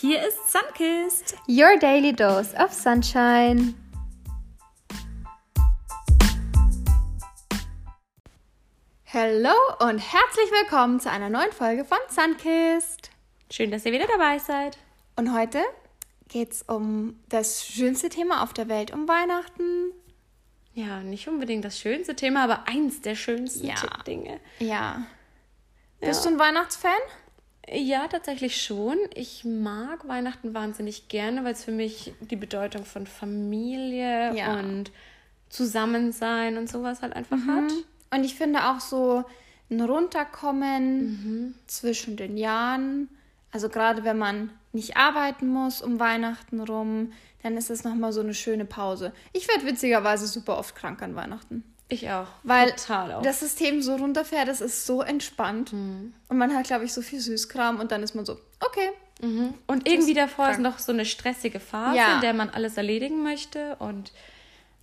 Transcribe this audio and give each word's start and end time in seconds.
Hier 0.00 0.26
ist 0.26 0.50
Sunkist. 0.52 1.36
Your 1.48 1.78
daily 1.78 2.12
dose 2.12 2.54
of 2.56 2.72
sunshine. 2.72 3.74
Hallo 9.12 9.54
und 9.80 9.98
herzlich 9.98 10.50
willkommen 10.50 11.00
zu 11.00 11.10
einer 11.10 11.30
neuen 11.30 11.52
Folge 11.52 11.84
von 11.84 11.98
Sunkist. 12.08 13.10
Schön, 13.50 13.70
dass 13.70 13.86
ihr 13.86 13.92
wieder 13.92 14.06
dabei 14.06 14.38
seid. 14.38 14.76
Und 15.16 15.32
heute 15.34 15.60
geht 16.28 16.52
es 16.52 16.62
um 16.62 17.18
das 17.28 17.66
schönste 17.66 18.10
Thema 18.10 18.42
auf 18.42 18.52
der 18.52 18.68
Welt, 18.68 18.92
um 18.92 19.08
Weihnachten. 19.08 19.92
Ja, 20.74 21.00
nicht 21.00 21.26
unbedingt 21.26 21.64
das 21.64 21.78
schönste 21.78 22.14
Thema, 22.14 22.44
aber 22.44 22.68
eins 22.68 23.00
der 23.00 23.14
schönsten 23.14 23.66
Ja. 23.66 23.76
Dinge. 24.06 24.40
Ja. 24.58 25.02
Bist 26.00 26.24
Ja. 26.24 26.30
du 26.30 26.36
ein 26.36 26.40
Weihnachtsfan? 26.40 26.92
Ja, 27.72 28.08
tatsächlich 28.08 28.62
schon. 28.62 28.96
Ich 29.14 29.44
mag 29.44 30.06
Weihnachten 30.08 30.54
wahnsinnig 30.54 31.08
gerne, 31.08 31.44
weil 31.44 31.52
es 31.52 31.64
für 31.64 31.72
mich 31.72 32.12
die 32.20 32.36
Bedeutung 32.36 32.84
von 32.84 33.06
Familie 33.06 34.34
Ja. 34.34 34.58
und 34.58 34.90
Zusammensein 35.48 36.56
und 36.56 36.68
sowas 36.68 37.02
halt 37.02 37.14
einfach 37.14 37.38
hat. 37.46 37.72
Und 38.10 38.24
ich 38.24 38.34
finde 38.34 38.66
auch 38.70 38.80
so 38.80 39.24
ein 39.70 39.80
Runterkommen 39.80 41.54
zwischen 41.66 42.16
den 42.16 42.36
Jahren, 42.38 43.08
also 43.52 43.68
gerade 43.68 44.04
wenn 44.04 44.18
man 44.18 44.50
nicht 44.72 44.96
arbeiten 44.96 45.48
muss 45.48 45.82
um 45.82 45.98
Weihnachten 46.00 46.60
rum, 46.60 47.12
dann 47.42 47.56
ist 47.56 47.70
es 47.70 47.84
nochmal 47.84 48.12
so 48.12 48.20
eine 48.20 48.34
schöne 48.34 48.64
Pause. 48.64 49.12
Ich 49.32 49.48
werde 49.48 49.66
witzigerweise 49.66 50.26
super 50.26 50.58
oft 50.58 50.74
krank 50.74 51.02
an 51.02 51.14
Weihnachten. 51.14 51.64
Ich 51.90 52.10
auch. 52.10 52.26
Weil 52.42 52.72
auch. 52.88 53.22
das 53.22 53.40
System 53.40 53.80
so 53.82 53.96
runterfährt, 53.96 54.46
das 54.48 54.60
ist 54.60 54.84
so 54.86 55.00
entspannt. 55.02 55.72
Und 55.72 56.12
man 56.28 56.54
hat, 56.54 56.66
glaube 56.66 56.84
ich, 56.84 56.92
so 56.92 57.00
viel 57.00 57.20
Süßkram 57.20 57.80
und 57.80 57.90
dann 57.92 58.02
ist 58.02 58.14
man 58.14 58.26
so, 58.26 58.38
okay. 58.60 58.90
Mhm. 59.20 59.54
Und 59.66 59.88
irgendwie 59.88 60.14
davor 60.14 60.46
ist 60.50 60.56
krank. 60.56 60.62
noch 60.64 60.78
so 60.78 60.92
eine 60.92 61.04
stressige 61.04 61.60
Phase, 61.60 61.96
Ja. 61.96 62.16
in 62.16 62.20
der 62.20 62.34
man 62.34 62.50
alles 62.50 62.76
erledigen 62.76 63.22
möchte. 63.22 63.76
Und 63.78 64.12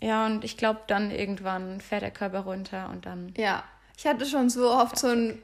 ja, 0.01 0.25
und 0.25 0.43
ich 0.43 0.57
glaube, 0.57 0.81
dann 0.87 1.11
irgendwann 1.11 1.79
fährt 1.79 2.01
der 2.01 2.11
Körper 2.11 2.39
runter 2.41 2.89
und 2.91 3.05
dann. 3.05 3.33
Ja, 3.37 3.63
ich 3.97 4.05
hatte 4.05 4.25
schon 4.25 4.49
so 4.49 4.71
oft 4.71 4.97
so 4.97 5.07
einen 5.07 5.41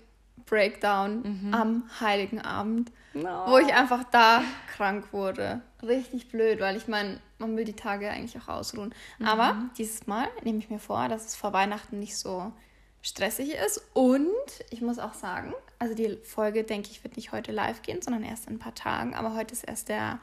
Breakdown 0.52 1.50
am 1.54 1.90
Heiligen 2.00 2.40
Abend. 2.42 2.92
No. 3.14 3.46
wo 3.48 3.58
ich 3.58 3.74
einfach 3.74 4.06
da 4.06 4.42
krank 4.76 5.12
wurde. 5.12 5.62
Richtig 5.84 6.30
blöd, 6.30 6.62
weil 6.62 6.78
ich 6.78 6.88
meine, 6.88 7.20
man 7.40 7.58
will 7.58 7.66
die 7.66 7.76
Tage 7.76 8.10
eigentlich 8.10 8.42
auch 8.42 8.48
ausruhen. 8.48 8.96
Aber 9.22 9.70
dieses 9.78 10.08
Mal 10.08 10.30
nehme 10.44 10.60
ich 10.60 10.70
mir 10.70 10.80
vor, 10.80 11.10
dass 11.10 11.26
es 11.26 11.36
vor 11.36 11.52
Weihnachten 11.52 12.00
nicht 12.00 12.16
so 12.18 12.54
stressig 13.02 13.56
ist. 13.66 13.82
Und 13.94 14.30
ich 14.70 14.82
muss 14.82 14.98
auch 14.98 15.14
sagen, 15.14 15.54
also 15.80 15.94
die 15.94 16.18
Folge, 16.24 16.64
denke 16.64 16.90
ich, 16.90 17.04
wird 17.04 17.18
nicht 17.18 17.34
heute 17.34 17.52
live 17.52 17.82
gehen, 17.82 18.02
sondern 18.02 18.24
erst 18.24 18.48
in 18.48 18.56
ein 18.56 18.60
paar 18.60 18.76
Tagen. 18.76 19.14
Aber 19.14 19.36
heute 19.36 19.54
ist 19.54 19.64
erst 19.64 19.90
der 19.90 20.20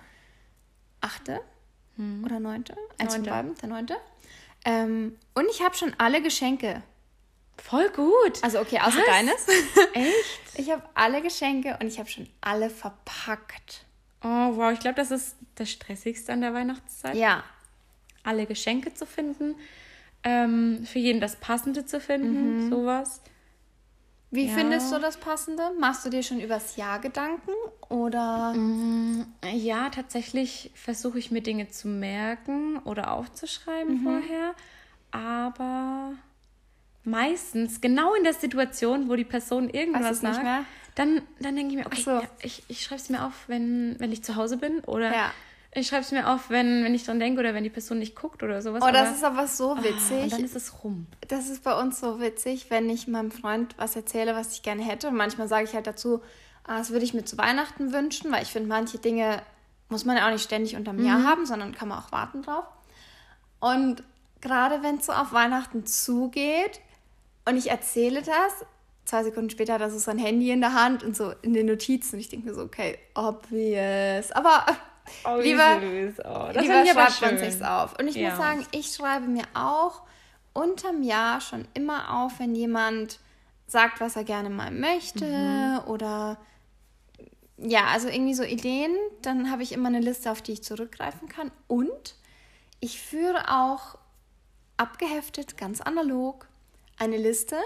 8. 1.03 1.41
oder 2.25 2.41
9. 2.41 2.65
Eins 2.99 3.15
von 3.15 3.23
Neunte. 3.23 3.31
beiden, 3.31 3.55
der 3.57 3.69
9. 3.69 3.87
Ähm, 4.65 5.17
und 5.35 5.47
ich 5.51 5.63
habe 5.63 5.77
schon 5.77 5.93
alle 5.99 6.23
Geschenke. 6.23 6.83
Voll 7.63 7.89
gut. 7.91 8.43
Also 8.43 8.61
okay, 8.61 8.79
außer 8.81 8.99
Was? 8.99 9.07
deines. 9.07 9.47
Echt? 9.95 10.41
Ich 10.55 10.71
habe 10.71 10.83
alle 10.95 11.21
Geschenke 11.23 11.77
und 11.81 11.87
ich 11.89 11.99
habe 11.99 12.09
schon 12.09 12.29
alle 12.41 12.71
verpackt. 12.71 13.85
Oh, 14.23 14.57
wow. 14.57 14.73
Ich 14.73 14.81
glaube, 14.81 14.97
das 14.97 15.11
ist 15.11 15.37
das 15.55 15.71
Stressigste 15.71 16.33
an 16.33 16.41
der 16.41 16.55
Weihnachtszeit. 16.55 17.15
Ja, 17.17 17.45
Alle 18.25 18.47
Geschenke 18.47 18.93
zu 18.95 19.07
finden. 19.07 19.55
Ähm, 20.25 20.85
für 20.85 20.99
jeden 20.99 21.21
das 21.21 21.37
Passende 21.37 21.87
zu 21.87 22.01
finden. 22.01 22.69
Sowas. 22.71 23.21
Wie 24.31 24.47
Ja. 24.47 24.55
findest 24.55 24.93
du 24.93 24.99
das 24.99 25.17
Passende? 25.17 25.63
Machst 25.79 26.05
du 26.05 26.11
dir 26.11 26.23
schon 26.23 26.41
übers 26.41 26.77
Jahr 26.77 26.99
Gedanken 26.99 27.53
oder? 27.89 28.55
Ja, 29.55 29.89
tatsächlich 29.89 30.71
versuche 30.75 31.19
ich 31.19 31.31
mir 31.31 31.41
Dinge 31.41 31.69
zu 31.69 31.89
merken 31.89 32.79
oder 32.81 33.13
aufzuschreiben 33.13 34.03
vorher. 34.03 34.55
Aber 35.13 36.13
meistens, 37.11 37.81
genau 37.81 38.15
in 38.15 38.25
der 38.25 38.35
Situation, 38.35 39.09
wo 39.09 39.17
die 39.17 39.25
Person 39.25 39.69
irgendwas 39.71 40.21
sagt, 40.21 40.45
dann, 40.95 41.23
dann 41.41 41.55
denke 41.57 41.73
ich 41.75 41.79
mir, 41.79 41.87
okay, 41.87 42.03
so. 42.03 42.11
ja, 42.11 42.23
ich, 42.43 42.63
ich 42.69 42.83
schreibe 42.83 43.01
es 43.01 43.09
mir 43.09 43.25
auf, 43.25 43.33
wenn, 43.47 43.97
wenn 43.99 44.11
ich 44.13 44.23
zu 44.25 44.37
Hause 44.37 44.57
bin. 44.57 44.81
Oder 44.81 45.13
Ja. 45.15 45.31
ich 45.73 45.87
schreibe 45.87 46.03
es 46.03 46.11
mir 46.13 46.29
auf, 46.29 46.51
wenn, 46.51 46.83
wenn 46.85 46.95
ich 46.95 47.05
dran 47.05 47.21
denke 47.21 47.39
oder 47.41 47.55
wenn 47.55 47.63
die 47.63 47.71
Person 47.71 47.99
nicht 48.01 48.17
guckt 48.17 48.43
oder 48.43 48.61
sowas. 48.63 48.83
Oh, 48.83 48.91
das 48.91 49.09
aber- 49.09 49.17
ist 49.17 49.25
aber 49.25 49.47
so 49.47 49.71
Ah, 49.71 49.73
und 49.75 49.85
witzig. 49.85 50.31
dann 50.31 50.43
ist 50.45 50.57
es 50.57 50.83
rum. 50.83 51.07
das 51.29 51.49
ist 51.49 51.63
bei 51.63 51.79
uns 51.81 52.01
so 52.01 52.21
witzig, 52.21 52.67
wenn 52.71 52.91
ich 52.91 53.07
meinem 53.07 53.31
Freund 53.31 53.75
was 53.79 53.95
erzähle, 53.95 54.35
was 54.35 54.53
ich 54.55 54.63
gerne 54.63 54.83
hätte. 54.83 55.09
Und 55.09 55.15
manchmal 55.17 55.47
sage 55.47 55.65
ich 55.65 55.75
halt 55.75 55.87
dazu, 55.87 56.21
ah, 56.65 56.79
das 56.79 56.91
würde 56.91 57.05
ich 57.05 57.15
mir 57.15 57.25
zu 57.25 57.39
Weihnachten 57.39 57.93
wünschen, 57.93 58.33
weil 58.33 58.43
ich 58.43 58.49
finde, 58.51 58.69
manche 58.69 58.99
Dinge 58.99 59.41
muss 59.89 60.05
man 60.05 60.17
ja 60.17 60.27
auch 60.27 60.33
nicht 60.33 60.43
ständig 60.43 60.75
unterm 60.77 61.03
Jahr 61.05 61.23
haben, 61.25 61.47
sondern 61.47 61.75
kann 61.75 61.89
man 61.89 61.99
auch 62.01 62.11
warten 62.13 62.43
drauf. 62.43 62.65
Und 63.61 64.03
gerade 64.41 64.83
wenn 64.83 64.97
es 64.99 65.07
so 65.07 65.13
auf 65.13 65.33
Weihnachten 65.33 65.87
zugeht 65.87 66.81
und 67.49 67.57
ich 67.57 67.71
erzähle 67.71 68.23
das, 68.23 68.65
zwei 69.05 69.25
Sekunden 69.25 69.51
später 69.51 69.75
hat 69.75 69.81
er 69.81 69.91
so 69.91 69.99
sein 69.99 70.19
Handy 70.19 70.51
in 70.51 70.61
der 70.61 70.75
Hand 70.75 71.03
und 71.03 71.17
so 71.17 71.33
in 71.43 71.55
den 71.55 71.67
Notizen. 71.67 72.17
Und 72.17 72.21
ich 72.21 72.29
denke 72.29 72.49
mir 72.49 72.55
so, 72.55 72.63
okay, 72.63 72.99
obvious. 73.15 74.33
Aber 74.33 74.67
Oh, 75.25 75.41
lieber, 75.41 75.81
süß. 75.81 76.19
Oh, 76.25 76.51
das 76.53 76.63
lieber 76.63 76.85
schreibt 76.87 77.21
man 77.23 77.39
sich's 77.39 77.63
auf. 77.63 77.99
Und 77.99 78.09
ich 78.09 78.17
Ja. 78.17 78.29
muss 78.31 78.39
sagen, 78.39 78.67
ich 78.73 78.95
schreibe 78.95 79.27
mir 79.27 79.45
auch 79.55 80.03
unterm 80.53 81.03
Jahr 81.03 81.41
schon 81.41 81.67
immer 81.73 82.23
auf, 82.23 82.39
wenn 82.41 82.55
jemand 82.55 83.19
sagt, 83.67 84.01
was 84.01 84.17
er 84.17 84.25
gerne 84.25 84.51
mal 84.51 84.71
möchte 84.71 85.25
Mhm. 85.25 85.81
oder 85.89 86.37
ja, 87.57 87.87
also 87.87 88.09
irgendwie 88.09 88.35
so 88.35 88.43
Ideen, 88.43 88.95
dann 89.23 89.51
habe 89.51 89.63
ich 89.63 89.73
immer 89.73 89.89
eine 89.89 90.01
Liste, 90.01 90.31
auf 90.31 90.43
die 90.43 90.53
ich 90.53 90.63
zurückgreifen 90.63 91.29
kann. 91.29 91.51
Und 91.67 92.15
ich 92.81 93.01
führe 93.01 93.51
auch 93.51 93.97
abgeheftet, 94.77 95.57
ganz 95.57 95.81
analog, 95.81 96.48
eine 96.99 97.17
Liste, 97.17 97.57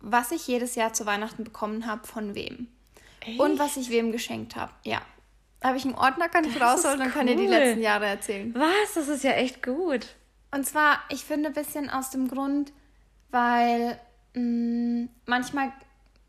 was 0.00 0.32
ich 0.32 0.46
jedes 0.46 0.74
Jahr 0.74 0.92
zu 0.92 1.06
Weihnachten 1.06 1.44
bekommen 1.44 1.86
habe, 1.86 2.06
von 2.06 2.34
wem. 2.34 2.68
Und 3.38 3.58
was 3.58 3.76
ich 3.76 3.88
wem 3.90 4.12
geschenkt 4.12 4.54
habe. 4.54 4.72
Ja. 4.84 5.00
Habe 5.62 5.78
ich 5.78 5.84
einen 5.84 5.94
Ordner, 5.94 6.28
kann 6.28 6.44
ich 6.44 6.60
rausholen 6.60 7.00
und 7.00 7.10
kann 7.12 7.26
dir 7.26 7.36
die 7.36 7.44
cool. 7.44 7.48
letzten 7.48 7.80
Jahre 7.80 8.04
erzählen. 8.06 8.54
Was? 8.54 8.94
Das 8.94 9.08
ist 9.08 9.24
ja 9.24 9.32
echt 9.32 9.62
gut. 9.62 10.08
Und 10.50 10.66
zwar, 10.66 11.00
ich 11.08 11.24
finde 11.24 11.48
ein 11.48 11.54
bisschen 11.54 11.88
aus 11.88 12.10
dem 12.10 12.28
Grund, 12.28 12.72
weil 13.30 13.98
mh, 14.34 15.08
manchmal 15.24 15.72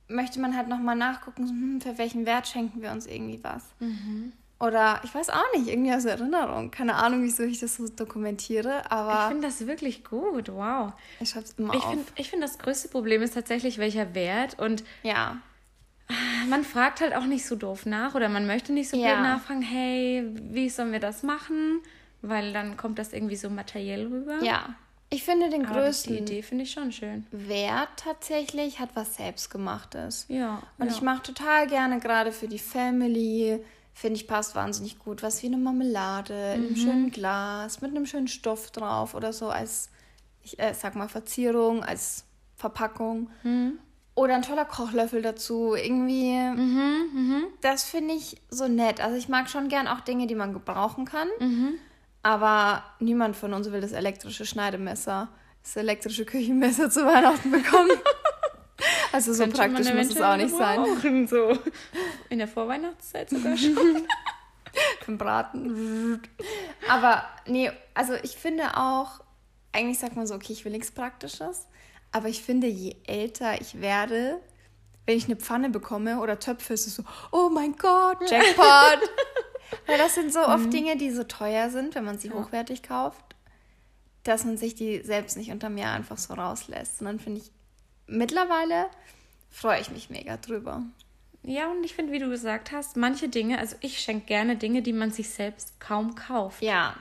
möchte 0.07 0.39
man 0.39 0.55
halt 0.55 0.69
nochmal 0.69 0.95
nachgucken, 0.95 1.49
hm, 1.49 1.81
für 1.81 1.97
welchen 1.97 2.25
Wert 2.25 2.47
schenken 2.47 2.81
wir 2.81 2.91
uns 2.91 3.07
irgendwie 3.07 3.43
was. 3.43 3.63
Mhm. 3.79 4.31
Oder 4.59 5.01
ich 5.03 5.13
weiß 5.13 5.29
auch 5.31 5.43
nicht, 5.55 5.67
irgendwie 5.67 5.93
aus 5.93 6.05
Erinnerung. 6.05 6.71
Keine 6.71 6.95
Ahnung, 6.95 7.23
wieso 7.23 7.43
ich 7.43 7.59
das 7.59 7.75
so 7.75 7.87
dokumentiere, 7.89 8.83
Ich 8.85 8.91
aber 8.91 9.27
finde 9.27 9.47
das 9.47 9.67
wirklich 9.67 10.03
gut. 10.05 10.49
Wow. 10.49 10.93
ich 11.19 11.29
schreibe 11.29 11.45
es 11.45 11.51
immer 11.57 11.73
Ich 11.73 11.83
auf. 11.83 11.89
finde, 11.89 12.05
ich 12.15 12.29
find, 12.29 12.41
das 12.43 12.57
größte 12.57 12.87
Problem 12.87 13.21
ist 13.21 13.33
tatsächlich, 13.33 13.77
welcher 13.79 14.15
Wert. 14.15 14.57
Und 14.57 14.83
ja, 15.03 15.37
man 16.49 16.63
fragt 16.63 17.01
halt 17.01 17.15
auch 17.15 17.25
nicht 17.25 17.45
so 17.45 17.55
doof 17.55 17.85
nach 17.85 18.15
oder 18.15 18.29
man 18.29 18.47
möchte 18.47 18.71
nicht 18.71 18.89
so 18.89 18.95
Ja. 18.97 19.15
blöd 19.15 19.23
nachfragen, 19.23 19.61
hey, 19.61 20.23
wie 20.35 20.69
sollen 20.69 20.91
wir 20.93 20.99
das 21.01 21.21
machen? 21.23 21.81
Weil 22.21 22.53
dann 22.53 22.77
kommt 22.77 22.97
das 22.97 23.11
irgendwie 23.13 23.35
so 23.35 23.49
materiell 23.49 24.07
rüber. 24.07 24.41
ja. 24.41 24.75
Ich 25.11 25.23
finde, 25.23 25.49
den 25.51 25.65
Aber 25.67 25.75
die 25.75 25.79
größten 25.81 26.17
Idee 26.17 26.41
finde 26.41 26.63
ich 26.63 26.71
schon 26.71 26.91
schön. 26.91 27.27
Wert 27.31 27.89
tatsächlich 27.97 28.79
hat 28.79 28.89
was 28.95 29.15
Selbstgemachtes. 29.17 30.25
Ja. 30.29 30.63
Und 30.79 30.87
ja. 30.87 30.91
ich 30.91 31.01
mache 31.03 31.21
total 31.21 31.67
gerne 31.67 31.99
gerade 31.99 32.31
für 32.31 32.47
die 32.47 32.57
Family, 32.59 33.63
finde 33.97 34.17
ich 34.17 34.27
passt 34.27 34.55
wahnsinnig 34.55 34.99
gut, 34.99 35.23
was 35.23 35.41
wie 35.41 35.47
eine 35.47 35.57
Marmelade 35.57 36.53
in 36.53 36.59
Mhm. 36.61 36.65
einem 36.67 36.75
schönen 36.75 37.11
Glas 37.11 37.79
mit 37.81 37.91
einem 37.91 38.05
schönen 38.05 38.27
Stoff 38.27 38.69
drauf 38.71 39.15
oder 39.15 39.31
so 39.33 39.47
als, 39.49 39.89
ich 40.43 40.59
äh, 40.59 40.73
sag 40.73 40.95
mal, 40.95 41.07
Verzierung, 41.07 41.81
als 41.83 42.25
Verpackung. 42.55 43.29
Mhm. 43.43 43.79
Oder 44.13 44.35
ein 44.35 44.41
toller 44.43 44.65
Kochlöffel 44.65 45.21
dazu. 45.21 45.75
Irgendwie, 45.75 46.35
Mhm, 46.37 47.47
das 47.61 47.83
finde 47.85 48.13
ich 48.13 48.41
so 48.49 48.67
nett. 48.67 49.01
Also 49.01 49.17
ich 49.17 49.27
mag 49.29 49.49
schon 49.49 49.67
gern 49.69 49.87
auch 49.87 50.01
Dinge, 50.01 50.27
die 50.27 50.35
man 50.35 50.53
gebrauchen 50.53 51.05
kann. 51.05 51.27
Mhm. 51.39 51.73
Aber 52.21 52.83
niemand 52.99 53.35
von 53.35 53.53
uns 53.53 53.71
will 53.71 53.81
das 53.81 53.91
elektrische 53.91 54.45
Schneidemesser, 54.45 55.29
das 55.63 55.75
elektrische 55.77 56.25
Küchenmesser 56.25 56.89
zu 56.91 57.05
Weihnachten 57.05 57.51
bekommen. 57.51 57.91
also 59.15 59.31
so 59.31 59.43
Könnte 59.43 59.57
praktisch 59.57 59.93
muss 59.93 60.07
es 60.13 60.21
auch 60.21 60.35
nicht 60.35 60.53
sein. 60.53 60.83
gebrauchen, 60.83 61.27
So. 61.27 61.57
In 62.29 62.39
der 62.39 62.49
Vorweihnachtszeit 62.49 63.29
sogar 63.29 63.55
schon. 63.55 63.77
Zum 65.05 65.17
Braten. 65.17 66.21
Aber 66.89 67.23
nee, 67.47 67.71
also 67.93 68.13
ich 68.23 68.35
finde 68.35 68.75
auch, 68.75 69.21
eigentlich 69.71 69.99
sagt 69.99 70.17
man 70.17 70.27
so, 70.27 70.35
okay, 70.35 70.51
ich 70.51 70.65
will 70.65 70.73
nichts 70.73 70.91
Praktisches. 70.91 71.67
Aber 72.11 72.27
ich 72.27 72.43
finde, 72.43 72.67
je 72.67 72.97
älter 73.07 73.61
ich 73.61 73.79
werde, 73.79 74.41
wenn 75.05 75.15
ich 75.17 75.25
eine 75.25 75.37
Pfanne 75.37 75.69
bekomme 75.69 76.19
oder 76.19 76.39
Töpfe, 76.39 76.73
ist 76.73 76.87
es 76.87 76.95
so, 76.95 77.03
oh 77.31 77.49
mein 77.49 77.77
Gott, 77.77 78.17
Jackpot. 78.29 78.99
Weil 79.87 79.97
das 79.97 80.15
sind 80.15 80.33
so 80.33 80.41
oft 80.41 80.73
Dinge, 80.73 80.97
die 80.97 81.11
so 81.11 81.23
teuer 81.23 81.69
sind, 81.69 81.95
wenn 81.95 82.03
man 82.03 82.17
sie 82.19 82.31
hochwertig 82.31 82.83
kauft, 82.83 83.35
dass 84.23 84.43
man 84.43 84.57
sich 84.57 84.75
die 84.75 85.01
selbst 85.03 85.37
nicht 85.37 85.51
unterm 85.51 85.77
Jahr 85.77 85.93
einfach 85.93 86.17
so 86.17 86.33
rauslässt. 86.33 86.99
Und 86.99 87.07
dann 87.07 87.19
finde 87.19 87.39
ich, 87.39 87.51
mittlerweile 88.07 88.87
freue 89.49 89.79
ich 89.81 89.89
mich 89.91 90.09
mega 90.09 90.37
drüber. 90.37 90.83
Ja, 91.43 91.69
und 91.69 91.83
ich 91.83 91.93
finde, 91.93 92.11
wie 92.11 92.19
du 92.19 92.29
gesagt 92.29 92.71
hast, 92.71 92.97
manche 92.97 93.29
Dinge, 93.29 93.59
also 93.59 93.75
ich 93.81 93.99
schenke 93.99 94.25
gerne 94.25 94.55
Dinge, 94.55 94.81
die 94.81 94.93
man 94.93 95.11
sich 95.11 95.29
selbst 95.29 95.79
kaum 95.79 96.15
kauft. 96.15 96.61
Ja. 96.61 96.95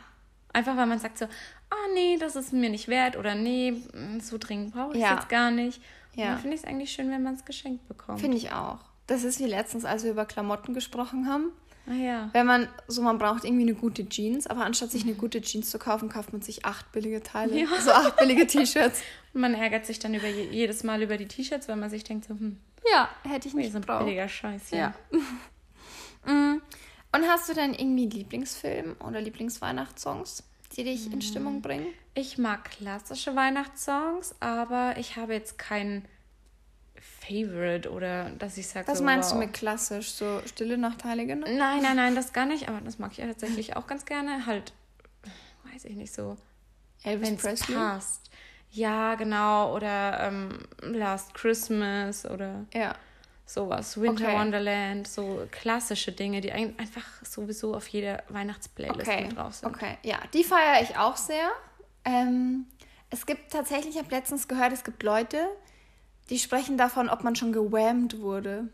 Einfach 0.52 0.76
weil 0.76 0.86
man 0.86 0.98
sagt 0.98 1.18
so, 1.18 1.24
ah 1.70 1.86
nee, 1.94 2.18
das 2.18 2.36
ist 2.36 2.52
mir 2.52 2.68
nicht 2.68 2.88
wert 2.88 3.16
oder 3.16 3.34
nee, 3.34 3.70
mm, 3.72 4.20
so 4.20 4.36
dringend 4.38 4.74
brauche 4.74 4.90
ich 4.92 4.98
es 4.98 5.02
Ja. 5.02 5.14
jetzt 5.14 5.28
gar 5.28 5.50
nicht. 5.50 5.80
Ja. 6.14 6.24
Und 6.26 6.30
dann 6.32 6.38
finde 6.40 6.56
ich 6.56 6.62
es 6.62 6.68
eigentlich 6.68 6.92
schön, 6.92 7.10
wenn 7.10 7.22
man 7.22 7.34
es 7.34 7.44
geschenkt 7.44 7.88
bekommt. 7.88 8.20
Finde 8.20 8.36
ich 8.36 8.52
auch. 8.52 8.78
Das 9.06 9.24
ist 9.24 9.40
wie 9.40 9.46
letztens, 9.46 9.84
als 9.84 10.04
wir 10.04 10.10
über 10.12 10.24
Klamotten 10.26 10.74
gesprochen 10.74 11.26
haben. 11.28 11.50
Ah 11.86 11.92
ja. 11.92 12.30
Wenn 12.32 12.46
man 12.46 12.68
so, 12.88 13.02
man 13.02 13.18
braucht 13.18 13.44
irgendwie 13.44 13.62
eine 13.62 13.74
gute 13.74 14.08
Jeans, 14.08 14.46
aber 14.46 14.64
anstatt 14.64 14.90
sich 14.90 15.02
eine 15.02 15.14
gute 15.14 15.40
Jeans 15.42 15.70
zu 15.70 15.78
kaufen, 15.78 16.08
kauft 16.08 16.32
man 16.32 16.42
sich 16.42 16.64
acht 16.64 16.90
billige 16.92 17.22
Teile. 17.22 17.58
Ja. 17.58 17.66
So 17.80 17.90
acht 17.90 18.16
billige 18.16 18.46
T-Shirts. 18.46 19.02
Und 19.34 19.40
man 19.40 19.54
ärgert 19.54 19.86
sich 19.86 19.98
dann 19.98 20.14
über 20.14 20.28
je, 20.28 20.48
jedes 20.50 20.84
Mal 20.84 21.02
über 21.02 21.16
die 21.16 21.26
T-Shirts, 21.26 21.68
weil 21.68 21.76
man 21.76 21.90
sich 21.90 22.04
denkt 22.04 22.26
so, 22.26 22.34
hm, 22.34 22.58
Ja, 22.90 23.08
hätte 23.24 23.48
ich 23.48 23.54
nicht 23.54 23.72
so 23.72 23.78
ein 23.78 23.84
billiger 23.84 24.28
Scheiß 24.28 24.70
hier. 24.70 24.78
Ja. 24.78 24.94
Mm. 26.26 26.62
Und 27.12 27.28
hast 27.28 27.50
du 27.50 27.52
denn 27.52 27.74
irgendwie 27.74 28.06
Lieblingsfilm 28.06 28.96
oder 29.06 29.20
Lieblingsweihnachtssongs, 29.20 30.42
die 30.74 30.84
dich 30.84 31.12
in 31.12 31.20
Stimmung 31.20 31.60
bringen? 31.60 31.86
Ich 32.14 32.38
mag 32.38 32.64
klassische 32.70 33.36
Weihnachtssongs, 33.36 34.34
aber 34.40 34.94
ich 34.96 35.16
habe 35.16 35.34
jetzt 35.34 35.58
keinen 35.58 36.08
Favorite 37.26 37.90
oder 37.90 38.30
dass 38.38 38.56
ich 38.58 38.66
sage 38.68 38.86
Was 38.88 38.98
so, 38.98 39.04
meinst 39.04 39.30
wow. 39.30 39.38
du 39.40 39.44
mit 39.46 39.54
klassisch? 39.54 40.10
So 40.12 40.40
Stille 40.46 40.76
Nacht, 40.78 41.04
Heilige 41.04 41.36
Nacht? 41.36 41.50
Nein, 41.52 41.82
nein, 41.82 41.96
nein, 41.96 42.14
das 42.14 42.32
gar 42.32 42.46
nicht, 42.46 42.68
aber 42.68 42.80
das 42.80 42.98
mag 42.98 43.12
ich 43.12 43.18
ja 43.18 43.26
tatsächlich 43.26 43.76
auch 43.76 43.86
ganz 43.86 44.04
gerne. 44.04 44.46
Halt, 44.46 44.72
weiß 45.72 45.84
ich 45.86 45.96
nicht 45.96 46.12
so, 46.14 46.36
Elvis 47.02 47.28
wenn 47.28 47.34
es 47.36 47.42
Presley? 47.42 47.76
passt. 47.76 48.30
Ja, 48.70 49.14
genau, 49.14 49.74
oder 49.74 50.20
ähm, 50.20 50.58
Last 50.80 51.32
Christmas 51.34 52.26
oder 52.26 52.66
Ja. 52.74 52.94
sowas, 53.46 54.00
Winter 54.00 54.24
Okay. 54.26 54.38
Wonderland, 54.38 55.06
so 55.06 55.46
klassische 55.52 56.10
Dinge, 56.12 56.40
die 56.40 56.50
ein- 56.50 56.76
einfach 56.78 57.04
sowieso 57.24 57.74
auf 57.76 57.86
jeder 57.88 58.22
Weihnachtsplaylist 58.30 59.00
Okay. 59.08 59.26
mit 59.26 59.36
drauf 59.36 59.54
sind. 59.54 59.68
Okay, 59.74 59.96
ja, 60.02 60.18
die 60.32 60.42
feiere 60.42 60.82
ich 60.82 60.96
auch 60.96 61.16
sehr. 61.16 61.50
Ähm, 62.04 62.66
es 63.10 63.26
gibt 63.26 63.52
tatsächlich, 63.52 63.94
ich 63.94 64.02
habe 64.02 64.10
letztens 64.14 64.48
gehört, 64.48 64.72
es 64.72 64.82
gibt 64.82 65.04
Leute, 65.04 65.46
die 66.30 66.38
sprechen 66.38 66.76
davon, 66.78 67.08
ob 67.08 67.22
man 67.24 67.36
schon 67.36 67.52
gewhammt 67.52 68.20
wurde. 68.20 68.68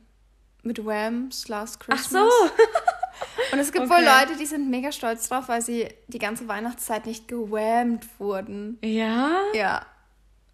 Mit 0.63 0.85
Whams 0.85 1.49
Last 1.49 1.79
Ach 1.81 1.87
Christmas. 1.87 2.11
so, 2.13 2.51
Und 3.53 3.59
es 3.59 3.73
gibt 3.73 3.87
Okay. 3.87 3.95
wohl 3.95 4.05
Leute, 4.05 4.37
die 4.39 4.47
sind 4.47 4.71
mega 4.71 4.93
stolz 4.93 5.29
drauf, 5.29 5.49
weil 5.49 5.63
sie 5.63 5.89
die 6.09 6.19
ganze 6.19 6.47
Weihnachtszeit 6.49 7.07
nicht 7.07 7.29
gewhammt 7.29 8.07
wurden. 8.19 8.79
ja, 8.83 9.41
Ja, 9.55 9.87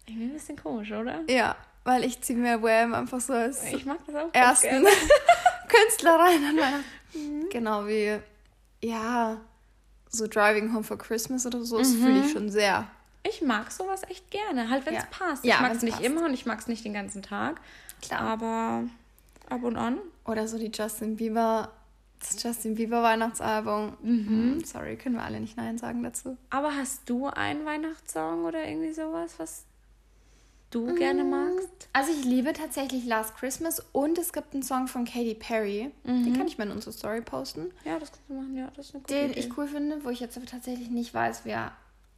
irgendwie 0.07 0.25
ein 0.27 0.33
bisschen 0.33 0.55
komisch, 0.57 0.91
oder? 0.91 1.21
ja, 1.29 1.55
weil 1.83 2.03
ich 2.05 2.21
ziehe 2.21 2.39
mir 2.39 2.61
Wham 2.63 2.93
einfach 2.93 3.19
so 3.19 3.33
als 3.33 3.63
Ich 3.71 3.85
mag 3.85 3.97
das 4.07 4.15
auch. 4.15 4.29
ersten. 4.33 4.85
Künstler 5.67 6.15
rein 6.19 6.43
an 6.45 6.57
Weihnachten. 6.57 7.49
Genau 7.51 7.85
wie, 7.87 8.17
ja, 8.81 9.41
so 10.09 10.25
Driving 10.27 10.73
Home 10.73 10.83
for 10.83 10.97
Christmas 10.97 11.45
oder 11.45 11.63
so, 11.63 11.77
das 11.79 11.93
fühle 11.93 12.19
ich 12.21 12.31
schon 12.31 12.49
sehr. 12.49 12.87
Ich 13.29 13.41
mag 13.41 13.71
sowas 13.71 14.01
echt 14.09 14.29
gerne, 14.31 14.69
halt 14.69 14.85
wenn 14.85 14.95
es 14.95 15.03
Ja. 15.03 15.09
passt. 15.09 15.43
Ja, 15.45 15.55
ich 15.55 15.61
mag 15.61 15.71
es 15.75 15.81
nicht 15.83 15.93
passt. 15.95 16.05
immer 16.05 16.25
und 16.25 16.33
ich 16.33 16.45
mag 16.45 16.59
es 16.59 16.67
nicht 16.67 16.83
den 16.85 16.93
ganzen 16.93 17.21
Tag. 17.21 17.59
Klar. 18.01 18.21
Aber 18.21 18.83
ab 19.49 19.63
und 19.63 19.75
an. 19.77 19.97
Oder 20.25 20.47
so 20.47 20.57
die 20.57 20.71
Justin 20.73 21.15
Bieber, 21.15 21.71
das 22.19 22.41
Justin 22.41 22.75
Bieber 22.75 23.01
Weihnachtsalbum. 23.03 23.97
Mhm. 24.01 24.63
Sorry, 24.65 24.97
können 24.97 25.15
wir 25.15 25.23
alle 25.23 25.39
nicht 25.39 25.57
Nein 25.57 25.77
sagen 25.77 26.03
dazu. 26.03 26.37
Aber 26.49 26.75
hast 26.75 27.09
du 27.09 27.27
einen 27.27 27.65
Weihnachtssong 27.65 28.45
oder 28.45 28.67
irgendwie 28.67 28.93
sowas, 28.93 29.33
was 29.37 29.63
du 30.69 30.81
Mm. 30.91 30.95
gerne 30.95 31.23
magst? 31.23 31.87
Also 31.93 32.11
ich 32.11 32.25
liebe 32.25 32.51
tatsächlich 32.53 33.05
Last 33.05 33.35
Christmas 33.37 33.81
und 33.93 34.17
es 34.17 34.33
gibt 34.33 34.53
einen 34.53 34.63
Song 34.63 34.87
von 34.87 35.05
Katy 35.05 35.35
Perry. 35.35 35.91
Den 36.03 36.35
kann 36.37 36.47
ich 36.47 36.57
mal 36.57 36.65
in 36.65 36.71
unsere 36.73 36.91
Story 36.91 37.21
posten. 37.21 37.71
Ja, 37.85 37.97
das 37.99 38.11
kannst 38.11 38.29
du 38.29 38.33
machen. 38.33 38.55
Ja, 38.57 38.69
das 38.75 38.87
ist 38.87 38.95
eine 38.95 39.01
gute 39.03 39.13
Den 39.13 39.31
Idee. 39.31 39.39
ich 39.39 39.57
cool 39.57 39.67
finde, 39.67 40.03
wo 40.03 40.09
ich 40.09 40.19
jetzt 40.19 40.35
aber 40.37 40.45
tatsächlich 40.45 40.89
nicht 40.89 41.13
weiß, 41.13 41.45
wie 41.45 41.49
er 41.51 41.71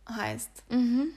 heißt. 0.10 0.50
Mhm. 0.70 1.10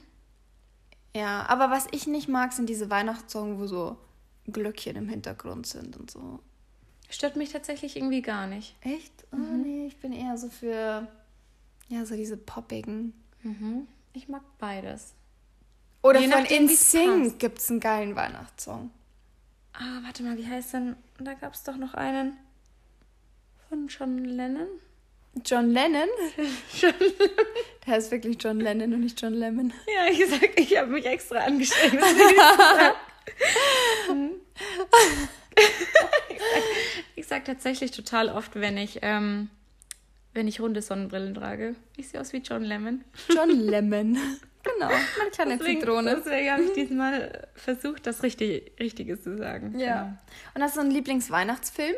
Ja, 1.14 1.44
aber 1.48 1.70
was 1.70 1.86
ich 1.92 2.06
nicht 2.06 2.28
mag, 2.28 2.52
sind 2.52 2.68
diese 2.68 2.88
Weihnachtssongs, 2.90 3.58
wo 3.60 3.66
so 3.66 3.98
Glöckchen 4.46 4.96
im 4.96 5.08
Hintergrund 5.08 5.66
sind 5.66 5.96
und 5.96 6.10
so. 6.10 6.40
Stört 7.10 7.36
mich 7.36 7.50
tatsächlich 7.52 7.96
irgendwie 7.96 8.22
gar 8.22 8.46
nicht. 8.46 8.74
Echt? 8.80 9.12
Oh 9.32 9.36
Mhm. 9.36 9.62
nee, 9.62 9.86
ich 9.86 9.98
bin 9.98 10.12
eher 10.12 10.38
so 10.38 10.48
für, 10.48 11.06
ja, 11.88 12.06
so 12.06 12.16
diese 12.16 12.36
poppigen. 12.38 13.12
Mhm. 13.42 13.86
Ich 14.14 14.28
mag 14.28 14.42
beides. 14.58 15.12
Oder 16.02 16.20
Je 16.20 16.28
von 16.28 16.44
InSync 16.46 17.38
gibt 17.38 17.58
es 17.58 17.70
einen 17.70 17.80
geilen 17.80 18.16
Weihnachtssong. 18.16 18.90
Ah, 19.74 20.00
warte 20.02 20.22
mal, 20.22 20.36
wie 20.36 20.46
heißt 20.46 20.72
denn? 20.74 20.96
Da 21.18 21.34
gab 21.34 21.54
es 21.54 21.62
doch 21.62 21.76
noch 21.76 21.94
einen 21.94 22.36
von 23.68 23.86
John 23.88 24.18
Lennon. 24.18 24.66
John 25.46 25.70
Lennon? 25.70 26.08
Der 27.86 27.94
heißt 27.94 28.10
wirklich 28.10 28.36
John 28.42 28.60
Lennon 28.60 28.92
und 28.94 29.00
nicht 29.00 29.20
John 29.20 29.32
Lemon. 29.34 29.72
Ja, 29.86 30.06
ich 30.12 30.26
sag, 30.28 30.58
ich 30.60 30.76
habe 30.76 30.92
mich 30.92 31.06
extra 31.06 31.38
angestrengt. 31.38 32.00
ich 37.16 37.26
sag 37.26 37.44
tatsächlich 37.44 37.90
total 37.90 38.28
oft, 38.28 38.54
wenn 38.56 38.76
ich, 38.76 38.98
ähm, 39.02 39.48
wenn 40.34 40.48
ich 40.48 40.60
runde 40.60 40.82
Sonnenbrillen 40.82 41.34
trage, 41.34 41.74
ich 41.96 42.08
sehe 42.08 42.20
aus 42.20 42.32
wie 42.32 42.38
John 42.38 42.62
Lemon. 42.62 43.04
John 43.34 43.50
Lemon. 43.50 44.18
genau, 44.62 44.88
meine 45.18 45.30
kleine 45.32 45.58
Deswegen, 45.58 45.80
Zitrone. 45.80 46.16
deswegen 46.16 46.50
habe 46.50 46.62
ich 46.64 46.72
diesmal 46.72 47.48
versucht, 47.54 48.06
das 48.06 48.22
richtig, 48.22 48.72
Richtige 48.80 49.20
zu 49.20 49.36
sagen. 49.36 49.78
Ja. 49.78 50.18
Und 50.54 50.62
hast 50.62 50.76
du 50.76 50.80
einen 50.80 50.90
Lieblingsweihnachtsfilm? 50.90 51.94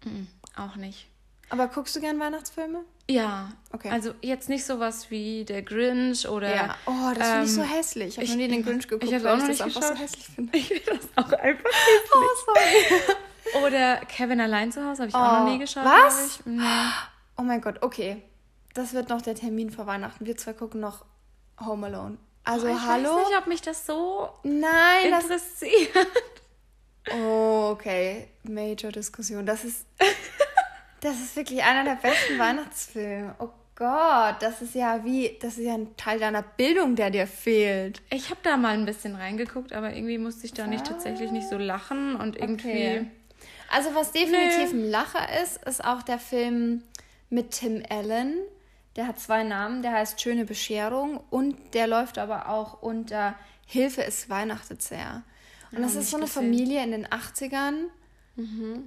Genau. 0.00 0.16
Mm, 0.16 0.26
Auch 0.56 0.76
nicht. 0.76 1.06
Aber 1.48 1.68
guckst 1.68 1.94
du 1.94 2.00
gern 2.00 2.18
Weihnachtsfilme? 2.18 2.80
Ja, 3.08 3.52
Okay. 3.72 3.88
also 3.90 4.14
jetzt 4.20 4.48
nicht 4.48 4.64
sowas 4.64 5.10
wie 5.12 5.44
der 5.44 5.62
Grinch 5.62 6.28
oder. 6.28 6.52
ja. 6.54 6.76
Oh, 6.86 7.12
das 7.14 7.28
finde 7.28 7.44
ich 7.44 7.52
so 7.52 7.60
ähm, 7.62 7.68
hässlich. 7.68 8.08
Ich 8.08 8.16
habe 8.16 8.24
ich- 8.24 8.30
noch 8.30 8.36
nie 8.36 8.48
den 8.48 8.64
Grinch 8.64 8.88
geguckt, 8.88 9.04
ich 9.12 9.22
weil 9.24 9.32
auch 9.32 9.36
noch 9.38 9.48
ich 9.48 9.58
das 9.58 9.66
nicht 9.66 9.76
einfach 9.76 9.82
so 9.82 9.88
geschaut. 9.94 10.02
hässlich 10.02 10.26
finde. 10.26 10.58
Ich 10.58 10.68
finde 10.68 10.84
das 11.14 11.24
auch 11.24 11.32
einfach 11.38 11.70
Oh, 12.14 12.52
sorry. 13.54 13.64
Oder 13.64 13.96
Kevin 14.06 14.40
allein 14.40 14.72
zu 14.72 14.84
Hause 14.84 15.02
habe 15.02 15.08
ich 15.08 15.14
Oh, 15.14 15.18
auch 15.18 15.38
noch 15.44 15.48
nie 15.50 15.58
geschaut. 15.58 15.84
was? 15.84 16.38
Ich. 16.40 16.46
Nee. 16.46 16.62
Oh 17.38 17.42
mein 17.42 17.60
Gott, 17.60 17.80
okay. 17.82 18.22
Das 18.74 18.92
wird 18.92 19.08
noch 19.08 19.22
der 19.22 19.36
Termin 19.36 19.70
vor 19.70 19.86
Weihnachten. 19.86 20.26
Wir 20.26 20.36
zwei 20.36 20.52
gucken 20.52 20.80
noch 20.80 21.04
Home 21.64 21.86
Alone. 21.86 22.18
Also, 22.42 22.66
ich 22.66 22.78
hallo? 22.80 23.08
weiß 23.16 23.28
nicht, 23.28 23.38
ob 23.38 23.46
mich 23.46 23.62
das 23.62 23.86
so 23.86 24.28
Nein, 24.42 25.10
das 25.10 25.24
interessiert. 25.24 26.06
Oh, 27.22 27.70
okay. 27.72 28.28
Major 28.42 28.90
Diskussion. 28.90 29.46
Das 29.46 29.64
ist. 29.64 29.86
Das 31.06 31.20
ist 31.20 31.36
wirklich 31.36 31.62
einer 31.62 31.84
der 31.84 31.94
besten 31.94 32.36
Weihnachtsfilme. 32.38 33.36
Oh 33.38 33.50
Gott, 33.76 34.36
das 34.40 34.60
ist 34.60 34.74
ja 34.74 35.04
wie. 35.04 35.38
Das 35.40 35.56
ist 35.56 35.64
ja 35.64 35.74
ein 35.74 35.96
Teil 35.96 36.18
deiner 36.18 36.42
Bildung, 36.42 36.96
der 36.96 37.10
dir 37.10 37.28
fehlt. 37.28 38.02
Ich 38.10 38.30
habe 38.30 38.40
da 38.42 38.56
mal 38.56 38.74
ein 38.74 38.86
bisschen 38.86 39.14
reingeguckt, 39.14 39.72
aber 39.72 39.94
irgendwie 39.94 40.18
musste 40.18 40.46
ich 40.46 40.52
da 40.52 40.66
nicht 40.66 40.84
tatsächlich 40.84 41.30
nicht 41.30 41.48
so 41.48 41.58
lachen 41.58 42.16
und 42.16 42.36
irgendwie. 42.36 42.70
Okay. 42.70 43.06
Also, 43.70 43.94
was 43.94 44.10
definitiv 44.10 44.72
ein 44.72 44.90
Lacher 44.90 45.28
ist, 45.42 45.64
ist 45.64 45.84
auch 45.84 46.02
der 46.02 46.18
Film 46.18 46.82
mit 47.30 47.52
Tim 47.52 47.84
Allen. 47.88 48.38
Der 48.96 49.06
hat 49.06 49.20
zwei 49.20 49.44
Namen. 49.44 49.82
Der 49.82 49.92
heißt 49.92 50.20
Schöne 50.20 50.44
Bescherung 50.44 51.20
und 51.30 51.56
der 51.74 51.86
läuft 51.86 52.18
aber 52.18 52.48
auch 52.48 52.82
unter 52.82 53.36
Hilfe, 53.64 54.04
es 54.04 54.28
weihnachtet 54.28 54.82
sehr. 54.82 55.22
Und 55.70 55.82
das 55.82 55.94
ist 55.94 56.10
so 56.10 56.16
eine 56.16 56.26
gesehen. 56.26 56.42
Familie 56.42 56.82
in 56.82 56.90
den 56.90 57.06
80ern, 57.06 57.90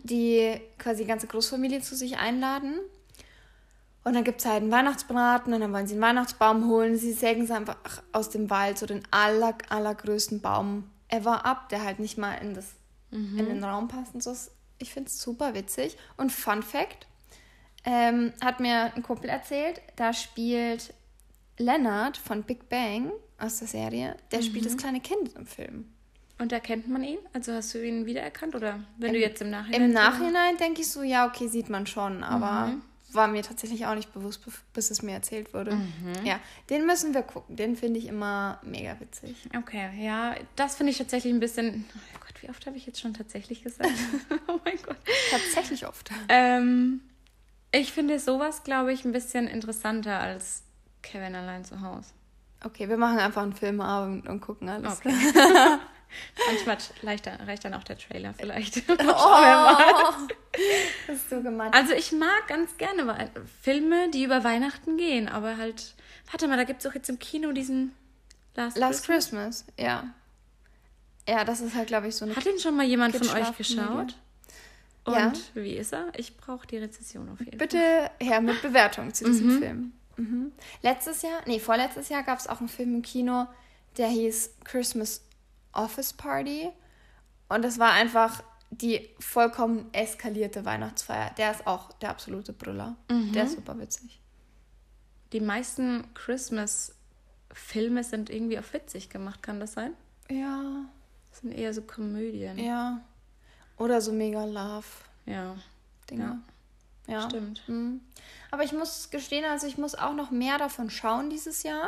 die 0.04 0.60
quasi 0.78 1.04
die 1.04 1.08
ganze 1.08 1.28
Großfamilie 1.28 1.82
zu 1.82 1.96
sich 1.96 2.18
einladen. 2.18 2.80
Und 4.04 4.14
dann 4.14 4.24
gibt 4.24 4.40
es 4.40 4.46
halt 4.46 4.62
einen 4.62 4.72
Weihnachtsbraten 4.72 5.54
und 5.54 5.60
dann 5.60 5.74
wollen 5.74 5.88
sie 5.88 5.94
einen 5.94 6.02
Weihnachtsbaum 6.02 6.68
holen. 6.68 6.98
Sie 6.98 7.12
sägen 7.12 7.46
sie 7.46 7.54
einfach 7.54 7.78
aus 8.12 8.30
dem 8.30 8.50
Wald 8.50 8.78
so 8.78 8.86
den 8.86 9.04
aller, 9.12 9.56
allergrößten 9.70 10.42
Baum 10.42 10.90
ever 11.10 11.46
ab, 11.46 11.70
der 11.70 11.84
halt 11.84 12.00
nicht 12.00 12.18
mal 12.18 12.36
in, 12.36 12.54
das, 12.54 12.74
in 13.12 13.46
den 13.46 13.64
Raum 13.64 13.88
passt 13.88 14.14
und 14.14 14.24
so. 14.24 14.34
Ich 14.78 14.94
finde 14.94 15.10
es 15.10 15.22
super 15.22 15.54
witzig. 15.54 15.98
Und 16.16 16.32
Fun 16.32 16.64
Fact, 16.64 17.08
ähm, 17.86 18.34
hat 18.42 18.60
mir 18.60 18.94
ein 18.96 19.04
Kumpel 19.04 19.30
erzählt, 19.30 19.82
da 19.96 20.14
spielt 20.14 20.94
Leonard 21.58 22.18
von 22.18 22.44
Big 22.44 22.70
Bang 22.70 23.12
aus 23.38 23.60
der 23.60 23.68
Serie, 23.68 24.16
der 24.32 24.42
spielt 24.42 24.66
das 24.66 24.78
kleine 24.78 25.00
Kind 25.00 25.36
im 25.36 25.46
Film. 25.46 25.94
Und 26.40 26.54
erkennt 26.54 26.88
man 26.88 27.04
ihn? 27.04 27.20
Also 27.34 27.54
hast 27.54 27.74
du 27.74 27.86
ihn 27.86 28.06
wiedererkannt 28.06 28.56
oder 28.56 28.80
wenn 28.98 29.14
du 29.14 29.20
jetzt 29.20 29.42
im 29.42 29.50
Nachhinein. 29.50 29.82
Im 29.82 29.92
Nachhinein 29.92 30.58
denke 30.58 30.82
ich 30.82 30.90
so, 30.90 31.04
ja, 31.04 31.28
okay, 31.28 31.48
sieht 31.48 31.70
man 31.70 31.86
schon, 31.86 32.24
aber 32.24 32.74
war 33.12 33.28
mir 33.28 33.44
tatsächlich 33.44 33.86
auch 33.86 33.96
nicht 33.96 34.14
bewusst, 34.14 34.42
bis 34.74 34.92
es 34.92 35.02
mir 35.02 35.14
erzählt 35.14 35.54
wurde. 35.54 35.78
Ja, 36.24 36.40
den 36.70 36.86
müssen 36.86 37.14
wir 37.14 37.24
gucken. 37.24 37.56
Den 37.56 37.76
finde 37.76 38.00
ich 38.00 38.08
immer 38.08 38.60
mega 38.64 39.00
witzig. 39.00 39.36
Okay, 39.58 39.90
ja, 40.00 40.36
das 40.56 40.76
finde 40.76 40.92
ich 40.92 40.98
tatsächlich 40.98 41.34
ein 41.34 41.40
bisschen. 41.40 41.86
Oh 41.96 42.20
Gott, 42.20 42.42
wie 42.42 42.50
oft 42.50 42.66
habe 42.66 42.78
ich 42.78 42.86
jetzt 42.86 43.00
schon 43.02 43.14
tatsächlich 43.14 43.64
gesagt? 43.64 43.90
oh 44.48 44.60
mein 44.64 44.78
Gott. 44.84 44.98
Tatsächlich 45.32 45.88
oft. 45.88 46.10
Ähm, 46.30 47.02
ich 47.72 47.92
finde 47.92 48.20
sowas, 48.20 48.64
glaube 48.64 48.94
ich, 48.94 49.06
ein 49.06 49.12
bisschen 49.12 49.48
interessanter 49.48 50.20
als 50.20 50.64
Kevin 51.02 51.36
allein 51.36 51.66
zu 51.66 51.82
Hause. 51.82 52.12
Okay, 52.64 52.90
wir 52.90 52.98
machen 52.98 53.20
einfach 53.20 53.42
einen 53.42 53.54
Filmabend 53.54 54.28
und 54.28 54.42
gucken 54.42 54.70
alles. 54.70 55.00
Okay. 55.00 55.14
Manchmal 56.48 56.78
reicht 57.04 57.26
dann, 57.28 57.40
reicht 57.42 57.66
dann 57.66 57.74
auch 57.74 57.84
der 57.84 57.98
Trailer 57.98 58.34
vielleicht. 58.34 58.84
Oh, 58.90 59.78
das 61.08 61.16
ist 61.18 61.30
so 61.30 61.42
gemein. 61.42 61.72
Also 61.74 61.94
ich 61.94 62.12
mag 62.12 62.48
ganz 62.48 62.76
gerne 62.78 63.08
Wei- 63.08 63.30
Filme, 63.62 64.10
die 64.12 64.24
über 64.24 64.44
Weihnachten 64.44 64.98
gehen, 64.98 65.28
aber 65.30 65.58
halt, 65.58 65.94
warte 66.32 66.48
mal, 66.48 66.58
da 66.58 66.64
gibt 66.64 66.82
es 66.84 66.88
auch 66.90 66.96
jetzt 66.96 67.10
im 67.10 67.20
Kino 67.20 67.52
diesen 67.52 67.94
Last, 68.56 68.78
Last 68.78 69.06
Christmas. 69.06 69.66
Christmas, 69.66 69.66
ja. 69.78 70.10
Ja, 71.28 71.46
das 71.46 71.62
ist 71.62 71.76
halt, 71.76 71.88
glaube 71.88 72.08
ich, 72.08 72.16
so 72.16 72.26
eine 72.26 72.36
Hat 72.36 72.46
ihn 72.46 72.60
schon 72.60 72.76
mal 72.76 72.86
jemand 72.86 73.16
von 73.16 73.30
euch 73.30 73.56
geschaut? 73.58 74.16
Und 75.06 75.14
Ja. 75.16 75.32
wie 75.54 75.76
ist 75.78 75.94
er? 75.94 76.08
Ich 76.18 76.36
brauche 76.38 76.66
die 76.68 76.78
Rezession 76.78 77.30
auf 77.30 77.40
jeden 77.40 77.52
Fall. 77.52 77.60
Bitte 77.60 78.12
her 78.20 78.42
mit 78.42 78.62
Bewertung 78.64 79.14
zu 79.14 79.26
diesem 79.26 79.60
Film. 79.60 79.94
Mhm. 80.18 80.52
Letztes 80.82 81.22
Jahr, 81.22 81.42
nee, 81.46 81.60
vorletztes 81.60 82.10
Jahr 82.10 82.24
gab 82.24 82.40
es 82.40 82.48
auch 82.48 82.60
einen 82.60 82.68
Film 82.70 82.96
im 82.96 83.02
Kino, 83.04 83.48
der 83.98 84.08
hieß 84.08 84.56
Christmas 84.66 85.22
Office 85.74 86.14
Party. 86.14 86.70
Und 87.50 87.64
das 87.64 87.80
war 87.80 87.92
einfach 87.94 88.44
die 88.72 89.10
vollkommen 89.20 89.92
eskalierte 89.94 90.64
Weihnachtsfeier. 90.66 91.32
Der 91.38 91.52
ist 91.52 91.66
auch 91.66 91.92
der 91.94 92.10
absolute 92.12 92.54
Brüller. 92.54 92.96
Der 93.10 93.46
ist 93.46 93.56
super 93.56 93.80
witzig. 93.80 94.20
Die 95.34 95.40
meisten 95.40 96.06
Christmas-Filme 96.14 98.04
sind 98.04 98.30
irgendwie 98.30 98.60
auf 98.60 98.74
witzig 98.74 99.10
gemacht, 99.10 99.42
kann 99.44 99.60
das 99.60 99.74
sein? 99.74 99.94
Ja, 100.30 100.86
Das 101.32 101.40
sind 101.42 101.52
eher 101.52 101.74
so 101.74 101.82
Komödien. 101.82 102.58
ja. 102.58 103.02
Oder 103.78 104.02
so 104.02 104.12
mega 104.12 104.44
Love-Dinger. 104.46 105.58
Ja, 106.08 106.40
Ja. 107.08 107.22
stimmt. 107.30 107.64
Mhm. 107.68 108.02
Aber 108.52 108.64
ich 108.64 108.74
muss 108.74 109.10
gestehen, 109.10 109.46
also 109.46 109.66
ich 109.68 109.78
muss 109.78 109.96
auch 109.96 110.14
noch 110.14 110.32
mehr 110.32 110.58
davon 110.58 110.90
schauen 110.90 111.30
dieses 111.30 111.64
Jahr 111.64 111.88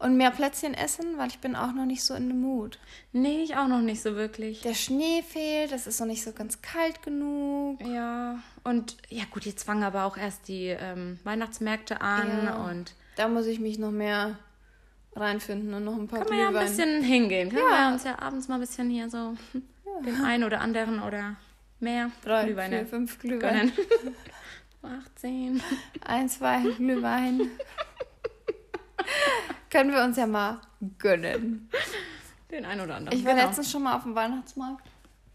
und 0.00 0.16
mehr 0.16 0.30
Plätzchen 0.30 0.74
essen, 0.74 1.16
weil 1.18 1.28
ich 1.28 1.38
bin 1.38 1.54
auch 1.54 1.72
noch 1.72 1.84
nicht 1.86 2.02
so 2.02 2.14
in 2.14 2.28
dem 2.28 2.40
Mood. 2.40 2.78
Nee, 3.12 3.42
ich 3.42 3.56
auch 3.56 3.68
noch 3.68 3.80
nicht 3.80 4.02
so 4.02 4.16
wirklich. 4.16 4.62
Der 4.62 4.74
Schnee 4.74 5.22
fehlt, 5.22 5.72
es 5.72 5.86
ist 5.86 6.00
noch 6.00 6.06
nicht 6.06 6.24
so 6.24 6.32
ganz 6.32 6.60
kalt 6.62 7.02
genug. 7.02 7.80
Ja, 7.82 8.38
und 8.64 8.96
ja 9.08 9.24
gut, 9.30 9.44
jetzt 9.46 9.62
fangen 9.64 9.84
aber 9.84 10.04
auch 10.04 10.16
erst 10.16 10.48
die 10.48 10.66
ähm, 10.66 11.18
Weihnachtsmärkte 11.24 12.00
an 12.00 12.44
Ja. 12.44 12.64
und 12.70 12.94
Da 13.16 13.28
muss 13.28 13.46
ich 13.46 13.60
mich 13.60 13.78
noch 13.78 13.90
mehr 13.92 14.38
reinfinden 15.14 15.74
und 15.74 15.84
noch 15.84 15.96
ein 15.96 16.08
paar 16.08 16.20
kann 16.20 16.28
man 16.28 16.38
ja 16.38 16.48
ein 16.60 16.66
bisschen 16.66 17.02
hingehen. 17.02 17.50
Können 17.50 17.62
Ja. 17.70 17.88
wir 17.88 17.92
uns 17.94 18.04
ja 18.04 18.18
abends 18.20 18.48
mal 18.48 18.54
ein 18.54 18.60
bisschen 18.60 18.88
hier 18.90 19.10
so 19.10 19.34
den 20.04 20.24
einen 20.24 20.44
oder 20.44 20.60
anderen 20.60 21.02
oder 21.02 21.36
mehr 21.80 22.10
Drei, 22.24 22.44
Glühweine 22.44 22.78
vier, 22.78 22.86
fünf 22.86 23.18
Glühwein. 23.18 23.72
gönnen. 24.02 24.16
18. 24.82 25.62
Ein, 26.06 26.28
zwei 26.28 26.62
Glühwein. 26.76 27.50
Können 29.70 29.92
wir 29.92 30.02
uns 30.02 30.16
ja 30.16 30.26
mal 30.26 30.60
gönnen. 30.98 31.70
Den 32.50 32.64
einen 32.64 32.80
oder 32.80 32.96
anderen. 32.96 33.16
Ich 33.16 33.24
war 33.24 33.34
genau. 33.34 33.46
letztens 33.46 33.70
schon 33.70 33.84
mal 33.84 33.96
auf 33.96 34.02
dem 34.02 34.14
Weihnachtsmarkt. 34.14 34.84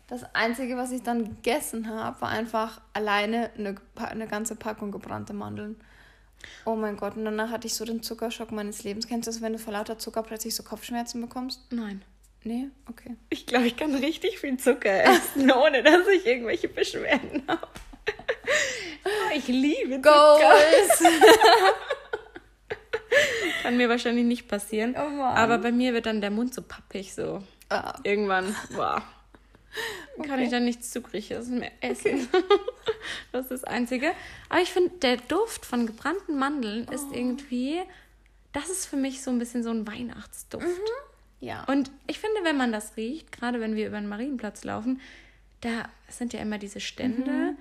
Das 0.07 0.23
Einzige, 0.35 0.77
was 0.77 0.91
ich 0.91 1.01
dann 1.01 1.23
gegessen 1.23 1.89
habe, 1.89 2.21
war 2.21 2.29
einfach 2.29 2.81
alleine 2.93 3.49
eine, 3.57 3.75
eine 3.95 4.27
ganze 4.27 4.55
Packung 4.55 4.91
gebrannte 4.91 5.33
Mandeln. 5.33 5.77
Oh 6.65 6.75
mein 6.75 6.97
Gott, 6.97 7.15
und 7.15 7.25
danach 7.25 7.49
hatte 7.49 7.65
ich 7.65 7.73
so 7.73 7.85
den 7.85 8.03
Zuckerschock 8.03 8.51
meines 8.51 8.83
Lebens. 8.83 9.07
Kennst 9.07 9.27
du 9.27 9.31
das, 9.31 9.41
wenn 9.41 9.53
du 9.53 9.59
vor 9.59 9.73
lauter 9.73 9.97
Zucker 9.97 10.21
plötzlich 10.21 10.53
so 10.53 10.61
Kopfschmerzen 10.61 11.21
bekommst? 11.21 11.61
Nein. 11.71 12.03
Nee? 12.43 12.67
Okay. 12.87 13.15
Ich 13.29 13.47
glaube, 13.47 13.65
ich 13.65 13.75
kann 13.75 13.95
richtig 13.95 14.37
viel 14.37 14.57
Zucker 14.57 15.03
essen, 15.05 15.51
ohne 15.63 15.81
dass 15.81 16.07
ich 16.07 16.25
irgendwelche 16.27 16.67
Beschwerden 16.67 17.43
habe. 17.47 17.67
Ich 19.35 19.47
liebe 19.47 19.97
Zucker. 19.97 20.39
Kann 23.63 23.77
mir 23.77 23.89
wahrscheinlich 23.89 24.25
nicht 24.25 24.47
passieren. 24.47 24.95
Oh. 24.97 25.21
Aber 25.21 25.57
bei 25.57 25.71
mir 25.71 25.93
wird 25.93 26.05
dann 26.05 26.21
der 26.21 26.31
Mund 26.31 26.53
so 26.53 26.61
pappig, 26.61 27.13
so 27.13 27.41
ah, 27.69 27.97
irgendwann. 28.03 28.55
Boah. 28.75 29.03
Kann 30.17 30.31
Okay. 30.31 30.43
ich 30.45 30.49
dann 30.51 30.63
nichts 30.65 30.91
Zuckriges 30.91 31.47
mehr 31.49 31.71
essen. 31.81 32.27
Das 33.31 33.43
ist 33.43 33.51
das 33.51 33.63
Einzige. 33.65 34.13
Aber 34.49 34.61
ich 34.61 34.71
finde, 34.71 34.91
der 35.01 35.17
Duft 35.17 35.65
von 35.65 35.85
gebrannten 35.85 36.37
Mandeln 36.39 36.87
ist 36.87 37.07
irgendwie, 37.11 37.81
das 38.53 38.69
ist 38.69 38.85
für 38.87 38.95
mich 38.95 39.21
so 39.21 39.29
ein 39.29 39.37
bisschen 39.37 39.61
so 39.61 39.69
ein 39.69 39.85
Weihnachtsduft. 39.85 40.65
ja. 41.41 41.65
Und 41.65 41.91
ich 42.07 42.17
finde, 42.19 42.37
wenn 42.43 42.55
man 42.57 42.71
das 42.71 42.95
riecht, 42.97 43.31
gerade 43.33 43.59
wenn 43.59 43.75
wir 43.75 43.87
über 43.87 43.97
den 43.99 44.07
Marienplatz 44.07 44.63
laufen, 44.63 45.01
da 45.61 45.89
sind 46.07 46.31
ja 46.33 46.39
immer 46.39 46.57
diese 46.57 46.79
Stände. 46.79 47.55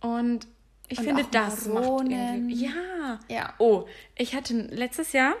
Und 0.00 0.46
ich 0.88 0.98
Und 0.98 1.04
finde, 1.04 1.24
das 1.30 1.66
macht 1.66 1.84
Maronen. 1.84 2.10
irgendwie. 2.12 2.64
Ja. 2.66 3.20
Ja. 3.28 3.54
Oh, 3.58 3.86
ich 4.16 4.34
hatte 4.34 4.54
letztes 4.54 5.12
Jahr, 5.12 5.34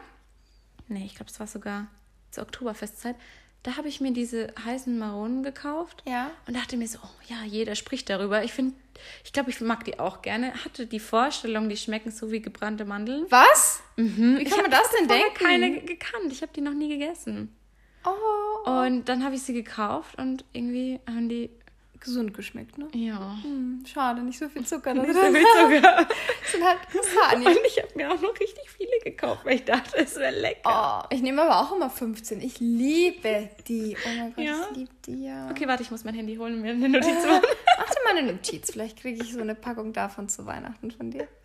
nee, 0.88 1.04
ich 1.06 1.14
glaube, 1.14 1.30
es 1.30 1.40
war 1.40 1.46
sogar 1.46 1.86
zur 2.30 2.44
Oktoberfestzeit, 2.44 3.16
da 3.64 3.76
habe 3.76 3.88
ich 3.88 4.00
mir 4.00 4.12
diese 4.12 4.52
heißen 4.64 4.98
Maronen 4.98 5.42
gekauft 5.42 6.02
Ja. 6.06 6.30
und 6.46 6.54
dachte 6.56 6.76
mir 6.76 6.86
so, 6.86 6.98
oh 7.02 7.08
ja, 7.28 7.42
jeder 7.44 7.74
spricht 7.74 8.08
darüber. 8.08 8.44
Ich 8.44 8.52
finde, 8.52 8.74
ich 9.24 9.32
glaube, 9.32 9.50
ich 9.50 9.60
mag 9.60 9.84
die 9.84 9.98
auch 9.98 10.22
gerne. 10.22 10.52
Hatte 10.64 10.86
die 10.86 11.00
Vorstellung, 11.00 11.68
die 11.68 11.76
schmecken 11.76 12.10
so 12.12 12.30
wie 12.30 12.40
gebrannte 12.40 12.84
Mandeln. 12.84 13.26
Was? 13.30 13.80
Wie 13.96 14.42
Ich 14.42 14.50
kann 14.50 14.60
man 14.62 14.70
das 14.70 14.88
denn 14.98 15.08
denken? 15.08 15.34
keine 15.34 15.70
ge- 15.72 15.84
gekannt. 15.86 16.30
Ich 16.30 16.40
habe 16.42 16.52
die 16.54 16.60
noch 16.60 16.72
nie 16.72 16.88
gegessen. 16.88 17.54
Oh. 18.04 18.70
Und 18.70 19.08
dann 19.08 19.24
habe 19.24 19.34
ich 19.34 19.42
sie 19.42 19.54
gekauft 19.54 20.16
und 20.18 20.44
irgendwie 20.52 21.00
haben 21.06 21.28
die, 21.28 21.50
Gesund 22.00 22.34
geschmeckt, 22.34 22.78
ne? 22.78 22.88
ja, 22.94 23.36
Hm, 23.42 23.84
schade, 23.86 24.22
nicht 24.22 24.38
so 24.38 24.48
viel 24.48 24.64
Zucker 24.64 24.94
nicht 24.94 25.12
so 25.12 25.20
viel 25.20 25.42
Zucker. 25.42 26.06
Das 26.42 26.52
sind 26.52 26.64
halt 26.64 26.78
Kastanien. 26.92 27.48
Und 27.48 27.66
ich 27.66 27.78
habe 27.82 27.88
mir 27.94 28.10
auch 28.12 28.20
noch 28.20 28.38
richtig 28.38 28.70
viele 28.70 28.90
gekauft, 29.04 29.44
weil 29.44 29.56
ich 29.56 29.64
dachte, 29.64 29.96
es 29.98 30.16
wäre 30.16 30.38
lecker. 30.40 31.04
Oh, 31.04 31.14
ich 31.14 31.22
nehme 31.22 31.42
aber 31.42 31.60
auch 31.60 31.74
immer 31.76 31.90
15. 31.90 32.40
Ich 32.40 32.60
liebe 32.60 33.50
die. 33.66 33.96
Oh 34.04 34.08
mein 34.18 34.34
Gott, 34.34 34.44
Ja? 34.44 34.66
ich 34.70 34.76
liebe 34.76 34.90
die 35.06 35.24
ja. 35.24 35.50
Okay, 35.50 35.66
warte, 35.68 35.82
ich 35.82 35.90
muss 35.90 36.04
mein 36.04 36.14
Handy 36.14 36.36
holen 36.36 36.54
und 36.54 36.62
mir 36.62 36.70
eine 36.70 36.88
Notiz 36.88 37.24
machen. 37.26 37.42
Mach 37.78 37.90
dir 37.90 38.00
mal 38.04 38.16
eine 38.18 38.32
Notiz. 38.32 38.70
Vielleicht 38.70 39.00
kriege 39.00 39.22
ich 39.22 39.32
so 39.32 39.40
eine 39.40 39.54
Packung 39.54 39.92
davon 39.92 40.28
zu 40.28 40.46
Weihnachten 40.46 40.90
von 40.90 41.10
dir. 41.10 41.28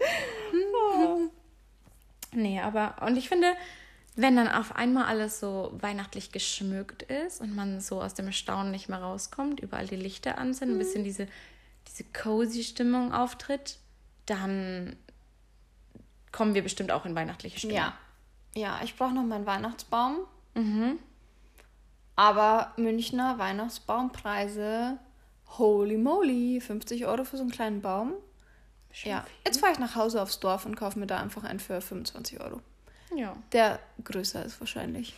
Nee, 2.36 2.60
aber, 2.62 2.95
und 3.05 3.15
ich 3.17 3.29
finde, 3.29 3.53
wenn 4.15 4.36
dann 4.36 4.48
auf 4.48 4.75
einmal 4.75 5.05
alles 5.05 5.39
so 5.39 5.72
weihnachtlich 5.79 6.32
geschmückt 6.32 7.03
ist 7.03 7.41
und 7.41 7.55
man 7.55 7.82
so 7.82 8.01
aus 8.01 8.13
dem 8.13 8.32
Staunen 8.32 8.72
nicht 8.72 8.89
mehr 8.89 9.01
rauskommt, 9.01 9.60
überall 9.60 9.88
die 9.88 9.96
Lichter 9.96 10.38
an 10.38 10.53
sind, 10.53 10.72
ein 10.72 10.77
bisschen 10.77 11.03
diese, 11.03 11.27
diese 11.88 12.03
cozy 12.05 12.63
Stimmung 12.63 13.13
auftritt, 13.13 13.79
dann 14.25 14.96
kommen 16.32 16.53
wir 16.53 16.63
bestimmt 16.63 16.91
auch 16.91 17.05
in 17.05 17.15
weihnachtliche 17.15 17.58
Stimmung. 17.58 17.77
Ja. 17.77 17.93
Ja, 18.55 18.79
ich 18.84 18.96
brauche 18.96 19.13
noch 19.13 19.24
meinen 19.24 19.48
Weihnachtsbaum. 19.48 20.17
Mhm. 20.53 21.00
Aber 22.15 22.74
Münchner 22.77 23.39
Weihnachtsbaumpreise, 23.39 25.00
holy 25.58 25.98
moly, 25.98 26.62
50 26.62 27.08
Euro 27.08 27.24
für 27.24 27.38
so 27.38 27.43
einen 27.43 27.51
kleinen 27.51 27.82
Baum. 27.82 28.13
Schon 28.91 29.12
Ja, 29.12 29.25
jetzt 29.43 29.60
fahre 29.60 29.74
ich 29.74 29.79
nach 29.79 29.96
Hause 29.96 30.22
aufs 30.22 30.39
Dorf 30.39 30.67
und 30.67 30.75
kaufe 30.75 31.00
mir 31.00 31.08
da 31.08 31.20
einfach 31.20 31.43
einen 31.43 31.60
für 31.60 31.82
25 31.82 32.39
Euro. 32.41 32.62
Ja. 33.15 33.36
Der 33.51 33.79
größer 34.03 34.46
ist 34.46 34.60
wahrscheinlich. 34.60 35.13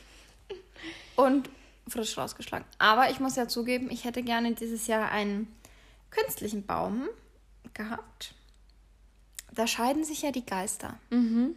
Und 1.15 1.49
frisch 1.87 2.17
rausgeschlagen. 2.17 2.65
Aber 2.77 3.09
ich 3.09 3.19
muss 3.19 3.35
ja 3.35 3.47
zugeben, 3.47 3.89
ich 3.91 4.05
hätte 4.05 4.23
gerne 4.23 4.53
dieses 4.53 4.87
Jahr 4.87 5.11
einen 5.11 5.47
künstlichen 6.09 6.65
Baum 6.65 7.07
gehabt. 7.73 8.33
Da 9.53 9.67
scheiden 9.67 10.03
sich 10.03 10.21
ja 10.21 10.31
die 10.31 10.45
Geister. 10.45 10.97
Mhm. 11.09 11.55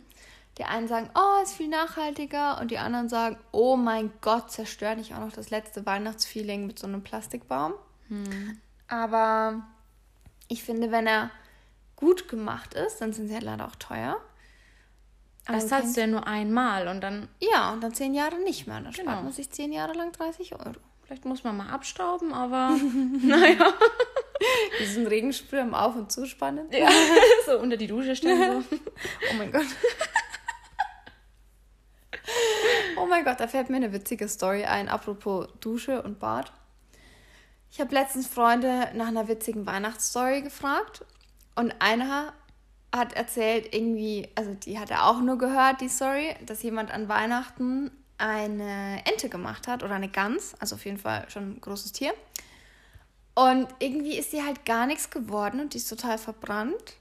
Die 0.58 0.64
einen 0.64 0.88
sagen, 0.88 1.08
oh, 1.14 1.42
ist 1.42 1.54
viel 1.54 1.68
nachhaltiger. 1.68 2.60
Und 2.60 2.70
die 2.70 2.78
anderen 2.78 3.08
sagen, 3.08 3.38
oh 3.52 3.76
mein 3.76 4.12
Gott, 4.20 4.50
zerstör 4.50 4.94
nicht 4.96 5.14
auch 5.14 5.20
noch 5.20 5.32
das 5.32 5.50
letzte 5.50 5.86
Weihnachtsfeeling 5.86 6.66
mit 6.66 6.78
so 6.78 6.86
einem 6.86 7.02
Plastikbaum. 7.02 7.74
Aber 8.88 9.62
ich 10.48 10.62
finde, 10.64 10.90
wenn 10.90 11.06
er 11.06 11.30
gut 11.96 12.28
gemacht 12.28 12.74
ist, 12.74 13.00
dann 13.00 13.12
sind 13.12 13.28
sie 13.28 13.34
ja 13.34 13.40
leider 13.40 13.66
auch 13.66 13.76
teuer. 13.76 14.16
Aber 15.48 15.56
das 15.56 15.68
zahlst 15.68 15.96
du 15.96 16.00
ja 16.02 16.06
nur 16.06 16.26
einmal 16.26 16.88
und 16.88 17.00
dann, 17.00 17.28
Ja, 17.40 17.72
und 17.72 17.80
dann 17.82 17.92
zehn 17.94 18.14
Jahre 18.14 18.38
nicht 18.42 18.66
mehr. 18.66 18.80
Dann 18.80 18.92
spart 18.92 19.06
Genau. 19.08 19.22
man 19.22 19.32
sich 19.32 19.50
zehn 19.50 19.72
Jahre 19.72 19.94
lang 19.94 20.12
30 20.12 20.52
Euro. 20.54 20.74
vielleicht 21.04 21.24
muss 21.24 21.42
man 21.42 21.56
mal 21.56 21.70
abstauben, 21.70 22.32
aber 22.34 22.76
naja. 23.22 23.72
Diesen 24.78 25.06
Regensprüh 25.08 25.58
im 25.58 25.74
Auf- 25.74 25.96
und 25.96 26.12
Zuspannen. 26.12 26.70
Ja, 26.70 26.88
so 27.46 27.58
unter 27.58 27.76
die 27.76 27.88
Dusche 27.88 28.14
stellen. 28.14 28.62
So. 28.70 28.76
Oh 29.30 29.34
mein 29.36 29.50
Gott. 29.50 29.66
oh 32.96 33.06
mein 33.06 33.24
Gott, 33.24 33.40
da 33.40 33.48
fällt 33.48 33.70
mir 33.70 33.76
eine 33.76 33.92
witzige 33.92 34.28
Story 34.28 34.64
ein, 34.64 34.88
apropos 34.88 35.48
Dusche 35.60 36.02
und 36.02 36.18
Bad. 36.18 36.52
Ich 37.70 37.80
habe 37.80 37.94
letztens 37.94 38.26
Freunde 38.26 38.90
nach 38.94 39.08
einer 39.08 39.28
witzigen 39.28 39.66
Weihnachtsstory 39.66 40.42
gefragt 40.42 41.04
und 41.54 41.74
einer 41.80 42.32
hat 42.94 43.12
erzählt, 43.12 43.74
irgendwie, 43.74 44.28
also 44.34 44.54
die 44.54 44.78
hat 44.78 44.90
er 44.90 45.06
auch 45.06 45.20
nur 45.20 45.38
gehört, 45.38 45.80
die 45.80 45.88
Story, 45.88 46.34
dass 46.46 46.62
jemand 46.62 46.90
an 46.90 47.08
Weihnachten 47.08 47.90
eine 48.16 49.02
Ente 49.04 49.28
gemacht 49.28 49.68
hat 49.68 49.82
oder 49.82 49.94
eine 49.94 50.08
Gans, 50.08 50.54
also 50.58 50.74
auf 50.74 50.84
jeden 50.84 50.98
Fall 50.98 51.28
schon 51.28 51.52
ein 51.52 51.60
großes 51.60 51.92
Tier. 51.92 52.12
Und 53.34 53.68
irgendwie 53.78 54.18
ist 54.18 54.32
die 54.32 54.42
halt 54.42 54.64
gar 54.64 54.86
nichts 54.86 55.10
geworden 55.10 55.60
und 55.60 55.74
die 55.74 55.78
ist 55.78 55.88
total 55.88 56.18
verbrannt. 56.18 56.96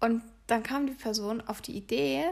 Und 0.00 0.22
dann 0.46 0.62
kam 0.62 0.86
die 0.86 0.94
Person 0.94 1.42
auf 1.46 1.60
die 1.60 1.76
Idee, 1.76 2.24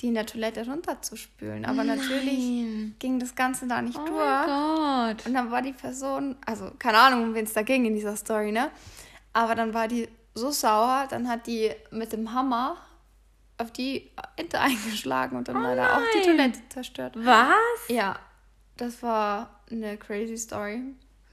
die 0.00 0.08
in 0.08 0.14
der 0.14 0.26
Toilette 0.26 0.64
runterzuspülen. 0.66 1.64
Aber 1.64 1.82
Nein. 1.82 1.98
natürlich 1.98 2.98
ging 2.98 3.18
das 3.18 3.34
Ganze 3.34 3.66
da 3.66 3.82
nicht 3.82 3.98
oh 3.98 4.04
durch. 4.04 4.46
Gott. 4.46 5.26
Und 5.26 5.34
dann 5.34 5.50
war 5.50 5.62
die 5.62 5.72
Person, 5.72 6.36
also 6.46 6.70
keine 6.78 6.98
Ahnung, 6.98 7.24
um 7.24 7.34
wen 7.34 7.44
es 7.44 7.54
da 7.54 7.62
ging 7.62 7.86
in 7.86 7.94
dieser 7.94 8.14
Story, 8.14 8.52
ne? 8.52 8.70
Aber 9.32 9.54
dann 9.56 9.74
war 9.74 9.88
die 9.88 10.08
so 10.34 10.50
sauer, 10.50 11.06
dann 11.08 11.28
hat 11.28 11.46
die 11.46 11.70
mit 11.90 12.12
dem 12.12 12.32
Hammer 12.32 12.76
auf 13.58 13.70
die 13.70 14.10
Ente 14.36 14.60
eingeschlagen 14.60 15.36
und 15.36 15.48
dann 15.48 15.56
oh 15.56 15.60
leider 15.60 15.96
auch 15.96 16.02
die 16.16 16.24
Toilette 16.24 16.60
zerstört. 16.68 17.14
Was? 17.16 17.54
Ja, 17.88 18.18
das 18.76 19.02
war 19.02 19.60
eine 19.70 19.96
crazy 19.96 20.36
Story. 20.36 20.82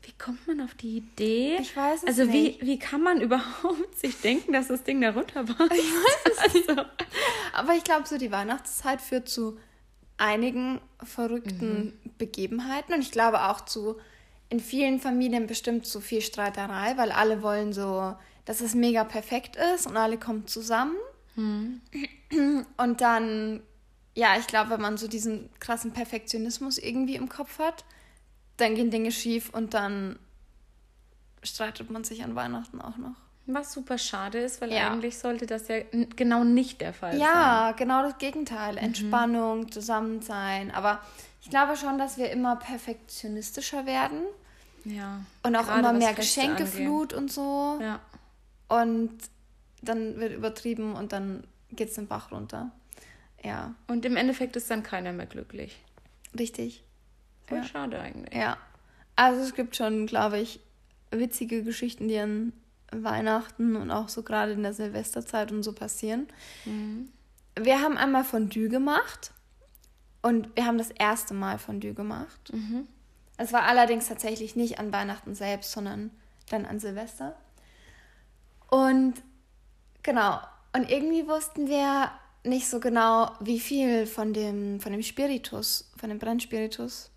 Wie 0.03 0.13
kommt 0.13 0.47
man 0.47 0.61
auf 0.61 0.73
die 0.75 0.97
Idee? 0.97 1.57
Ich 1.59 1.75
weiß 1.75 2.03
es 2.03 2.07
also 2.07 2.25
nicht. 2.25 2.55
Also 2.55 2.61
wie, 2.61 2.67
wie 2.67 2.79
kann 2.79 3.01
man 3.01 3.21
überhaupt 3.21 3.97
sich 3.97 4.19
denken, 4.21 4.53
dass 4.53 4.67
das 4.67 4.83
Ding 4.83 5.01
da 5.01 5.11
runterpasst? 5.11 5.73
Ich 5.73 5.79
weiß 5.79 6.47
es 6.47 6.53
nicht. 6.53 6.69
Also. 6.69 6.81
Aber 7.53 7.73
ich 7.73 7.83
glaube, 7.83 8.07
so 8.07 8.17
die 8.17 8.31
Weihnachtszeit 8.31 9.01
führt 9.01 9.29
zu 9.29 9.57
einigen 10.17 10.79
verrückten 11.03 11.97
mhm. 12.03 12.11
Begebenheiten 12.17 12.93
und 12.93 13.01
ich 13.01 13.11
glaube 13.11 13.49
auch 13.49 13.61
zu 13.61 13.97
in 14.49 14.59
vielen 14.59 14.99
Familien 14.99 15.47
bestimmt 15.47 15.85
zu 15.85 16.01
viel 16.01 16.21
Streiterei, 16.21 16.97
weil 16.97 17.11
alle 17.11 17.41
wollen 17.41 17.71
so, 17.71 18.13
dass 18.45 18.61
es 18.61 18.75
mega 18.75 19.03
perfekt 19.03 19.55
ist 19.75 19.87
und 19.87 19.97
alle 19.97 20.17
kommen 20.17 20.47
zusammen. 20.47 20.95
Mhm. 21.35 21.81
Und 22.77 23.01
dann, 23.01 23.61
ja, 24.15 24.37
ich 24.37 24.47
glaube, 24.47 24.71
wenn 24.71 24.81
man 24.81 24.97
so 24.97 25.07
diesen 25.07 25.49
krassen 25.59 25.91
Perfektionismus 25.91 26.77
irgendwie 26.77 27.15
im 27.15 27.29
Kopf 27.29 27.59
hat, 27.59 27.85
dann 28.57 28.75
gehen 28.75 28.91
Dinge 28.91 29.11
schief 29.11 29.49
und 29.49 29.73
dann 29.73 30.19
streitet 31.43 31.89
man 31.89 32.03
sich 32.03 32.23
an 32.23 32.35
Weihnachten 32.35 32.81
auch 32.81 32.97
noch. 32.97 33.15
Was 33.47 33.73
super 33.73 33.97
schade 33.97 34.39
ist, 34.39 34.61
weil 34.61 34.71
ja. 34.71 34.91
eigentlich 34.91 35.17
sollte 35.17 35.47
das 35.47 35.67
ja 35.67 35.77
genau 36.15 36.43
nicht 36.43 36.79
der 36.79 36.93
Fall 36.93 37.13
ja, 37.13 37.19
sein. 37.19 37.25
Ja, 37.27 37.71
genau 37.71 38.03
das 38.03 38.17
Gegenteil. 38.19 38.73
Mhm. 38.73 38.77
Entspannung, 38.77 39.71
Zusammensein. 39.71 40.71
Aber 40.71 41.01
ich 41.41 41.49
glaube 41.49 41.75
schon, 41.75 41.97
dass 41.97 42.17
wir 42.17 42.29
immer 42.29 42.55
perfektionistischer 42.55 43.85
werden. 43.85 44.21
Ja. 44.85 45.21
Und 45.43 45.55
auch 45.55 45.75
immer 45.75 45.93
mehr 45.93 46.13
Geschenkeflut 46.13 47.13
und 47.13 47.31
so. 47.31 47.79
Ja. 47.81 47.99
Und 48.71 49.11
dann 49.81 50.17
wird 50.17 50.33
übertrieben 50.33 50.93
und 50.93 51.11
dann 51.11 51.43
geht 51.71 51.89
es 51.89 51.95
den 51.95 52.07
Bach 52.07 52.31
runter. 52.31 52.71
Ja. 53.43 53.75
Und 53.87 54.05
im 54.05 54.15
Endeffekt 54.15 54.55
ist 54.55 54.71
dann 54.71 54.81
keiner 54.81 55.11
mehr 55.11 55.25
glücklich. 55.25 55.83
Richtig. 56.37 56.83
Voll 57.47 57.57
ja. 57.57 57.63
schade 57.65 57.99
eigentlich. 57.99 58.33
Ja. 58.33 58.57
Also 59.17 59.41
es 59.41 59.55
gibt 59.55 59.75
schon, 59.75 60.05
glaube 60.05 60.39
ich, 60.39 60.61
witzige 61.11 61.63
Geschichten, 61.63 62.07
die 62.07 62.17
an 62.17 62.53
Weihnachten 62.91 63.75
und 63.75 63.91
auch 63.91 64.07
so 64.07 64.23
gerade 64.23 64.53
in 64.53 64.63
der 64.63 64.73
Silvesterzeit 64.73 65.51
und 65.51 65.63
so 65.63 65.73
passieren. 65.73 66.27
Mhm. 66.65 67.09
Wir 67.59 67.81
haben 67.81 67.97
einmal 67.97 68.23
Fondue 68.23 68.69
gemacht 68.69 69.33
und 70.21 70.55
wir 70.55 70.65
haben 70.65 70.77
das 70.77 70.91
erste 70.91 71.33
Mal 71.33 71.57
Fondue 71.57 71.93
gemacht. 71.93 72.51
Mhm. 72.53 72.87
Es 73.35 73.51
war 73.51 73.63
allerdings 73.63 74.07
tatsächlich 74.07 74.55
nicht 74.55 74.79
an 74.79 74.93
Weihnachten 74.93 75.35
selbst, 75.35 75.71
sondern 75.71 76.11
dann 76.49 76.65
an 76.65 76.79
Silvester. 76.79 77.35
Und 78.71 79.15
genau, 80.01 80.39
und 80.73 80.89
irgendwie 80.89 81.27
wussten 81.27 81.67
wir 81.67 82.09
nicht 82.43 82.67
so 82.67 82.79
genau, 82.79 83.31
wie 83.39 83.59
viel 83.59 84.07
von 84.07 84.33
dem, 84.33 84.79
von 84.79 84.93
dem 84.93 85.03
Spiritus, 85.03 85.91
von 85.97 86.09
dem 86.09 86.17
Brennspiritus 86.17 87.11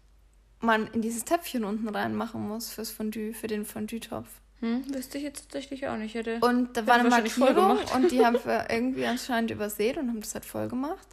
man 0.60 0.88
in 0.88 1.02
dieses 1.02 1.24
Töpfchen 1.24 1.64
unten 1.64 1.88
reinmachen 1.88 2.46
muss 2.48 2.70
fürs 2.70 2.90
Fondue, 2.90 3.34
für 3.34 3.46
den 3.46 3.64
Fondue-Topf. 3.64 4.28
Hm, 4.60 4.94
wüsste 4.94 5.18
ich 5.18 5.24
jetzt 5.24 5.42
tatsächlich 5.42 5.86
auch 5.88 5.96
nicht. 5.96 6.14
Hätte, 6.14 6.38
und 6.40 6.76
da 6.76 6.86
war 6.86 6.94
eine 6.94 7.08
Markierung 7.08 7.78
und 7.94 8.10
die 8.10 8.24
haben 8.24 8.38
wir 8.44 8.66
irgendwie 8.70 9.06
anscheinend 9.06 9.50
übersehen 9.50 9.98
und 9.98 10.08
haben 10.08 10.20
das 10.20 10.34
halt 10.34 10.44
voll 10.44 10.68
gemacht. 10.68 11.06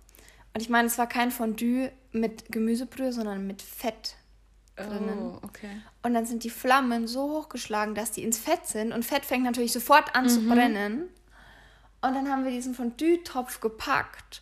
Und 0.54 0.62
ich 0.62 0.70
meine, 0.70 0.88
es 0.88 0.98
war 0.98 1.08
kein 1.08 1.32
Fondue 1.32 1.92
mit 2.12 2.52
Gemüsebrühe, 2.52 3.14
sondern 3.14 3.46
mit 3.46 3.62
Fett 3.62 4.16
drinnen. 4.76 5.34
Oh, 5.36 5.40
okay. 5.44 5.82
Und 6.04 6.14
dann 6.14 6.26
sind 6.26 6.44
die 6.44 6.50
Flammen 6.50 7.08
so 7.08 7.30
hochgeschlagen, 7.30 7.96
dass 7.96 8.12
die 8.12 8.24
ins 8.24 8.38
Fett 8.38 8.66
sind 8.66 8.92
und 8.92 9.04
Fett 9.04 9.26
fängt 9.26 9.44
natürlich 9.44 9.74
sofort 9.74 10.16
an 10.16 10.26
mhm. 10.26 10.30
zu 10.30 10.48
brennen. 10.48 11.02
Und 12.02 12.16
dann 12.16 12.30
haben 12.30 12.44
wir 12.44 12.52
diesen 12.52 12.74
Fondue-Topf 12.74 13.60
gepackt 13.60 14.42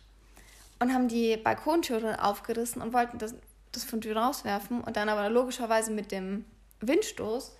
und 0.78 0.94
haben 0.94 1.08
die 1.08 1.36
Balkontüre 1.36 2.24
aufgerissen 2.24 2.80
und 2.80 2.94
wollten 2.94 3.18
das 3.18 3.34
das 3.72 3.84
Fondue 3.84 4.14
rauswerfen 4.14 4.80
und 4.80 4.96
dann 4.96 5.08
aber 5.08 5.28
logischerweise 5.30 5.90
mit 5.90 6.12
dem 6.12 6.44
Windstoß 6.80 7.56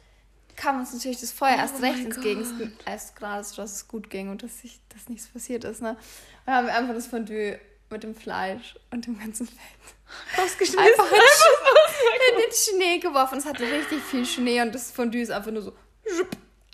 kam 0.57 0.81
uns 0.81 0.93
natürlich 0.93 1.21
das 1.21 1.31
Feuer 1.31 1.55
oh 1.57 1.61
erst 1.61 1.81
recht 1.81 2.05
entgegen, 2.05 2.73
erst 2.85 3.17
gerade 3.17 3.45
so, 3.45 3.57
dass 3.63 3.73
es 3.73 3.89
gut 3.89 4.11
ging 4.11 4.29
und 4.29 4.43
dass, 4.43 4.63
ich, 4.65 4.81
dass 4.89 5.09
nichts 5.09 5.29
passiert 5.29 5.65
ist. 5.65 5.81
Ne? 5.81 5.91
Und 5.91 5.99
dann 6.47 6.55
haben 6.55 6.67
wir 6.67 6.75
einfach 6.75 6.95
das 6.95 7.07
Fondue 7.07 7.59
mit 7.91 8.03
dem 8.03 8.15
Fleisch 8.15 8.77
und 8.91 9.07
dem 9.07 9.19
ganzen 9.19 9.47
Fett 9.47 9.59
rausgeschmissen. 10.39 10.79
Einfach, 10.79 11.11
in, 11.11 12.35
in 12.35 12.43
den 12.43 12.53
Schnee 12.53 12.99
geworfen. 12.99 13.39
Es 13.39 13.47
hatte 13.47 13.65
richtig 13.65 14.03
viel 14.03 14.25
Schnee 14.25 14.61
und 14.63 14.75
das 14.75 14.91
Fondue 14.91 15.21
ist 15.21 15.31
einfach 15.31 15.51
nur 15.51 15.63
so 15.63 15.73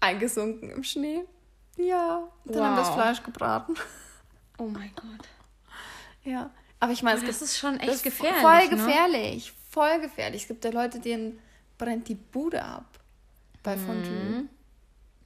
eingesunken 0.00 0.70
im 0.70 0.84
Schnee. 0.84 1.24
Ja, 1.76 2.28
dann 2.44 2.54
wow. 2.54 2.64
haben 2.64 2.76
wir 2.76 2.82
das 2.82 2.94
Fleisch 2.94 3.22
gebraten. 3.22 3.74
Oh 4.58 4.64
mein 4.64 4.90
Gott. 4.94 5.28
Ja. 6.24 6.50
Aber 6.80 6.92
ich 6.92 7.02
meine, 7.02 7.20
das 7.24 7.42
ist 7.42 7.58
schon 7.58 7.78
echt 7.80 8.02
gefährlich. 8.02 8.40
Voll 8.40 8.64
ne? 8.64 8.68
gefährlich. 8.68 9.46
Ne? 9.46 9.52
Voll 9.70 10.00
gefährlich. 10.00 10.42
Es 10.42 10.48
gibt 10.48 10.64
ja 10.64 10.70
Leute, 10.70 11.00
denen 11.00 11.38
brennt 11.78 12.08
die 12.08 12.14
Bude 12.14 12.62
ab 12.62 12.98
bei 13.62 13.76
Fondue. 13.76 14.10
Mhm. 14.10 14.48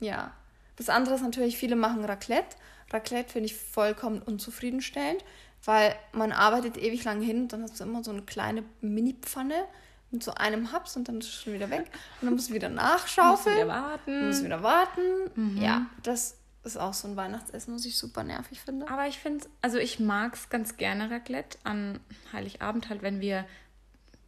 Ja. 0.00 0.32
Das 0.76 0.88
andere 0.88 1.14
ist 1.14 1.22
natürlich, 1.22 1.56
viele 1.56 1.76
machen 1.76 2.04
Raclette. 2.04 2.56
Raclette 2.90 3.30
finde 3.32 3.46
ich 3.46 3.54
vollkommen 3.54 4.22
unzufriedenstellend, 4.22 5.24
weil 5.64 5.94
man 6.12 6.32
arbeitet 6.32 6.76
ewig 6.76 7.04
lang 7.04 7.20
hin 7.20 7.42
und 7.42 7.52
dann 7.52 7.62
hast 7.62 7.78
du 7.80 7.84
immer 7.84 8.02
so 8.02 8.10
eine 8.10 8.22
kleine 8.22 8.64
Mini-Pfanne 8.80 9.66
mit 10.10 10.24
so 10.24 10.32
einem 10.34 10.72
Haps 10.72 10.96
und 10.96 11.08
dann 11.08 11.18
ist 11.18 11.28
es 11.28 11.42
schon 11.42 11.52
wieder 11.52 11.70
weg. 11.70 11.86
Und 12.20 12.26
dann 12.26 12.34
musst 12.34 12.50
du 12.50 12.54
wieder 12.54 12.68
nachschaufeln. 12.68 13.56
musst 13.56 13.66
wieder 13.66 13.68
warten. 13.68 14.26
Musst 14.26 14.44
wieder 14.44 14.62
warten. 14.62 15.00
Mhm. 15.34 15.62
Ja, 15.62 15.86
das 16.02 16.36
ist 16.64 16.76
auch 16.76 16.94
so 16.94 17.08
ein 17.08 17.16
Weihnachtsessen, 17.16 17.74
was 17.74 17.84
ich 17.84 17.96
super 17.96 18.22
nervig 18.22 18.60
finde. 18.60 18.88
Aber 18.88 19.06
ich 19.06 19.18
finde, 19.18 19.46
also 19.62 19.78
ich 19.78 20.00
mag 20.00 20.34
es 20.34 20.48
ganz 20.48 20.76
gerne 20.76 21.10
Raclette 21.10 21.58
an 21.64 22.00
Heiligabend 22.32 22.88
halt, 22.88 23.02
wenn 23.02 23.20
wir 23.20 23.44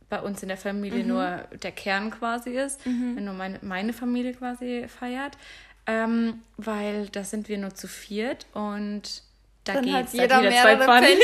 bei 0.08 0.20
uns 0.20 0.42
in 0.42 0.48
der 0.48 0.58
Familie 0.58 1.02
mhm. 1.02 1.08
nur 1.08 1.36
der 1.62 1.72
Kern 1.72 2.10
quasi 2.10 2.50
ist, 2.50 2.84
mhm. 2.86 3.16
wenn 3.16 3.24
nur 3.24 3.34
meine, 3.34 3.58
meine 3.62 3.92
Familie 3.92 4.34
quasi 4.34 4.86
feiert. 4.86 5.36
Ähm, 5.86 6.42
weil 6.56 7.08
da 7.08 7.24
sind 7.24 7.48
wir 7.48 7.58
nur 7.58 7.74
zu 7.74 7.88
viert 7.88 8.46
und 8.52 9.24
da 9.64 9.80
geht 9.80 10.06
es 10.06 10.12
jeder 10.12 10.36
halt 10.36 10.52
zwei 10.52 10.76
Pfannchen. 10.76 11.18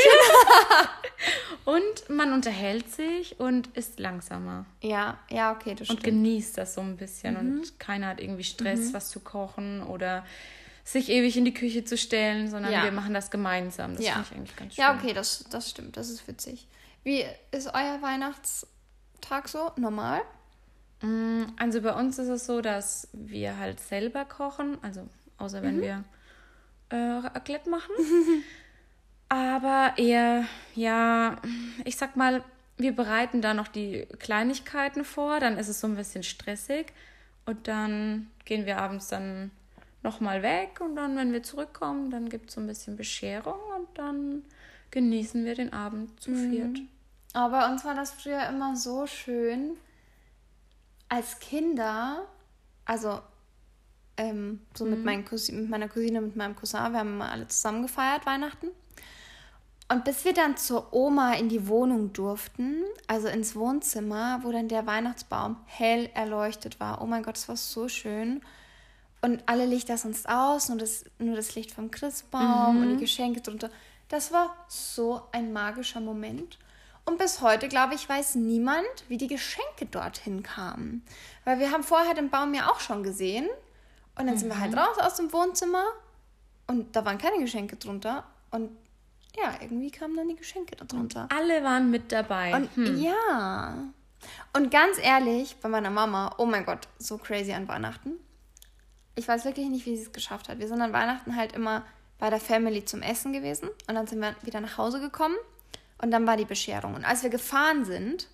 und 1.65 2.09
man 2.09 2.33
unterhält 2.33 2.89
sich 2.91 3.39
und 3.39 3.67
ist 3.75 3.99
langsamer. 3.99 4.65
Ja, 4.81 5.19
ja, 5.29 5.51
okay, 5.51 5.75
das 5.75 5.87
stimmt. 5.87 5.99
Und 5.99 6.03
genießt 6.03 6.57
das 6.57 6.73
so 6.73 6.81
ein 6.81 6.97
bisschen 6.97 7.33
mhm. 7.33 7.59
und 7.59 7.79
keiner 7.79 8.07
hat 8.07 8.21
irgendwie 8.21 8.43
Stress, 8.43 8.89
mhm. 8.89 8.93
was 8.93 9.09
zu 9.09 9.19
kochen 9.19 9.83
oder 9.83 10.25
sich 10.83 11.09
ewig 11.09 11.37
in 11.37 11.45
die 11.45 11.53
Küche 11.53 11.83
zu 11.83 11.97
stellen, 11.97 12.49
sondern 12.49 12.71
ja. 12.71 12.83
wir 12.83 12.91
machen 12.91 13.13
das 13.13 13.29
gemeinsam. 13.29 13.95
Das 13.95 14.05
ja. 14.05 14.13
finde 14.13 14.25
ich 14.25 14.37
eigentlich 14.37 14.55
ganz 14.55 14.75
schön. 14.75 14.81
Ja, 14.83 14.95
okay, 14.95 15.13
das, 15.13 15.45
das 15.49 15.69
stimmt. 15.69 15.97
Das 15.97 16.09
ist 16.09 16.27
witzig. 16.27 16.67
Wie 17.03 17.23
ist 17.51 17.67
euer 17.67 18.01
Weihnachtstag 18.01 19.47
so? 19.47 19.71
Normal? 19.75 20.21
Mm, 21.01 21.43
also 21.57 21.81
bei 21.81 21.93
uns 21.93 22.17
ist 22.17 22.27
es 22.27 22.45
so, 22.45 22.61
dass 22.61 23.07
wir 23.13 23.57
halt 23.57 23.79
selber 23.79 24.25
kochen, 24.25 24.77
also 24.81 25.07
außer 25.37 25.61
wenn 25.61 25.77
mhm. 25.77 25.81
wir 25.81 26.03
äh, 26.89 26.95
Raclette 26.95 27.69
machen. 27.69 27.91
Aber 29.29 29.93
eher, 29.97 30.45
ja, 30.73 31.37
ich 31.85 31.97
sag 31.97 32.15
mal, 32.15 32.43
wir 32.77 32.95
bereiten 32.95 33.41
da 33.41 33.53
noch 33.53 33.67
die 33.67 34.07
Kleinigkeiten 34.17 35.05
vor, 35.05 35.39
dann 35.39 35.57
ist 35.57 35.67
es 35.67 35.79
so 35.79 35.87
ein 35.87 35.95
bisschen 35.95 36.23
stressig 36.23 36.87
und 37.45 37.67
dann 37.67 38.31
gehen 38.45 38.65
wir 38.65 38.77
abends 38.77 39.09
dann 39.09 39.51
nochmal 40.01 40.41
weg 40.41 40.79
und 40.81 40.95
dann, 40.95 41.15
wenn 41.15 41.33
wir 41.33 41.43
zurückkommen, 41.43 42.09
dann 42.09 42.29
gibt 42.29 42.49
es 42.49 42.55
so 42.55 42.61
ein 42.61 42.67
bisschen 42.67 42.95
Bescherung 42.95 43.59
und 43.77 43.87
dann 43.95 44.43
genießen 44.91 45.45
wir 45.45 45.55
den 45.55 45.73
Abend 45.73 46.19
zu 46.19 46.31
mhm. 46.31 46.51
viert. 46.51 46.79
Aber 47.33 47.59
bei 47.59 47.71
uns 47.71 47.85
war 47.85 47.95
das 47.95 48.11
früher 48.11 48.47
immer 48.47 48.75
so 48.75 49.05
schön, 49.05 49.77
als 51.09 51.39
Kinder, 51.39 52.27
also 52.85 53.21
ähm, 54.19 54.59
so 54.75 54.83
mhm. 54.83 54.91
mit, 54.91 55.05
meinen 55.05 55.25
Cousin, 55.25 55.61
mit 55.61 55.69
meiner 55.69 55.87
Cousine, 55.87 56.21
mit 56.21 56.35
meinem 56.35 56.55
Cousin, 56.55 56.91
wir 56.91 56.99
haben 56.99 57.13
immer 57.13 57.31
alle 57.31 57.47
zusammen 57.47 57.81
gefeiert 57.81 58.25
Weihnachten. 58.25 58.67
Und 59.91 60.03
bis 60.03 60.23
wir 60.23 60.33
dann 60.33 60.55
zur 60.55 60.93
Oma 60.93 61.33
in 61.33 61.49
die 61.49 61.67
Wohnung 61.67 62.13
durften, 62.13 62.83
also 63.07 63.27
ins 63.27 63.55
Wohnzimmer, 63.55 64.41
wo 64.43 64.51
dann 64.51 64.67
der 64.67 64.85
Weihnachtsbaum 64.85 65.57
hell 65.65 66.11
erleuchtet 66.13 66.79
war. 66.79 67.01
Oh 67.01 67.07
mein 67.07 67.23
Gott, 67.23 67.37
das 67.37 67.47
war 67.47 67.57
so 67.57 67.87
schön. 67.87 68.41
Und 69.21 69.41
alle 69.47 69.65
Lichter 69.65 69.97
sonst 69.97 70.29
aus, 70.29 70.69
nur 70.69 70.77
das, 70.77 71.05
nur 71.17 71.35
das 71.35 71.55
Licht 71.55 71.71
vom 71.71 71.89
Christbaum 71.89 72.75
mhm. 72.75 72.81
und 72.83 72.89
die 72.97 73.05
Geschenke 73.05 73.41
drunter. 73.41 73.71
Das 74.09 74.31
war 74.31 74.55
so 74.67 75.21
ein 75.31 75.53
magischer 75.53 76.01
Moment. 76.01 76.59
Und 77.05 77.17
bis 77.17 77.41
heute, 77.41 77.67
glaube 77.67 77.95
ich, 77.95 78.07
weiß 78.07 78.35
niemand, 78.35 78.85
wie 79.07 79.17
die 79.17 79.27
Geschenke 79.27 79.87
dorthin 79.89 80.43
kamen. 80.43 81.03
Weil 81.45 81.57
wir 81.57 81.71
haben 81.71 81.83
vorher 81.83 82.13
den 82.13 82.29
Baum 82.29 82.53
ja 82.53 82.69
auch 82.69 82.79
schon 82.79 83.01
gesehen. 83.01 83.49
Und 84.19 84.27
dann 84.27 84.35
mhm. 84.35 84.39
sind 84.39 84.49
wir 84.49 84.59
halt 84.59 84.71
mhm. 84.73 84.77
raus 84.77 84.97
aus 84.99 85.15
dem 85.15 85.31
Wohnzimmer 85.31 85.83
und 86.67 86.95
da 86.95 87.05
waren 87.05 87.17
keine 87.17 87.39
Geschenke 87.39 87.77
drunter. 87.77 88.25
Und 88.51 88.69
ja, 89.35 89.55
irgendwie 89.61 89.89
kamen 89.89 90.15
dann 90.17 90.27
die 90.27 90.35
Geschenke 90.35 90.75
darunter. 90.75 91.27
Alle 91.35 91.63
waren 91.63 91.89
mit 91.89 92.11
dabei. 92.11 92.53
Und 92.53 92.75
Hm. 92.75 93.01
ja. 93.01 93.75
Und 94.53 94.69
ganz 94.69 94.97
ehrlich, 95.01 95.55
bei 95.61 95.69
meiner 95.69 95.89
Mama, 95.89 96.35
oh 96.37 96.45
mein 96.45 96.65
Gott, 96.65 96.87
so 96.97 97.17
crazy 97.17 97.53
an 97.53 97.67
Weihnachten. 97.67 98.11
Ich 99.15 99.27
weiß 99.27 99.45
wirklich 99.45 99.67
nicht, 99.69 99.85
wie 99.85 99.95
sie 99.95 100.03
es 100.03 100.11
geschafft 100.11 100.49
hat. 100.49 100.59
Wir 100.59 100.67
sind 100.67 100.81
an 100.81 100.93
Weihnachten 100.93 101.35
halt 101.35 101.53
immer 101.53 101.85
bei 102.17 102.29
der 102.29 102.39
Family 102.39 102.83
zum 102.83 103.01
Essen 103.01 103.31
gewesen 103.31 103.69
und 103.87 103.95
dann 103.95 104.07
sind 104.07 104.19
wir 104.19 104.35
wieder 104.41 104.59
nach 104.59 104.77
Hause 104.77 104.99
gekommen 104.99 105.35
und 106.01 106.11
dann 106.11 106.27
war 106.27 106.35
die 106.35 106.45
Bescherung. 106.45 106.95
Und 106.95 107.05
als 107.05 107.23
wir 107.23 107.29
gefahren 107.29 107.85
sind, 107.85 108.27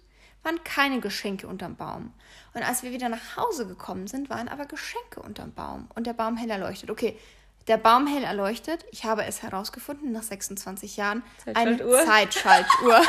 waren 0.46 0.64
keine 0.64 1.00
Geschenke 1.00 1.48
unterm 1.48 1.76
Baum. 1.76 2.14
Und 2.54 2.64
als 2.64 2.84
wir 2.84 2.92
wieder 2.92 3.10
nach 3.10 3.36
Hause 3.36 3.68
gekommen 3.68 4.08
sind, 4.08 4.30
waren 4.30 4.48
aber 4.48 4.66
Geschenke 4.66 5.22
unterm 5.22 5.54
Baum 5.54 5.90
und 5.96 6.08
der 6.08 6.14
Baum 6.14 6.38
hell 6.38 6.50
erleuchtet. 6.50 6.90
Okay, 6.90 7.20
der 7.68 7.78
Baum 7.78 8.08
hell 8.08 8.24
erleuchtet, 8.24 8.86
ich 8.92 9.06
habe 9.06 9.26
es 9.26 9.42
herausgefunden 9.42 10.12
nach 10.12 10.24
26 10.24 10.98
Jahren, 10.98 11.24
eine 11.54 11.78
Zeitschaltuhr. 11.78 12.06
Zeitschaltuhr. 12.06 13.02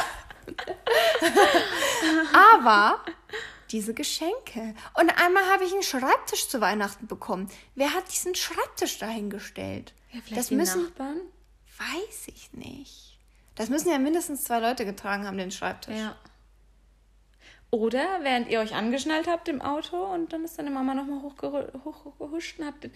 Aber 2.32 3.00
diese 3.70 3.94
Geschenke. 3.94 4.74
Und 4.94 5.10
einmal 5.20 5.44
habe 5.52 5.64
ich 5.64 5.72
einen 5.72 5.82
Schreibtisch 5.82 6.48
zu 6.48 6.60
Weihnachten 6.60 7.06
bekommen. 7.06 7.50
Wer 7.74 7.94
hat 7.94 8.10
diesen 8.10 8.34
Schreibtisch 8.34 8.98
dahingestellt? 8.98 9.92
Ja, 10.12 10.20
vielleicht 10.24 10.40
das 10.40 10.48
die 10.48 10.56
müssen, 10.56 10.84
Nachbarn? 10.84 11.20
weiß 11.78 12.28
ich 12.28 12.52
nicht. 12.52 13.18
Das 13.54 13.68
müssen 13.68 13.90
ja 13.90 13.98
mindestens 13.98 14.44
zwei 14.44 14.60
Leute 14.60 14.84
getragen 14.84 15.26
haben, 15.26 15.38
den 15.38 15.50
Schreibtisch. 15.50 15.96
Ja. 15.96 16.16
Oder 17.70 18.04
während 18.22 18.48
ihr 18.48 18.60
euch 18.60 18.74
angeschnallt 18.74 19.26
habt 19.28 19.48
im 19.48 19.60
Auto 19.60 19.96
und 19.96 20.32
dann 20.32 20.44
ist 20.44 20.58
deine 20.58 20.70
Mama 20.70 20.94
nochmal 20.94 21.20
hochgehuscht 21.22 21.74
hoch, 21.84 22.04
hochgehuscht 22.04 22.58
und 22.60 22.66
habt 22.66 22.84
den- 22.84 22.92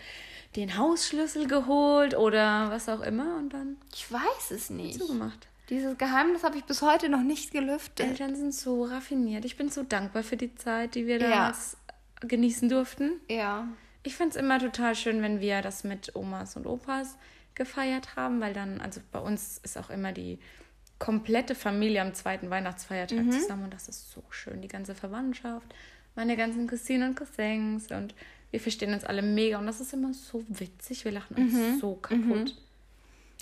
den 0.57 0.79
Hausschlüssel 0.79 1.47
geholt 1.49 2.17
oder 2.17 2.71
was 2.71 2.89
auch 2.89 3.01
immer 3.01 3.37
und 3.37 3.51
dann 3.53 3.77
Ich 3.93 4.11
weiß 4.11 4.51
es 4.53 4.71
nicht. 4.71 4.99
zugemacht. 4.99 5.49
Dieses 5.69 5.99
Geheimnis 5.99 6.43
habe 6.45 6.57
ich 6.57 6.65
bis 6.65 6.83
heute 6.83 7.09
noch 7.09 7.23
nicht 7.23 7.53
gelüftet. 7.53 8.07
Eltern 8.07 8.35
sind 8.35 8.55
so 8.55 8.85
raffiniert. 8.85 9.45
Ich 9.45 9.57
bin 9.57 9.71
so 9.71 9.83
dankbar 9.83 10.23
für 10.23 10.37
die 10.37 10.55
Zeit, 10.57 10.95
die 10.95 11.07
wir 11.07 11.21
Ja. 11.21 11.29
damals 11.31 11.77
genießen 12.21 12.69
durften. 12.69 13.13
Ja. 13.29 13.69
Ich 14.03 14.17
fand 14.17 14.31
es 14.35 14.37
immer 14.41 14.59
total 14.59 14.95
schön, 14.95 15.21
wenn 15.23 15.41
wir 15.41 15.63
das 15.63 15.85
mit 15.85 16.15
Omas 16.17 16.57
und 16.57 16.67
Opas 16.67 17.17
gefeiert 17.55 18.17
haben, 18.17 18.41
weil 18.41 18.53
dann, 18.55 18.81
also 18.81 19.01
bei 19.13 19.19
uns 19.21 19.59
ist 19.63 19.77
auch 19.79 19.91
immer 19.91 20.13
die 20.13 20.39
komplette 21.01 21.57
Familie 21.57 22.01
am 22.03 22.15
zweiten 22.15 22.49
Weihnachtsfeiertag 22.51 23.19
Mhm. 23.25 23.33
zusammen 23.33 23.65
und 23.65 23.75
das 23.75 23.89
ist 23.89 24.13
so 24.13 24.23
schön. 24.31 24.63
Die 24.63 24.69
ganze 24.69 24.95
Verwandtschaft, 24.95 25.67
meine 26.15 26.37
ganzen 26.37 26.69
Cousinen 26.69 27.09
und 27.11 27.15
Cousins 27.17 27.91
und 27.91 28.15
wir 28.53 28.61
verstehen 28.61 28.93
uns 28.93 29.05
alle 29.05 29.23
mega 29.23 29.59
und 29.59 29.67
das 29.67 29.81
ist 29.81 29.93
immer 29.93 30.13
so 30.15 30.45
witzig. 30.49 31.05
Wir 31.05 31.13
lachen 31.13 31.37
uns 31.37 31.53
Mhm. 31.53 31.79
so 31.81 31.95
kaputt. 31.97 32.55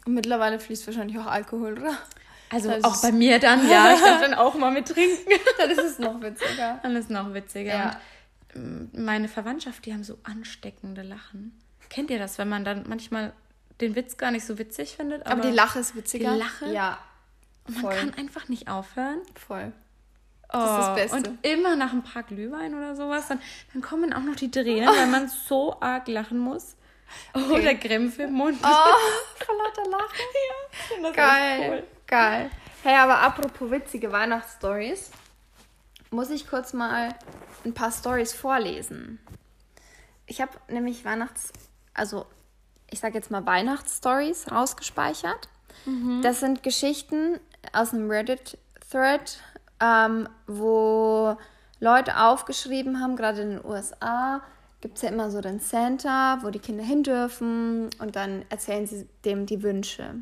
Und 0.07 0.15
mittlerweile 0.15 0.59
fließt 0.61 0.87
wahrscheinlich 0.87 1.19
auch 1.19 1.27
Alkohol, 1.27 1.75
oder? 1.79 1.99
Also 2.51 2.71
Das 2.71 2.85
auch 2.85 3.03
bei 3.03 3.13
mir 3.13 3.39
dann, 3.39 3.69
ja, 3.69 3.93
ich 3.93 4.01
darf 4.01 4.21
dann 4.23 4.33
auch 4.35 4.55
mal 4.55 4.71
mit 4.71 4.89
trinken. 4.89 5.29
Dann 5.59 5.71
ist 5.71 5.79
es 5.81 5.99
noch 5.99 6.23
witziger. 6.23 6.79
Dann 6.83 6.97
ist 6.97 7.11
noch 7.11 7.35
witziger. 7.35 7.75
Ja. 7.75 8.01
Und 8.55 8.91
ähm, 8.95 9.05
meine 9.05 9.29
Verwandtschaft, 9.29 9.85
die 9.85 9.93
haben 9.93 10.03
so 10.05 10.17
ansteckende 10.23 11.03
Lachen. 11.03 11.59
Kennt 11.91 12.09
ihr 12.11 12.19
das, 12.19 12.39
wenn 12.39 12.49
man 12.49 12.65
dann 12.65 12.85
manchmal 12.89 13.33
den 13.83 13.97
Witz 13.97 14.17
gar 14.17 14.31
nicht 14.31 14.47
so 14.47 14.59
witzig 14.59 14.97
findet? 14.97 15.27
Aber, 15.27 15.43
die 15.43 15.51
Lache 15.51 15.79
ist 15.81 15.95
witziger. 15.95 16.33
Die 16.33 16.39
Lache? 16.39 16.73
Ja. 16.73 16.99
Man 17.69 17.81
Voll. 17.83 17.95
kann 17.95 18.15
einfach 18.15 18.49
nicht 18.49 18.69
aufhören. 18.69 19.21
Voll. 19.35 19.73
Oh, 20.53 20.59
ist 20.59 20.65
das 20.65 20.95
Beste. 20.95 21.17
Und 21.17 21.47
immer 21.47 21.77
nach 21.77 21.93
ein 21.93 22.03
paar 22.03 22.23
Glühwein 22.23 22.75
oder 22.75 22.97
sowas, 22.97 23.29
dann, 23.29 23.41
dann 23.73 23.83
kommen 23.83 24.13
auch 24.15 24.23
noch 24.23 24.37
die 24.37 24.51
Tränen, 24.51 24.89
weil 24.89 25.07
man 25.07 25.29
so 25.49 25.79
arg 25.81 26.09
lachen 26.09 26.39
muss. 26.39 26.77
Oder 27.35 27.75
Krämpfe 27.75 28.25
im 28.25 28.33
Mund. 28.33 28.59
Oh, 28.63 28.67
vor 29.45 29.55
lauter 29.57 29.91
Lachen. 29.91 31.03
Das 31.03 31.15
Geil. 31.15 31.71
cool. 31.71 31.85
Geil. 32.07 32.51
Hey, 32.83 32.97
aber 32.97 33.19
apropos 33.21 33.71
witzige 33.71 34.13
Weihnachtsstories, 34.13 35.11
muss 36.11 36.31
ich 36.31 36.49
kurz 36.49 36.73
mal 36.73 37.15
ein 37.65 37.75
paar 37.75 37.93
Stories 37.93 38.33
vorlesen. 38.33 39.19
Ich 40.27 40.41
habe 40.41 40.53
nämlich 40.69 41.05
Weihnachts, 41.05 41.53
also 41.93 42.27
ich 42.91 43.01
sage 43.01 43.15
jetzt 43.15 43.31
mal 43.31 43.45
Weihnachtsstories 43.45 44.51
rausgespeichert. 44.51 45.49
Das 46.23 46.41
sind 46.41 46.63
Geschichten 46.63 47.41
aus 47.73 47.93
einem 47.93 48.11
Reddit-Thread, 48.11 49.41
ähm, 49.81 50.29
wo 50.47 51.37
Leute 51.81 52.19
aufgeschrieben 52.19 53.01
haben, 53.01 53.17
gerade 53.17 53.43
in 53.43 53.51
den 53.51 53.65
USA 53.65 54.43
gibt 54.81 54.97
es 54.97 55.03
ja 55.03 55.09
immer 55.11 55.31
so 55.31 55.41
den 55.41 55.59
Santa, 55.61 56.39
wo 56.43 56.51
die 56.51 56.59
Kinder 56.61 56.85
hin 56.85 57.03
dürfen 57.03 57.91
und 57.99 58.17
dann 58.17 58.45
erzählen 58.49 58.87
sie 58.87 59.09
dem 59.25 59.47
die 59.47 59.63
Wünsche. 59.63 60.15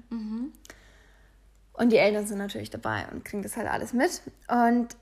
Und 1.75 1.91
die 1.93 1.97
Eltern 1.99 2.27
sind 2.27 2.39
natürlich 2.39 2.71
dabei 2.71 3.07
und 3.13 3.25
kriegen 3.25 3.43
das 3.43 3.57
halt 3.57 3.69
alles 3.69 3.93
mit. 3.93 4.23
Und 4.49 4.97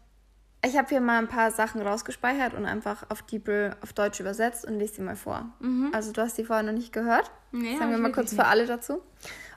ich 0.67 0.77
habe 0.77 0.89
hier 0.89 1.01
mal 1.01 1.19
ein 1.19 1.29
paar 1.29 1.51
Sachen 1.53 1.83
rausgespeichert 1.83 2.55
und 2.55 2.65
einfach 2.65 3.05
auf 3.11 3.23
DeepL 3.23 3.77
auf 3.81 3.93
Deutsch 3.93 4.19
übersetzt 4.19 4.65
und 4.65 4.79
lese 4.79 4.95
sie 4.95 5.03
mal 5.03 5.15
vor. 5.15 5.53
Also 5.93 6.11
du 6.11 6.23
hast 6.23 6.37
die 6.39 6.45
vorher 6.45 6.65
noch 6.65 6.73
nicht 6.73 6.93
gehört. 6.93 7.31
Nee, 7.53 7.77
sagen 7.79 7.91
wir 7.93 7.99
mal 7.99 8.13
kurz 8.13 8.35
für 8.35 8.47
alle 8.47 8.67
dazu. 8.67 9.03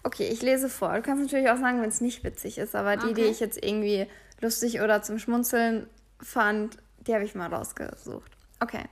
Okay, 0.04 0.28
ich 0.32 0.42
lese 0.42 0.70
vor. 0.70 0.94
Du 0.94 1.02
kannst 1.02 1.24
natürlich 1.24 1.50
auch 1.50 1.58
sagen, 1.58 1.82
wenn 1.82 1.90
es 1.90 2.02
nicht 2.02 2.24
witzig 2.24 2.58
ist, 2.58 2.76
aber 2.76 2.98
die, 2.98 3.14
die 3.14 3.22
ich 3.22 3.40
jetzt 3.40 3.64
irgendwie 3.64 4.08
lustig 4.42 4.82
oder 4.82 5.02
zum 5.02 5.20
Schmunzeln 5.20 5.88
fand, 6.22 6.78
die 7.00 7.14
habe 7.14 7.24
ich 7.24 7.36
mal 7.36 7.54
rausgesucht. 7.54 8.32
Okay. 8.60 8.86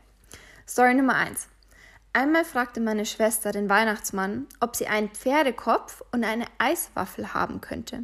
Story 0.68 0.94
Nummer 0.94 1.16
1. 1.16 1.48
Einmal 2.14 2.46
fragte 2.46 2.80
meine 2.80 3.06
Schwester 3.06 3.52
den 3.52 3.70
Weihnachtsmann, 3.70 4.48
ob 4.60 4.76
sie 4.76 4.88
einen 4.88 5.10
Pferdekopf 5.10 6.02
und 6.12 6.24
eine 6.24 6.46
Eiswaffel 6.60 7.34
haben 7.34 7.62
könnte. 7.62 8.04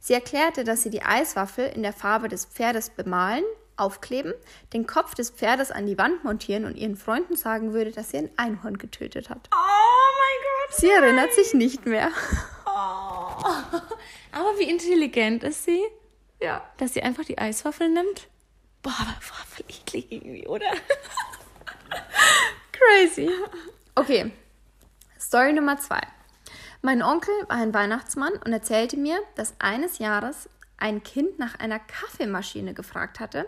Sie 0.00 0.14
erklärte, 0.14 0.64
dass 0.64 0.82
sie 0.82 0.90
die 0.90 1.02
Eiswaffel 1.02 1.66
in 1.66 1.82
der 1.82 1.92
Farbe 1.92 2.28
des 2.28 2.46
Pferdes 2.46 2.90
bemalen, 2.90 3.44
aufkleben, 3.76 4.32
den 4.72 4.86
Kopf 4.86 5.14
des 5.14 5.30
Pferdes 5.30 5.70
an 5.70 5.86
die 5.86 5.98
Wand 5.98 6.24
montieren 6.24 6.64
und 6.64 6.76
ihren 6.76 6.96
Freunden 6.96 7.36
sagen 7.36 7.72
würde, 7.72 7.92
dass 7.92 8.10
sie 8.10 8.18
ein 8.18 8.30
Einhorn 8.36 8.78
getötet 8.78 9.28
hat. 9.30 9.48
Oh. 9.54 9.81
Sie 10.76 10.88
erinnert 10.90 11.32
sich 11.34 11.54
nicht 11.54 11.86
mehr. 11.86 12.10
Oh. 12.66 13.44
Aber 14.32 14.58
wie 14.58 14.68
intelligent 14.68 15.44
ist 15.44 15.64
sie, 15.64 15.82
Ja. 16.40 16.64
dass 16.78 16.94
sie 16.94 17.02
einfach 17.02 17.24
die 17.24 17.38
Eiswaffel 17.38 17.88
nimmt? 17.88 18.28
Boah, 18.82 18.94
aber 18.98 19.14
Waffel 19.16 19.64
eklig 19.68 20.10
irgendwie, 20.10 20.46
oder? 20.46 20.66
Crazy. 22.72 23.30
Okay. 23.94 24.32
Story 25.20 25.52
Nummer 25.52 25.78
zwei. 25.78 26.00
Mein 26.80 27.02
Onkel 27.02 27.32
war 27.48 27.58
ein 27.58 27.72
Weihnachtsmann 27.74 28.32
und 28.44 28.52
erzählte 28.52 28.96
mir, 28.96 29.20
dass 29.36 29.54
eines 29.60 29.98
Jahres 29.98 30.48
ein 30.82 31.04
Kind 31.04 31.38
nach 31.38 31.58
einer 31.60 31.78
Kaffeemaschine 31.78 32.74
gefragt 32.74 33.20
hatte, 33.20 33.46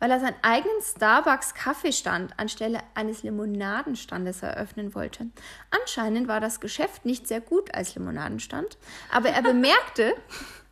weil 0.00 0.10
er 0.10 0.18
seinen 0.18 0.34
eigenen 0.42 0.82
Starbucks-Kaffeestand 0.82 2.38
anstelle 2.38 2.80
eines 2.94 3.22
Limonadenstandes 3.22 4.42
eröffnen 4.42 4.94
wollte. 4.94 5.28
Anscheinend 5.70 6.26
war 6.26 6.40
das 6.40 6.58
Geschäft 6.58 7.04
nicht 7.04 7.28
sehr 7.28 7.40
gut 7.40 7.72
als 7.72 7.94
Limonadenstand, 7.94 8.78
aber 9.12 9.28
er 9.28 9.42
bemerkte, 9.42 10.16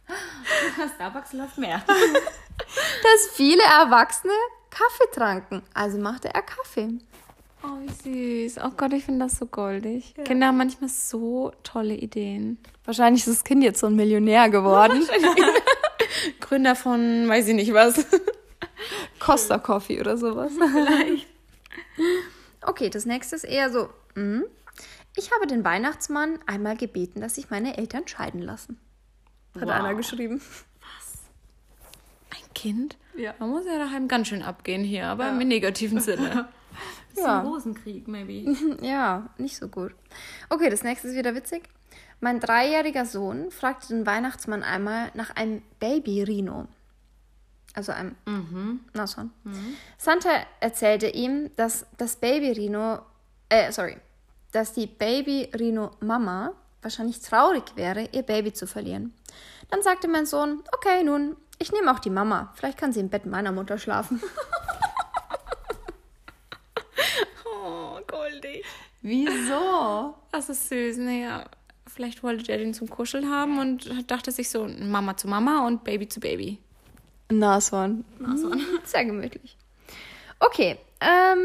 Starbucks 0.96 1.32
läuft 1.32 1.58
mehr. 1.58 1.80
dass 1.86 3.28
viele 3.32 3.62
Erwachsene 3.62 4.32
Kaffee 4.68 5.10
tranken. 5.14 5.62
Also 5.74 5.98
machte 5.98 6.34
er 6.34 6.42
Kaffee. 6.42 6.98
Oh, 7.62 7.78
wie 7.80 8.48
süß. 8.48 8.58
Oh 8.64 8.70
Gott, 8.76 8.92
ich 8.94 9.04
finde 9.04 9.26
das 9.26 9.38
so 9.38 9.46
goldig. 9.46 10.14
Kinder 10.24 10.48
haben 10.48 10.56
manchmal 10.56 10.88
so 10.88 11.52
tolle 11.62 11.94
Ideen. 11.94 12.58
Wahrscheinlich 12.84 13.26
ist 13.26 13.36
das 13.36 13.44
Kind 13.44 13.62
jetzt 13.62 13.80
so 13.80 13.86
ein 13.86 13.94
Millionär 13.94 14.48
geworden. 14.48 15.06
Gründer 16.40 16.74
von, 16.76 17.28
weiß 17.28 17.48
ich 17.48 17.54
nicht 17.54 17.72
was. 17.74 18.04
Costa 19.18 19.58
Coffee 19.58 20.00
oder 20.00 20.16
sowas. 20.16 20.52
Vielleicht. 20.72 21.26
Okay, 22.62 22.90
das 22.90 23.06
nächste 23.06 23.36
ist 23.36 23.44
eher 23.44 23.70
so. 23.70 23.88
mhm. 24.14 24.44
Ich 25.16 25.32
habe 25.32 25.46
den 25.48 25.64
Weihnachtsmann 25.64 26.38
einmal 26.46 26.76
gebeten, 26.76 27.20
dass 27.20 27.34
sich 27.34 27.50
meine 27.50 27.76
Eltern 27.76 28.06
scheiden 28.06 28.40
lassen. 28.42 28.78
Hat 29.54 29.62
Wow. 29.62 29.70
einer 29.70 29.94
geschrieben. 29.94 30.40
Ein 32.30 32.54
Kind? 32.54 32.96
Ja. 33.16 33.34
Man 33.40 33.50
muss 33.50 33.64
ja 33.66 33.76
daheim 33.76 34.06
ganz 34.06 34.28
schön 34.28 34.42
abgehen 34.42 34.84
hier, 34.84 35.06
aber 35.08 35.24
Ja. 35.26 35.30
im 35.40 35.48
negativen 35.48 36.00
Sinne. 36.00 36.48
Ja. 37.16 37.40
ein 37.40 37.46
Rosenkrieg, 37.46 38.06
maybe. 38.06 38.56
Ja, 38.80 39.28
nicht 39.36 39.56
so 39.56 39.66
gut. 39.68 39.92
Okay, 40.48 40.70
das 40.70 40.84
nächste 40.84 41.08
ist 41.08 41.16
wieder 41.16 41.34
witzig. 41.34 41.68
Mein 42.20 42.38
dreijähriger 42.38 43.06
Sohn 43.06 43.50
fragte 43.50 43.88
den 43.88 44.06
Weihnachtsmann 44.06 44.62
einmal 44.62 45.10
nach 45.14 45.30
einem 45.36 45.62
Baby-Rino. 45.80 46.68
Also 47.74 47.92
einem 47.92 48.16
Nashorn. 48.92 49.30
Santa 49.96 50.28
erzählte 50.60 51.08
ihm, 51.08 51.50
dass 51.56 51.86
das 51.96 52.16
Baby-Rino, 52.16 52.98
äh, 53.48 53.72
sorry, 53.72 53.96
dass 54.52 54.72
die 54.72 54.86
Baby-Rino-Mama 54.86 56.52
wahrscheinlich 56.82 57.20
traurig 57.20 57.76
wäre, 57.76 58.08
ihr 58.12 58.22
Baby 58.22 58.52
zu 58.52 58.66
verlieren. 58.66 59.14
Dann 59.70 59.82
sagte 59.82 60.08
mein 60.08 60.26
Sohn, 60.26 60.62
okay, 60.72 61.02
nun, 61.04 61.36
ich 61.58 61.72
nehme 61.72 61.92
auch 61.92 62.00
die 62.00 62.10
Mama. 62.10 62.52
Vielleicht 62.56 62.78
kann 62.78 62.92
sie 62.92 63.00
im 63.00 63.08
Bett 63.08 63.26
meiner 63.26 63.52
Mutter 63.52 63.78
schlafen. 63.78 64.20
Oh, 67.62 67.98
goldig. 68.06 68.64
Wieso? 69.02 70.14
Das 70.32 70.48
ist 70.48 70.68
süß, 70.68 70.98
naja. 70.98 71.44
Vielleicht 72.00 72.22
wollte 72.22 72.44
der 72.44 72.56
den 72.56 72.72
zum 72.72 72.88
Kuscheln 72.88 73.28
haben 73.28 73.58
und 73.58 74.10
dachte 74.10 74.32
sich 74.32 74.48
so, 74.48 74.66
Mama 74.66 75.18
zu 75.18 75.28
Mama 75.28 75.66
und 75.66 75.84
Baby 75.84 76.08
zu 76.08 76.18
Baby. 76.18 76.56
Nashorn. 77.28 78.06
Nashorn. 78.18 78.62
Sehr 78.84 79.04
gemütlich. 79.04 79.58
Okay, 80.38 80.78
ähm, 81.02 81.40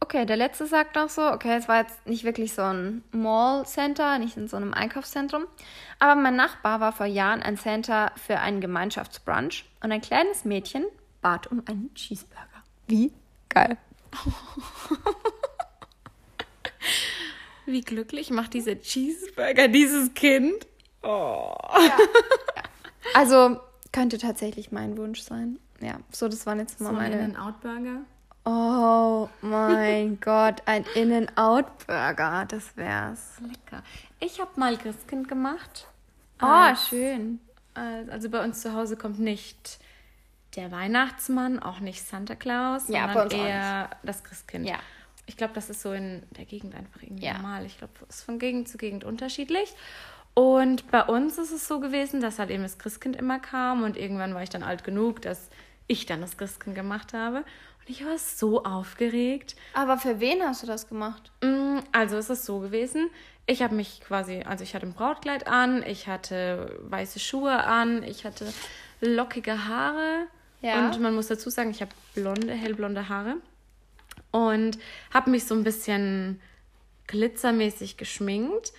okay, 0.00 0.26
der 0.26 0.36
letzte 0.36 0.66
sagt 0.66 0.96
noch 0.96 1.08
so, 1.10 1.22
okay, 1.30 1.56
es 1.56 1.68
war 1.68 1.82
jetzt 1.82 2.04
nicht 2.08 2.24
wirklich 2.24 2.54
so 2.54 2.62
ein 2.62 3.04
Mall-Center, 3.12 4.18
nicht 4.18 4.36
in 4.36 4.48
so 4.48 4.56
einem 4.56 4.74
Einkaufszentrum, 4.74 5.44
aber 6.00 6.20
mein 6.20 6.34
Nachbar 6.34 6.80
war 6.80 6.90
vor 6.90 7.06
Jahren 7.06 7.40
ein 7.40 7.56
Center 7.56 8.10
für 8.16 8.40
einen 8.40 8.60
Gemeinschaftsbrunch 8.60 9.64
und 9.80 9.92
ein 9.92 10.00
kleines 10.00 10.44
Mädchen 10.44 10.86
bat 11.22 11.46
um 11.52 11.62
einen 11.66 11.94
Cheeseburger. 11.94 12.64
Wie 12.88 13.12
geil. 13.48 13.76
Wie 17.66 17.80
glücklich 17.80 18.30
macht 18.30 18.54
dieser 18.54 18.78
Cheeseburger 18.80 19.68
dieses 19.68 20.14
Kind? 20.14 20.66
Oh. 21.02 21.54
Ja. 21.74 21.96
Also 23.12 23.60
könnte 23.92 24.16
tatsächlich 24.16 24.72
mein 24.72 24.96
Wunsch 24.96 25.20
sein. 25.20 25.58
Ja, 25.80 25.98
so, 26.10 26.26
das 26.26 26.46
waren 26.46 26.58
jetzt 26.58 26.80
mal 26.80 26.88
so 26.88 26.96
meine. 26.96 27.16
In-N-Out-Burger? 27.16 28.00
Oh 28.46 29.28
mein 29.42 30.18
Gott, 30.24 30.62
ein 30.64 30.84
In-N-Out-Burger, 30.94 32.46
das 32.48 32.76
wär's. 32.76 33.34
Lecker. 33.40 33.82
Ich 34.20 34.40
habe 34.40 34.50
mal 34.56 34.76
Christkind 34.78 35.28
gemacht. 35.28 35.86
Oh, 36.42 36.46
als, 36.46 36.88
schön. 36.88 37.40
Also 37.74 38.30
bei 38.30 38.42
uns 38.42 38.62
zu 38.62 38.72
Hause 38.72 38.96
kommt 38.96 39.18
nicht 39.18 39.78
der 40.56 40.70
Weihnachtsmann, 40.70 41.58
auch 41.58 41.80
nicht 41.80 42.06
Santa 42.06 42.34
Claus, 42.34 42.88
ja, 42.88 43.12
sondern 43.12 43.30
eher 43.30 43.90
das 44.02 44.22
Christkind. 44.24 44.66
Ja. 44.66 44.78
Ich 45.26 45.36
glaube, 45.36 45.54
das 45.54 45.70
ist 45.70 45.82
so 45.82 45.92
in 45.92 46.22
der 46.36 46.44
Gegend 46.44 46.74
einfach 46.74 47.02
irgendwie 47.02 47.24
ja. 47.24 47.34
normal. 47.34 47.64
Ich 47.64 47.78
glaube, 47.78 47.92
es 48.08 48.16
ist 48.16 48.24
von 48.24 48.38
Gegend 48.38 48.68
zu 48.68 48.78
Gegend 48.78 49.04
unterschiedlich. 49.04 49.74
Und 50.34 50.90
bei 50.90 51.02
uns 51.04 51.38
ist 51.38 51.52
es 51.52 51.68
so 51.68 51.78
gewesen, 51.78 52.20
dass 52.20 52.38
halt 52.38 52.50
eben 52.50 52.64
das 52.64 52.78
Christkind 52.78 53.16
immer 53.16 53.38
kam 53.38 53.84
und 53.84 53.96
irgendwann 53.96 54.34
war 54.34 54.42
ich 54.42 54.50
dann 54.50 54.64
alt 54.64 54.82
genug, 54.82 55.22
dass 55.22 55.48
ich 55.86 56.06
dann 56.06 56.20
das 56.20 56.36
Christkind 56.36 56.74
gemacht 56.74 57.12
habe. 57.12 57.38
Und 57.38 57.88
ich 57.88 58.04
war 58.04 58.18
so 58.18 58.64
aufgeregt. 58.64 59.54
Aber 59.74 59.96
für 59.98 60.18
wen 60.18 60.42
hast 60.42 60.62
du 60.62 60.66
das 60.66 60.88
gemacht? 60.88 61.30
Mm, 61.42 61.78
also 61.92 62.16
es 62.16 62.30
ist 62.30 62.44
so 62.44 62.58
gewesen, 62.58 63.10
ich 63.46 63.62
habe 63.62 63.74
mich 63.74 64.00
quasi, 64.00 64.42
also 64.42 64.64
ich 64.64 64.74
hatte 64.74 64.86
ein 64.86 64.94
Brautkleid 64.94 65.46
an, 65.46 65.82
ich 65.86 66.08
hatte 66.08 66.78
weiße 66.82 67.20
Schuhe 67.20 67.64
an, 67.64 68.02
ich 68.02 68.24
hatte 68.24 68.52
lockige 69.00 69.68
Haare. 69.68 70.26
Ja. 70.62 70.86
Und 70.86 71.00
man 71.00 71.14
muss 71.14 71.28
dazu 71.28 71.50
sagen, 71.50 71.70
ich 71.70 71.82
habe 71.82 71.92
blonde, 72.14 72.52
hellblonde 72.52 73.08
Haare. 73.08 73.36
Und 74.34 74.78
habe 75.12 75.30
mich 75.30 75.44
so 75.44 75.54
ein 75.54 75.62
bisschen 75.62 76.40
glitzermäßig 77.06 77.96
geschminkt 77.96 78.72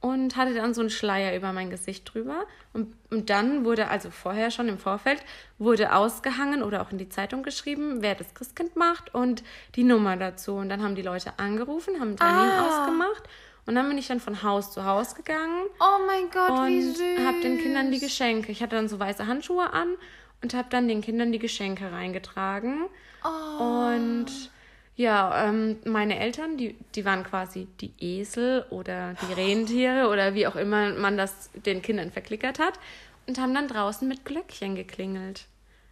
und 0.00 0.36
hatte 0.36 0.54
dann 0.54 0.72
so 0.72 0.80
einen 0.80 0.88
Schleier 0.88 1.36
über 1.36 1.52
mein 1.52 1.68
Gesicht 1.68 2.12
drüber. 2.12 2.46
Und, 2.72 2.94
und 3.10 3.28
dann 3.28 3.66
wurde, 3.66 3.88
also 3.88 4.10
vorher 4.10 4.50
schon 4.50 4.68
im 4.68 4.78
Vorfeld, 4.78 5.22
wurde 5.58 5.94
ausgehangen 5.94 6.62
oder 6.62 6.80
auch 6.80 6.90
in 6.90 6.96
die 6.96 7.10
Zeitung 7.10 7.42
geschrieben, 7.42 7.98
wer 8.00 8.14
das 8.14 8.32
Christkind 8.32 8.74
macht 8.74 9.14
und 9.14 9.44
die 9.74 9.84
Nummer 9.84 10.16
dazu. 10.16 10.54
Und 10.54 10.70
dann 10.70 10.82
haben 10.82 10.94
die 10.94 11.02
Leute 11.02 11.38
angerufen, 11.38 12.00
haben 12.00 12.08
einen 12.08 12.16
Termin 12.16 12.50
ah. 12.50 12.66
ausgemacht. 12.66 13.28
Und 13.66 13.74
dann 13.74 13.86
bin 13.88 13.98
ich 13.98 14.08
dann 14.08 14.18
von 14.18 14.42
Haus 14.42 14.72
zu 14.72 14.86
Haus 14.86 15.14
gegangen. 15.14 15.66
Oh 15.78 16.06
mein 16.06 16.30
Gott, 16.30 16.68
wie 16.68 16.80
süß. 16.80 17.18
Und 17.18 17.26
habe 17.26 17.40
den 17.42 17.58
Kindern 17.58 17.92
die 17.92 18.00
Geschenke. 18.00 18.50
Ich 18.50 18.62
hatte 18.62 18.76
dann 18.76 18.88
so 18.88 18.98
weiße 18.98 19.26
Handschuhe 19.26 19.74
an 19.74 19.94
und 20.42 20.54
habe 20.54 20.68
dann 20.70 20.88
den 20.88 21.02
Kindern 21.02 21.32
die 21.32 21.38
Geschenke 21.38 21.92
reingetragen. 21.92 22.86
Oh. 23.22 23.62
Und 23.62 24.50
ja, 24.94 25.48
ähm, 25.48 25.78
meine 25.84 26.18
Eltern, 26.18 26.56
die, 26.56 26.76
die 26.94 27.04
waren 27.04 27.24
quasi 27.24 27.66
die 27.80 27.92
Esel 27.98 28.66
oder 28.70 29.14
die 29.14 29.32
Rentiere 29.32 30.08
oder 30.08 30.34
wie 30.34 30.46
auch 30.46 30.56
immer 30.56 30.92
man 30.92 31.16
das 31.16 31.50
den 31.54 31.80
Kindern 31.80 32.10
verklickert 32.10 32.58
hat 32.58 32.78
und 33.26 33.38
haben 33.38 33.54
dann 33.54 33.68
draußen 33.68 34.06
mit 34.06 34.24
Glöckchen 34.24 34.74
geklingelt. 34.74 35.46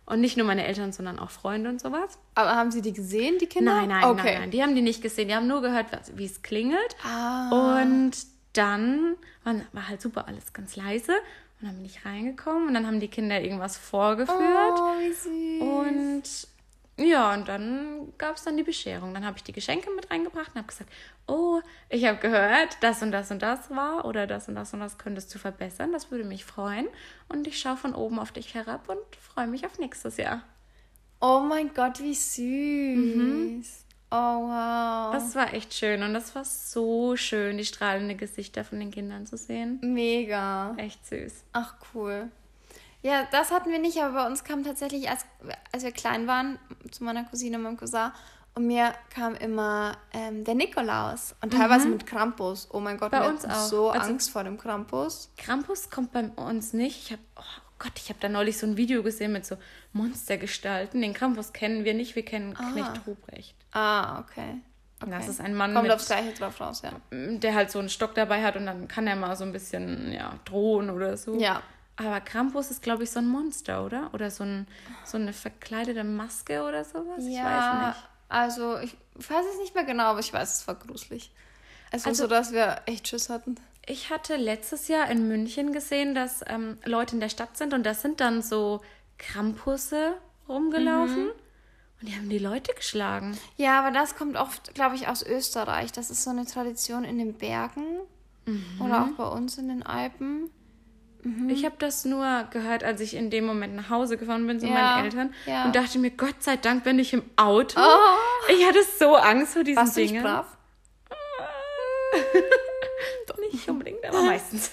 Und 0.07 0.21
nicht 0.21 0.37
nur 0.37 0.45
meine 0.45 0.67
Eltern, 0.67 0.93
sondern 0.93 1.21
auch 1.21 1.31
Freunde 1.31 1.71
und 1.71 1.81
sowas. 1.81 2.19
Aber 2.35 2.57
haben 2.57 2.73
sie 2.73 2.83
die 2.83 2.93
gesehen, 2.93 3.39
die 3.39 3.47
Kinder? 3.47 3.77
Nein, 3.77 3.91
nein, 3.91 4.05
okay. 4.05 4.23
nein, 4.25 4.41
nein. 4.41 4.51
Die 4.51 4.61
haben 4.61 4.75
die 4.75 4.83
nicht 4.83 5.03
gesehen. 5.03 5.29
Die 5.29 5.37
haben 5.37 5.47
nur 5.47 5.63
gehört, 5.63 5.87
wie 6.17 6.25
es 6.25 6.43
klingelt. 6.43 6.97
Ah. 7.05 7.81
Und 7.81 8.11
dann 8.53 9.15
war, 9.45 9.55
war 9.73 9.89
halt 9.89 10.03
super 10.03 10.27
alles 10.27 10.53
ganz 10.53 10.75
leise. 10.75 11.13
Und 11.61 11.69
dann 11.69 11.77
bin 11.77 11.85
ich 11.85 12.05
reingekommen 12.05 12.67
und 12.67 12.75
dann 12.75 12.89
haben 12.89 12.99
die 12.99 13.07
Kinder 13.07 13.41
irgendwas 13.41 13.77
vorgeführt. 13.77 14.37
Oh, 14.41 14.95
wie 14.99 15.13
süß. 15.13 15.63
Und 15.63 16.49
ja, 17.01 17.35
und 17.35 17.49
dann 17.49 18.13
gab 18.19 18.37
es 18.37 18.45
dann 18.45 18.57
die 18.57 18.63
Bescherung. 18.63 19.15
Dann 19.15 19.25
habe 19.25 19.37
ich 19.37 19.43
die 19.43 19.53
Geschenke 19.53 19.91
mit 19.95 20.11
reingebracht 20.11 20.51
und 20.55 20.59
habe 20.59 20.69
gesagt, 20.69 20.91
oh, 21.27 21.61
ich 21.89 22.07
habe 22.07 22.19
gehört, 22.19 22.77
das 22.81 23.03
und 23.03 23.13
das 23.13 23.31
und 23.31 23.43
das 23.43 23.71
war 23.71 24.05
oder 24.05 24.27
das 24.27 24.49
und 24.49 24.55
das 24.55 24.75
und 24.75 24.81
das 24.81 24.99
könntest 24.99 25.35
du 25.35 25.39
verbessern. 25.39 25.93
Das 25.93 26.11
würde 26.11 26.25
mich 26.25 26.45
freuen. 26.45 26.87
Und 27.29 27.47
ich 27.47 27.59
schaue 27.59 27.77
von 27.77 27.95
oben 27.95 28.19
auf 28.19 28.33
dich 28.33 28.55
herab 28.55 28.89
und 28.89 28.99
freue 29.17 29.47
mich 29.47 29.65
auf 29.65 29.79
nächstes 29.79 30.17
Jahr. 30.17 30.43
Oh 31.21 31.41
mein 31.41 31.73
Gott, 31.75 32.01
wie 32.01 32.15
süß. 32.15 32.37
Mhm. 32.37 33.65
Oh, 34.13 34.49
wow. 34.49 35.13
Das 35.13 35.37
war 35.37 35.55
echt 35.55 35.73
schön 35.73 36.03
und 36.03 36.15
das 36.15 36.35
war 36.35 36.45
so 36.45 37.17
schön, 37.17 37.59
die 37.59 37.65
strahlenden 37.65 38.19
Gesichter 38.19 38.65
von 38.65 38.81
den 38.81 38.91
Kindern 38.91 39.25
zu 39.25 39.37
sehen. 39.37 39.79
Mega. 39.83 40.75
Echt 40.79 41.07
süß. 41.07 41.45
Ach, 41.53 41.75
cool. 41.95 42.29
Ja, 43.03 43.27
das 43.31 43.51
hatten 43.51 43.71
wir 43.71 43.79
nicht, 43.79 43.99
aber 43.99 44.15
bei 44.15 44.27
uns 44.27 44.45
kam 44.45 44.63
tatsächlich, 44.63 45.09
als, 45.09 45.25
als 45.73 45.85
wir 45.85 45.93
klein 45.93 46.27
waren, 46.27 46.59
zu 46.91 47.05
meiner 47.05 47.25
Cousine 47.25 47.57
und 47.57 47.63
meinem 47.63 47.77
Cousin, 47.77 48.11
und 48.55 48.67
mir 48.67 48.95
kam 49.11 49.35
immer 49.37 49.97
ähm, 50.13 50.45
der 50.45 50.55
Nikolaus 50.55 51.37
und 51.41 51.53
teilweise 51.53 51.87
mhm. 51.87 51.93
mit 51.93 52.07
Krampus. 52.07 52.69
Oh 52.73 52.81
mein 52.81 52.99
Gott, 52.99 53.13
bei 53.13 53.29
uns 53.29 53.45
auch. 53.45 53.55
so 53.55 53.91
also, 53.91 54.11
Angst 54.11 54.31
vor 54.31 54.43
dem 54.45 54.59
Krampus. 54.59 55.31
Krampus 55.37 55.89
kommt 55.89 56.13
bei 56.13 56.25
uns 56.25 56.73
nicht. 56.73 57.05
Ich 57.05 57.13
habe, 57.13 57.23
oh 57.37 57.63
Gott, 57.79 57.93
ich 57.97 58.09
habe 58.09 58.19
da 58.21 58.29
neulich 58.29 58.59
so 58.59 58.67
ein 58.67 58.77
Video 58.77 59.03
gesehen 59.03 59.33
mit 59.33 59.47
so 59.47 59.57
Monstergestalten. 59.93 61.01
Den 61.01 61.15
Krampus 61.15 61.53
kennen 61.53 61.85
wir 61.85 61.95
nicht, 61.95 62.17
wir 62.17 62.25
kennen 62.25 62.57
ah. 62.57 62.73
Knecht 62.73 63.07
Ruprecht. 63.07 63.55
Ah, 63.71 64.19
okay. 64.19 64.57
okay. 65.01 65.11
Das 65.11 65.29
ist 65.29 65.41
ein 65.41 65.55
Mann, 65.55 65.73
Kommt 65.73 65.85
mit, 65.85 65.93
aufs 65.93 66.07
Gleiche 66.07 66.33
drauf 66.33 66.61
raus, 66.61 66.83
ja. 66.83 66.91
Der 67.13 67.55
halt 67.55 67.71
so 67.71 67.79
einen 67.79 67.89
Stock 67.89 68.17
dabei 68.17 68.43
hat 68.43 68.57
und 68.57 68.67
dann 68.67 68.89
kann 68.89 69.07
er 69.07 69.15
mal 69.15 69.37
so 69.37 69.45
ein 69.45 69.53
bisschen, 69.53 70.13
ja, 70.13 70.35
drohen 70.45 70.91
oder 70.91 71.17
so. 71.17 71.39
Ja. 71.39 71.63
Aber 72.01 72.21
Krampus 72.21 72.71
ist, 72.71 72.83
glaube 72.83 73.05
ich, 73.05 73.11
so 73.11 73.19
ein 73.19 73.29
Monster, 73.29 73.85
oder? 73.85 74.11
Oder 74.15 74.31
so, 74.31 74.43
ein, 74.43 74.67
so 75.05 75.19
eine 75.19 75.35
verkleidete 75.35 76.03
Maske 76.03 76.63
oder 76.63 76.83
sowas? 76.83 77.19
Ja, 77.19 77.27
ich 77.29 77.43
weiß 77.43 77.87
nicht. 77.89 78.09
Also, 78.29 78.79
ich 78.79 78.97
weiß 79.17 79.45
es 79.53 79.59
nicht 79.61 79.75
mehr 79.75 79.85
genau, 79.85 80.05
aber 80.05 80.21
ich 80.21 80.33
weiß, 80.33 80.61
es 80.61 80.67
war 80.67 80.77
gruselig. 80.77 81.31
Es 81.91 82.07
also, 82.07 82.23
so, 82.23 82.29
dass 82.29 82.53
wir 82.53 82.81
echt 82.87 83.09
Schiss 83.09 83.29
hatten. 83.29 83.57
Ich 83.85 84.09
hatte 84.09 84.37
letztes 84.37 84.89
Jahr 84.89 85.11
in 85.11 85.29
München 85.29 85.73
gesehen, 85.73 86.15
dass 86.15 86.43
ähm, 86.47 86.79
Leute 86.87 87.17
in 87.17 87.21
der 87.21 87.29
Stadt 87.29 87.59
sind 87.59 87.75
und 87.75 87.85
da 87.85 87.93
sind 87.93 88.21
dann 88.21 88.41
so 88.41 88.81
Krampusse 89.19 90.15
rumgelaufen. 90.49 91.25
Mhm. 91.25 91.33
Und 92.01 92.09
die 92.09 92.17
haben 92.17 92.31
die 92.31 92.39
Leute 92.39 92.73
geschlagen. 92.73 93.37
Ja, 93.57 93.79
aber 93.79 93.91
das 93.91 94.17
kommt 94.17 94.37
oft, 94.37 94.75
glaube 94.75 94.95
ich, 94.95 95.09
aus 95.09 95.23
Österreich. 95.23 95.93
Das 95.93 96.09
ist 96.09 96.23
so 96.23 96.31
eine 96.31 96.47
Tradition 96.47 97.05
in 97.05 97.19
den 97.19 97.35
Bergen 97.35 97.85
mhm. 98.47 98.81
oder 98.81 99.03
auch 99.03 99.11
bei 99.19 99.27
uns 99.27 99.59
in 99.59 99.69
den 99.69 99.83
Alpen. 99.83 100.51
Mhm. 101.23 101.51
Ich 101.51 101.65
habe 101.65 101.77
das 101.79 102.05
nur 102.05 102.49
gehört, 102.51 102.85
als 102.85 103.01
ich 103.01 103.15
in 103.15 103.31
dem 103.31 103.45
Moment 103.45 103.75
nach 103.75 103.91
Hause 103.91 104.17
gefahren 104.17 104.47
bin 104.47 104.61
zu 104.61 104.67
ja, 104.67 104.73
meinen 104.73 105.05
Eltern 105.05 105.35
ja. 105.47 105.65
und 105.65 105.77
dachte 105.77 105.99
mir, 105.99 106.11
Gott 106.11 106.43
sei 106.43 106.57
Dank 106.57 106.85
bin 106.85 106.99
ich 106.99 107.13
im 107.13 107.23
Auto. 107.37 107.81
Oh. 107.81 108.53
Ich 108.53 108.67
hatte 108.67 108.81
so 108.99 109.17
Angst 109.17 109.53
vor 109.55 109.65
diesen 109.65 109.83
Warst 109.83 109.97
Dingen. 109.97 110.23
Du 110.23 110.23
brav? 110.23 110.47
Doch 113.27 113.39
nicht 113.39 113.69
unbedingt, 113.69 114.05
aber 114.05 114.23
meistens. 114.23 114.71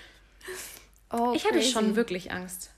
oh, 1.12 1.32
ich 1.34 1.44
hatte 1.46 1.62
schon 1.62 1.96
wirklich 1.96 2.30
Angst. 2.32 2.70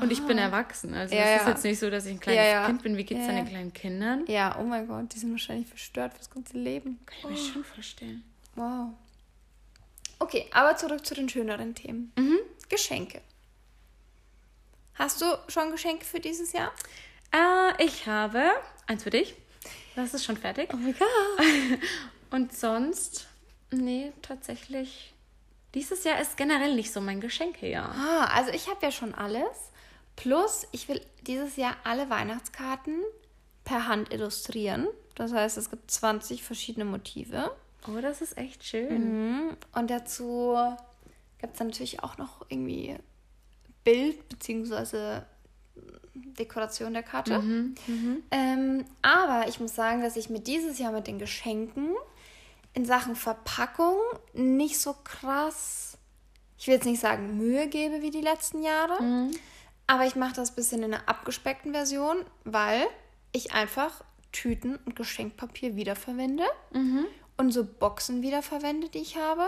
Und 0.00 0.10
ich 0.10 0.22
bin 0.22 0.38
ah. 0.38 0.42
erwachsen. 0.42 0.94
Also 0.94 1.14
ja, 1.14 1.22
es 1.22 1.42
ist 1.42 1.48
jetzt 1.48 1.64
nicht 1.64 1.78
so, 1.78 1.90
dass 1.90 2.06
ich 2.06 2.12
ein 2.12 2.20
kleines 2.20 2.66
Kind 2.66 2.82
bin. 2.82 2.96
Wie 2.96 3.04
geht 3.04 3.18
es 3.18 3.26
deinen 3.26 3.46
kleinen 3.46 3.72
Kindern? 3.74 4.24
Ja, 4.26 4.56
oh 4.58 4.64
mein 4.64 4.86
Gott, 4.86 5.12
die 5.12 5.18
sind 5.18 5.32
wahrscheinlich 5.32 5.68
verstört 5.68 6.14
fürs 6.14 6.30
ganze 6.30 6.56
Leben. 6.56 6.98
Kann 7.04 7.16
ich 7.18 7.24
oh. 7.24 7.28
mir 7.28 7.52
schon 7.52 7.64
vorstellen. 7.64 8.24
Wow. 8.54 8.94
Okay, 10.22 10.46
aber 10.52 10.76
zurück 10.76 11.04
zu 11.04 11.14
den 11.14 11.28
schöneren 11.28 11.74
Themen. 11.74 12.12
Mhm. 12.16 12.38
Geschenke. 12.68 13.20
Hast 14.94 15.20
du 15.20 15.26
schon 15.48 15.72
Geschenke 15.72 16.04
für 16.04 16.20
dieses 16.20 16.52
Jahr? 16.52 16.70
Äh, 17.32 17.84
ich 17.84 18.06
habe 18.06 18.52
eins 18.86 19.02
für 19.02 19.10
dich. 19.10 19.34
Das 19.96 20.14
ist 20.14 20.24
schon 20.24 20.36
fertig. 20.36 20.70
Oh 20.72 20.76
mein 20.76 20.94
Gott. 20.96 21.08
Und 22.30 22.56
sonst, 22.56 23.26
nee, 23.72 24.12
tatsächlich. 24.22 25.12
Dieses 25.74 26.04
Jahr 26.04 26.20
ist 26.20 26.36
generell 26.36 26.76
nicht 26.76 26.92
so 26.92 27.00
mein 27.00 27.20
Geschenkejahr. 27.20 27.92
Ah, 27.92 28.26
also 28.26 28.52
ich 28.52 28.68
habe 28.68 28.78
ja 28.80 28.92
schon 28.92 29.16
alles. 29.16 29.72
Plus, 30.14 30.68
ich 30.70 30.86
will 30.86 31.00
dieses 31.22 31.56
Jahr 31.56 31.74
alle 31.82 32.08
Weihnachtskarten 32.10 33.00
per 33.64 33.88
Hand 33.88 34.12
illustrieren. 34.12 34.86
Das 35.16 35.32
heißt, 35.32 35.56
es 35.56 35.68
gibt 35.68 35.90
20 35.90 36.44
verschiedene 36.44 36.84
Motive. 36.84 37.50
Oh, 37.88 38.00
das 38.00 38.20
ist 38.22 38.36
echt 38.38 38.64
schön. 38.64 39.46
Mhm. 39.48 39.56
Und 39.74 39.90
dazu 39.90 40.56
gibt 41.38 41.54
es 41.54 41.60
natürlich 41.60 42.02
auch 42.02 42.16
noch 42.18 42.46
irgendwie 42.48 42.96
Bild 43.84 44.28
bzw. 44.28 45.22
Dekoration 46.14 46.92
der 46.92 47.02
Karte. 47.02 47.38
Mhm. 47.40 47.74
Mhm. 47.86 48.22
Ähm, 48.30 48.84
aber 49.02 49.48
ich 49.48 49.58
muss 49.60 49.74
sagen, 49.74 50.02
dass 50.02 50.16
ich 50.16 50.30
mir 50.30 50.40
dieses 50.40 50.78
Jahr 50.78 50.92
mit 50.92 51.06
den 51.06 51.18
Geschenken 51.18 51.94
in 52.74 52.84
Sachen 52.84 53.16
Verpackung 53.16 53.96
nicht 54.32 54.78
so 54.78 54.94
krass, 55.04 55.98
ich 56.58 56.66
will 56.68 56.74
jetzt 56.74 56.84
nicht 56.86 57.00
sagen 57.00 57.36
Mühe 57.36 57.66
gebe 57.66 58.02
wie 58.02 58.10
die 58.10 58.20
letzten 58.20 58.62
Jahre, 58.62 59.02
Mhm. 59.02 59.30
aber 59.86 60.06
ich 60.06 60.16
mache 60.16 60.34
das 60.34 60.50
ein 60.52 60.54
bisschen 60.54 60.82
in 60.82 60.94
einer 60.94 61.08
abgespeckten 61.08 61.72
Version, 61.72 62.18
weil 62.44 62.86
ich 63.32 63.52
einfach 63.52 64.04
Tüten 64.32 64.76
und 64.86 64.96
Geschenkpapier 64.96 65.76
wiederverwende 65.76 66.44
Mhm. 66.72 67.06
Und 67.36 67.50
so 67.52 67.64
Boxen 67.64 68.22
wiederverwende, 68.22 68.88
die 68.88 68.98
ich 68.98 69.16
habe 69.16 69.46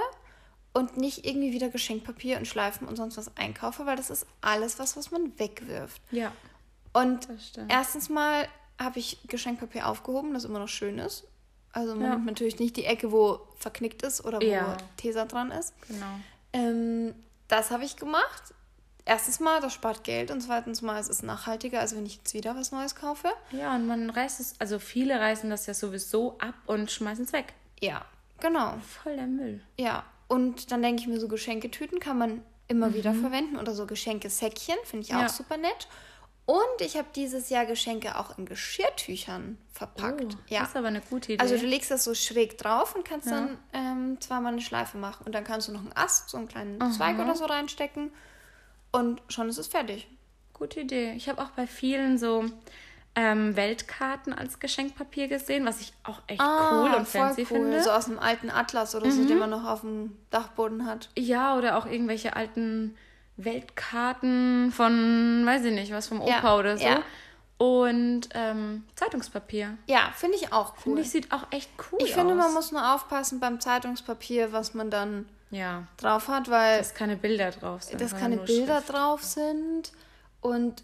und 0.73 0.97
nicht 0.97 1.25
irgendwie 1.27 1.53
wieder 1.53 1.69
Geschenkpapier 1.69 2.37
und 2.39 2.47
Schleifen 2.47 2.89
und 2.89 2.97
sonst 2.97 3.17
was 3.17 3.37
einkaufe, 3.37 3.87
weil 3.87 3.97
das 3.97 4.11
ist 4.11 4.27
alles 4.41 4.79
was, 4.79 4.97
was 4.97 5.11
man 5.11 5.39
wegwirft. 5.39 6.01
Ja. 6.11 6.33
Und 6.93 7.29
erstens 7.69 8.09
mal 8.09 8.49
habe 8.79 8.99
ich 8.99 9.19
Geschenkpapier 9.29 9.89
aufgehoben, 9.89 10.35
das 10.35 10.45
immer 10.45 10.59
noch 10.59 10.69
schön 10.69 10.99
ist. 10.99 11.25
Also 11.73 11.95
man 11.95 12.03
Ja. 12.05 12.11
nimmt 12.11 12.27
natürlich 12.27 12.59
nicht 12.59 12.77
die 12.77 12.85
Ecke, 12.85 13.11
wo 13.13 13.41
verknickt 13.57 14.03
ist 14.03 14.25
oder 14.25 14.39
wo 14.41 14.45
Ja. 14.45 14.77
Tesa 14.97 15.25
dran 15.25 15.51
ist. 15.51 15.75
Genau. 15.89 16.07
Ähm, 16.53 17.15
das 17.49 17.71
habe 17.71 17.85
ich 17.85 17.97
gemacht. 17.97 18.55
Erstens 19.05 19.39
mal, 19.39 19.61
das 19.61 19.75
spart 19.75 20.03
Geld 20.03 20.31
und 20.31 20.41
zweitens 20.41 20.81
mal, 20.83 20.99
es 20.99 21.09
ist 21.09 21.23
nachhaltiger, 21.23 21.81
als 21.81 21.95
wenn 21.95 22.07
ich 22.07 22.17
jetzt 22.17 22.33
wieder 22.33 22.57
was 22.57 22.73
Neues 22.73 22.95
kaufe. 22.95 23.29
Ja, 23.51 23.75
und 23.77 23.87
man 23.87 24.09
reißt 24.09 24.41
es, 24.41 24.55
also 24.61 24.79
viele 24.79 25.21
reißen 25.21 25.51
das 25.51 25.67
ja 25.67 25.75
sowieso 25.75 26.39
ab 26.39 26.55
und 26.67 26.91
schmeißen 26.91 27.25
es 27.25 27.33
weg. 27.33 27.53
Ja, 27.85 28.05
genau. 28.41 28.75
Voll 29.03 29.17
der 29.17 29.27
Müll. 29.27 29.61
Ja, 29.79 30.05
und 30.29 30.71
dann 30.73 30.83
denke 30.83 31.03
ich 31.03 31.09
mir, 31.09 31.21
so 31.21 31.29
Geschenketüten 31.29 32.01
kann 32.01 32.19
man 32.19 32.43
immer 32.69 32.95
wieder 32.95 33.13
verwenden 33.15 33.57
oder 33.59 33.75
so 33.75 33.87
Geschenkesäckchen, 33.87 34.77
finde 34.85 35.05
ich 35.07 35.13
auch 35.13 35.19
Mhm. 35.19 35.23
Ja. 35.23 35.29
super 35.29 35.57
nett. 35.57 35.89
Und 36.47 36.81
ich 36.81 36.97
habe 36.99 37.09
dieses 37.15 37.49
Jahr 37.49 37.65
Geschenke 37.65 38.19
auch 38.19 38.37
in 38.39 38.45
Geschirrtüchern 38.45 39.57
verpackt. 39.73 40.35
Oh, 40.35 40.39
ja. 40.49 40.61
Das 40.61 40.71
ist 40.71 40.77
aber 40.77 40.89
eine 40.89 41.01
gute 41.01 41.33
Idee. 41.33 41.41
Also 41.43 41.57
du 41.57 41.65
legst 41.67 41.91
das 41.91 42.05
so 42.05 42.15
schräg 42.15 42.59
drauf 42.59 42.95
und 42.95 43.05
kannst 43.05 43.29
Ja. 43.29 43.33
dann 43.33 43.59
ähm, 43.73 44.21
zweimal 44.21 44.53
eine 44.53 44.61
Schleife 44.61 44.99
machen. 44.99 45.25
Und 45.25 45.35
dann 45.35 45.45
kannst 45.45 45.69
du 45.69 45.73
noch 45.73 45.81
einen 45.81 45.93
Ast, 45.97 46.29
so 46.29 46.37
einen 46.37 46.49
kleinen 46.49 46.93
Zweig 46.93 47.19
oder 47.19 47.35
so 47.35 47.47
reinstecken. 47.47 48.13
Und 48.93 49.23
schon 49.29 49.49
ist 49.49 49.57
es 49.59 49.67
fertig. 49.69 50.07
Gute 50.53 50.81
Idee. 50.81 51.13
Ich 51.13 51.29
habe 51.31 51.43
auch 51.43 51.51
bei 51.51 51.67
vielen 51.67 52.19
so 52.19 52.45
ähm, 53.17 53.55
Weltkarten 53.57 54.33
als 54.33 54.59
Geschenkpapier 54.59 55.29
gesehen, 55.29 55.65
was 55.67 55.81
ich 55.81 55.93
auch 56.03 56.21
echt 56.27 56.41
cool 56.43 56.93
und 56.95 57.07
fancy 57.07 57.45
finde. 57.47 57.77
Ah, 57.77 57.79
Mhm. 57.79 57.83
So 57.85 57.91
aus 57.91 58.07
einem 58.07 58.19
alten 58.19 58.51
Atlas 58.51 58.95
oder 58.95 59.11
so, 59.11 59.25
den 59.25 59.39
man 59.39 59.51
noch 59.51 59.65
auf 59.65 59.83
dem 59.83 60.17
Dachboden 60.31 60.85
hat. 60.87 61.11
Ja, 61.17 61.57
oder 61.57 61.79
auch 61.79 61.87
irgendwelche 61.87 62.35
alten 62.35 62.97
Weltkarten 63.37 64.73
von, 64.73 65.43
weiß 65.47 65.65
ich 65.65 65.73
nicht, 65.73 65.93
was 65.93 66.09
vom 66.09 66.21
Ja, 66.23 66.39
Opa 66.39 66.59
oder 66.59 66.77
so. 66.79 66.85
ja. 66.85 67.03
Und 67.57 68.29
ähm, 68.35 68.85
Zeitungspapier. 68.97 69.79
Ja, 69.87 70.11
finde 70.17 70.37
ich 70.37 70.53
auch 70.53 70.73
cool. 70.79 70.83
Finde 70.83 71.03
ich, 71.03 71.11
sieht 71.11 71.33
auch 71.33 71.47
echt 71.53 71.71
cool 71.93 72.01
aus. 72.01 72.09
Ich 72.09 72.15
finde, 72.15 72.35
man 72.35 72.53
muss 72.53 72.73
nur 72.73 72.95
aufpassen 72.95 73.39
beim 73.39 73.61
Zeitungspapier, 73.61 74.53
was 74.53 74.75
man 74.75 74.91
dann 74.91 75.27
Ja, 75.51 75.85
drauf 75.97 76.27
hat, 76.27 76.51
weil 76.51 76.79
dass 76.79 76.95
keine 76.95 77.17
Bilder 77.17 77.53
drauf 77.53 77.85
sind. 77.85 78.01
dass 78.01 78.17
keine 78.17 78.39
Bilder 78.39 78.79
Schrift. 78.79 78.93
drauf 78.93 79.23
sind 79.23 79.93
und 80.41 80.83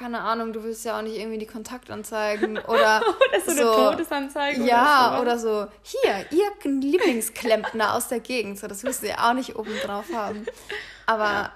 keine 0.00 0.20
Ahnung, 0.22 0.52
du 0.52 0.64
willst 0.64 0.84
ja 0.84 0.98
auch 0.98 1.02
nicht 1.02 1.16
irgendwie 1.16 1.38
die 1.38 1.46
Kontaktanzeigen 1.46 2.58
oder 2.66 3.02
Oder 3.30 3.40
so 3.44 3.50
eine 3.50 3.90
Todesanzeige 3.90 4.64
Ja, 4.64 5.12
oder 5.12 5.22
oder 5.22 5.38
so, 5.38 5.66
hier, 5.82 6.26
ihr 6.30 6.50
Lieblingsklempner 6.80 7.94
aus 7.94 8.08
der 8.08 8.20
Gegend. 8.20 8.58
So, 8.58 8.66
das 8.66 8.82
willst 8.82 9.02
du 9.02 9.08
ja 9.08 9.28
auch 9.28 9.34
nicht 9.34 9.56
oben 9.56 9.74
drauf 9.84 10.06
haben. 10.14 10.46
Aber 11.06 11.24
Ja, 11.24 11.52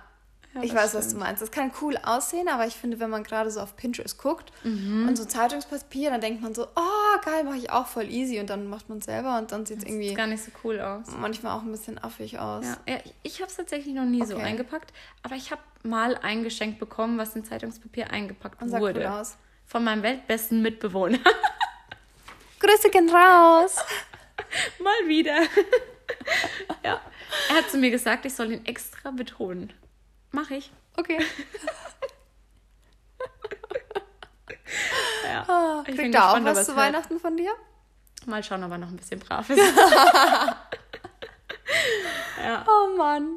ich 0.62 0.74
weiß, 0.74 0.94
was 0.94 1.08
du 1.12 1.18
meinst. 1.18 1.42
Das 1.42 1.50
kann 1.50 1.72
cool 1.82 1.96
aussehen, 2.04 2.48
aber 2.48 2.66
ich 2.66 2.74
finde, 2.74 3.00
wenn 3.00 3.10
man 3.10 3.24
gerade 3.24 3.50
so 3.50 3.60
auf 3.60 3.76
Pinterest 3.76 4.18
guckt 4.18 4.52
Mhm. 4.62 5.08
und 5.08 5.16
so 5.16 5.24
Zeitungspapier, 5.24 6.10
dann 6.10 6.20
denkt 6.20 6.42
man 6.42 6.54
so, 6.54 6.66
oh, 6.76 7.18
geil, 7.24 7.44
mache 7.44 7.56
ich 7.56 7.70
auch 7.70 7.86
voll 7.86 8.08
easy. 8.10 8.38
Und 8.40 8.50
dann 8.50 8.68
macht 8.68 8.88
man 8.88 8.98
es 8.98 9.04
selber 9.06 9.38
und 9.38 9.50
dann 9.52 9.66
sieht 9.66 9.78
es 9.78 9.84
irgendwie 9.84 10.14
gar 10.14 10.26
nicht 10.26 10.44
so 10.44 10.50
cool 10.62 10.80
aus. 10.80 11.06
manchmal 11.18 11.56
auch 11.58 11.62
ein 11.62 11.70
bisschen 11.72 12.02
affig 12.02 12.38
aus. 12.38 12.64
Ja, 12.86 12.94
ja 12.94 13.00
ich- 13.22 13.40
habe 13.40 13.50
es 13.50 13.56
tatsächlich 13.56 13.94
noch 13.94 14.04
nie 14.04 14.24
so 14.24 14.34
Okay. 14.36 14.44
eingepackt, 14.44 14.92
aber 15.22 15.34
ich 15.34 15.50
habe 15.50 15.60
mal 15.82 16.16
ein 16.22 16.44
Geschenk 16.44 16.78
bekommen, 16.78 17.18
was 17.18 17.34
in 17.36 17.44
Zeitungspapier 17.44 18.10
eingepackt 18.10 18.62
Und 18.62 18.68
sah 18.70 18.80
wurde. 18.80 19.00
cool 19.00 19.06
aus. 19.06 19.36
Von 19.66 19.82
meinem 19.84 20.02
weltbesten 20.02 20.62
Mitbewohner. 20.62 21.18
Grüße 22.60 22.90
gehen 22.90 23.08
raus. 23.10 23.76
mal 24.82 25.08
wieder. 25.08 25.42
ja. 26.84 27.00
Er 27.50 27.56
hat 27.56 27.70
zu 27.70 27.78
mir 27.78 27.90
gesagt, 27.90 28.24
ich 28.24 28.34
soll 28.34 28.52
ihn 28.52 28.64
extra 28.64 29.10
betonen. 29.10 29.72
Mach 30.34 30.50
ich. 30.50 30.70
Okay. 30.96 31.18
Ja. 35.24 35.80
Ich 35.86 35.86
bin 35.86 35.96
kriegt 35.96 36.14
er 36.14 36.32
auch 36.32 36.44
was 36.44 36.66
zu. 36.66 36.76
Weihnachten 36.76 37.18
von 37.18 37.36
dir? 37.36 37.50
Mal 38.26 38.42
schauen, 38.44 38.62
ob 38.64 38.70
er 38.72 38.78
noch 38.78 38.88
ein 38.88 38.96
bisschen 38.96 39.20
brav 39.20 39.48
ist. 39.48 39.58
ja. 42.42 42.64
Oh 42.68 42.96
Mann. 42.96 43.36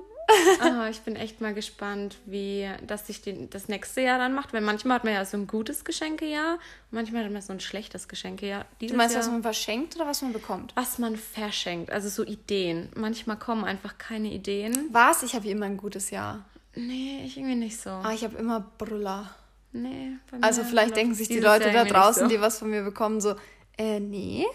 Ah, 0.60 0.90
ich 0.90 1.00
bin 1.02 1.16
echt 1.16 1.40
mal 1.40 1.54
gespannt, 1.54 2.18
wie 2.26 2.70
das 2.86 3.08
sich 3.08 3.22
den, 3.22 3.50
das 3.50 3.68
nächste 3.70 4.02
Jahr 4.02 4.18
dann 4.18 4.34
macht. 4.34 4.52
Weil 4.54 4.62
manchmal 4.62 4.96
hat 4.96 5.04
man 5.06 5.14
ja 5.14 5.24
so 5.26 5.38
ein 5.38 5.48
gutes 5.48 5.86
Geschenkejahr, 5.86 6.60
manchmal 6.92 7.24
hat 7.24 7.32
man 7.32 7.42
so 7.42 7.54
ein 7.54 7.60
schlechtes 7.60 8.08
Geschenkejahr. 8.08 8.66
Dieses 8.82 8.92
Du 8.94 8.98
meinst, 8.98 9.16
Jahr, 9.16 9.24
was 9.24 9.32
man 9.32 9.42
verschenkt 9.44 9.96
oder 9.96 10.06
was 10.08 10.22
man 10.22 10.34
bekommt? 10.34 10.74
was 10.76 10.98
man 10.98 11.16
verschenkt, 11.16 11.92
also 11.92 12.10
so 12.10 12.24
Ideen. 12.24 12.90
Manchmal 12.96 13.38
kommen 13.38 13.64
einfach 13.64 13.98
keine 13.98 14.32
Ideen. 14.34 14.90
Was? 14.92 15.24
Ich 15.24 15.34
habe 15.36 15.48
immer 15.48 15.66
ein 15.68 15.78
gutes 15.78 16.10
Jahr. 16.10 16.44
Nee, 16.78 17.24
ich 17.26 17.38
irgendwie 17.38 17.56
nicht 17.56 17.80
so. 17.80 17.90
Ah, 17.90 18.12
ich 18.14 18.24
habe 18.24 18.38
immer 18.38 18.60
Brüller. 18.78 19.32
Nee, 19.72 20.12
bei 20.32 20.38
Also 20.42 20.62
mir 20.62 20.68
vielleicht 20.68 20.90
läuft 20.90 20.98
denken 20.98 21.16
sich 21.16 21.28
die 21.28 21.40
Leute 21.40 21.72
da 21.72 21.86
draußen, 21.86 22.24
so. 22.24 22.30
die 22.30 22.40
was 22.40 22.60
von 22.60 22.70
mir 22.70 22.84
bekommen, 22.84 23.20
so, 23.20 23.36
äh, 23.78 24.00
nee. 24.00 24.46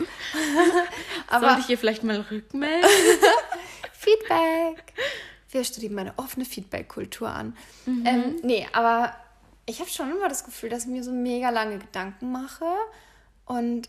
Aber 1.28 1.48
Sollte 1.48 1.60
ich 1.62 1.68
ihr 1.70 1.78
vielleicht 1.78 2.02
mal 2.02 2.20
rückmelden? 2.20 2.88
Feedback. 3.92 4.94
Wir 5.50 5.64
streben 5.64 5.98
eine 5.98 6.14
offene 6.16 6.44
Feedback-Kultur 6.44 7.28
an. 7.28 7.56
Mhm. 7.86 8.06
Ähm, 8.06 8.36
nee, 8.42 8.66
aber 8.72 9.14
ich 9.66 9.80
habe 9.80 9.90
schon 9.90 10.10
immer 10.10 10.28
das 10.28 10.44
Gefühl, 10.44 10.70
dass 10.70 10.84
ich 10.84 10.90
mir 10.90 11.04
so 11.04 11.12
mega 11.12 11.50
lange 11.50 11.78
Gedanken 11.78 12.32
mache 12.32 12.64
und 13.44 13.88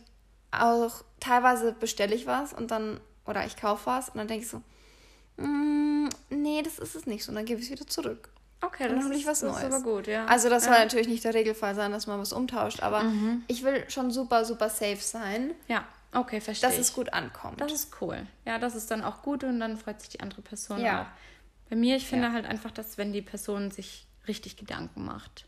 auch 0.52 1.04
teilweise 1.20 1.74
bestelle 1.74 2.14
ich 2.14 2.28
was 2.28 2.54
und 2.54 2.70
dann, 2.70 3.00
oder 3.26 3.46
ich 3.46 3.56
kaufe 3.56 3.86
was 3.88 4.10
und 4.10 4.18
dann 4.18 4.28
denke 4.28 4.44
ich 4.44 4.50
so, 4.50 4.62
mm, 5.38 6.10
nee, 6.30 6.62
das 6.64 6.80
ist 6.80 6.96
es 6.96 7.06
nicht 7.06 7.24
so. 7.24 7.30
Und 7.32 7.36
dann 7.36 7.46
gebe 7.46 7.60
ich 7.60 7.68
es 7.68 7.72
wieder 7.72 7.88
zurück. 7.88 8.30
Okay, 8.62 8.88
dann 8.88 8.96
das, 8.98 9.06
hol 9.06 9.12
ich 9.14 9.22
ist, 9.22 9.28
was 9.28 9.40
das 9.42 9.56
ist 9.58 9.62
Neues. 9.64 9.74
aber 9.74 9.84
gut, 9.84 10.08
ja. 10.08 10.26
Also 10.26 10.50
das 10.50 10.66
ja. 10.66 10.72
soll 10.74 10.80
natürlich 10.84 11.08
nicht 11.10 11.24
der 11.26 11.34
Regelfall 11.34 11.76
sein, 11.76 11.92
dass 11.92 12.08
man 12.08 12.20
was 12.20 12.32
umtauscht, 12.32 12.82
aber 12.82 13.04
Mhm. 13.04 13.44
ich 13.48 13.64
will 13.64 13.84
schon 13.90 14.10
super, 14.12 14.46
super 14.46 14.70
safe 14.70 14.98
sein, 15.02 15.52
Ja, 15.68 15.86
okay, 16.14 16.40
verstehe 16.40 16.70
dass 16.70 16.76
ich. 16.80 16.86
es 16.86 16.94
gut 16.94 17.12
ankommt. 17.12 17.60
Das 17.60 17.74
ist 17.74 17.98
cool. 18.00 18.26
Ja, 18.46 18.60
das 18.60 18.76
ist 18.76 18.90
dann 18.90 19.04
auch 19.04 19.22
gut 19.22 19.44
und 19.44 19.60
dann 19.60 19.76
freut 19.78 20.00
sich 20.00 20.10
die 20.10 20.22
andere 20.22 20.42
Person 20.42 20.80
Ja. 20.80 21.02
auch. 21.02 21.70
Bei 21.70 21.76
mir, 21.76 21.98
ich 21.98 22.08
finde 22.08 22.28
Ja. 22.28 22.34
halt 22.34 22.46
einfach, 22.46 22.72
dass 22.72 22.98
wenn 22.98 23.12
die 23.12 23.22
Person 23.22 23.70
sich 23.72 24.08
richtig 24.28 24.56
Gedanken 24.56 25.04
macht. 25.04 25.46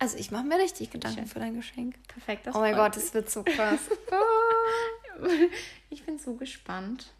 also 0.00 0.16
ich 0.18 0.30
mache 0.32 0.44
mir 0.44 0.58
richtig 0.58 0.90
Gedanken 0.90 1.26
für 1.26 1.38
dein 1.40 1.54
Geschenk. 1.54 1.94
Perfekt. 2.08 2.46
Das 2.48 2.54
Oh 2.56 2.60
mein 2.60 2.74
Gott, 2.74 2.96
es 2.96 3.12
wird 3.14 3.30
so 3.30 3.42
krass. 3.44 3.80
Ich 5.90 6.04
bin 6.04 6.18
so 6.18 6.34
gespannt. 6.34 7.12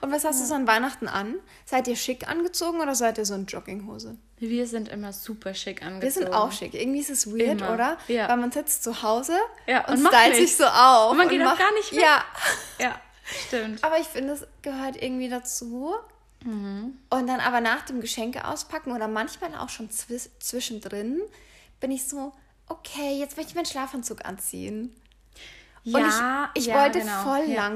Und 0.00 0.10
was 0.10 0.24
hast 0.24 0.40
du 0.40 0.46
so 0.46 0.54
an 0.54 0.66
Weihnachten 0.66 1.08
an? 1.08 1.36
Seid 1.66 1.86
ihr 1.86 1.96
schick 1.96 2.28
angezogen 2.28 2.80
oder 2.80 2.94
seid 2.94 3.18
ihr 3.18 3.26
so 3.26 3.34
in 3.34 3.46
Jogginghose? 3.46 4.16
Wir 4.38 4.66
sind 4.66 4.88
immer 4.88 5.12
super 5.12 5.54
schick 5.54 5.82
angezogen. 5.82 6.02
Wir 6.02 6.10
sind 6.10 6.32
auch 6.32 6.50
schick. 6.52 6.74
Irgendwie 6.74 7.00
ist 7.00 7.10
es 7.10 7.26
weird, 7.30 7.60
Immer. 7.60 7.74
oder? 7.74 7.98
Ja. 8.08 8.28
Weil 8.28 8.38
man 8.38 8.50
sitzt 8.50 8.82
zu 8.82 9.02
Hause 9.02 9.36
Ja, 9.66 9.86
und, 9.86 9.98
und 9.98 10.06
stylt 10.08 10.36
sich 10.36 10.56
so 10.56 10.64
auf. 10.64 11.12
Und 11.12 11.18
man 11.18 11.28
geht 11.28 11.40
auch 11.42 11.46
macht, 11.46 11.58
gar 11.58 11.72
nicht 11.74 11.92
weg. 11.92 12.00
Ja, 12.00 12.24
Ja, 12.78 13.00
stimmt. 13.46 13.84
aber 13.84 13.98
ich 13.98 14.06
finde, 14.06 14.32
es 14.32 14.46
gehört 14.62 15.00
irgendwie 15.00 15.28
dazu. 15.28 15.94
Mhm. 16.44 16.98
Und 17.10 17.26
dann 17.28 17.40
aber 17.40 17.60
nach 17.60 17.82
dem 17.82 18.00
Geschenke 18.00 18.46
auspacken 18.48 18.92
oder 18.92 19.06
manchmal 19.06 19.54
auch 19.54 19.68
schon 19.68 19.90
zwisch 19.90 20.28
zwischendrin 20.40 21.20
bin 21.78 21.90
ich 21.90 22.08
so, 22.08 22.32
okay, 22.68 23.18
jetzt 23.18 23.36
möchte 23.36 23.50
ich 23.50 23.54
meinen 23.54 23.66
Schlafanzug 23.66 24.24
anziehen. 24.24 24.94
Ja, 25.84 25.98
und 25.98 26.06
ich, 26.54 26.62
ich 26.62 26.66
ja, 26.68 26.80
wollte 26.80 27.00
genau. 27.00 27.22
voll 27.22 27.48
ja. 27.48 27.68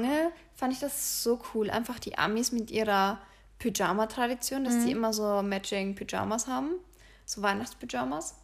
Fand 0.57 0.73
ich 0.73 0.79
das 0.79 1.23
so 1.23 1.39
cool, 1.53 1.69
einfach 1.69 1.99
die 1.99 2.17
Amis 2.17 2.51
mit 2.51 2.69
ihrer 2.71 3.19
Pyjama-Tradition, 3.59 4.63
dass 4.65 4.73
Mhm. 4.75 4.85
die 4.85 4.91
immer 4.91 5.13
so 5.13 5.41
matching 5.41 5.95
Pyjamas 5.95 6.47
haben, 6.47 6.71
so 7.25 7.41
Weihnachtspyjamas. 7.41 8.35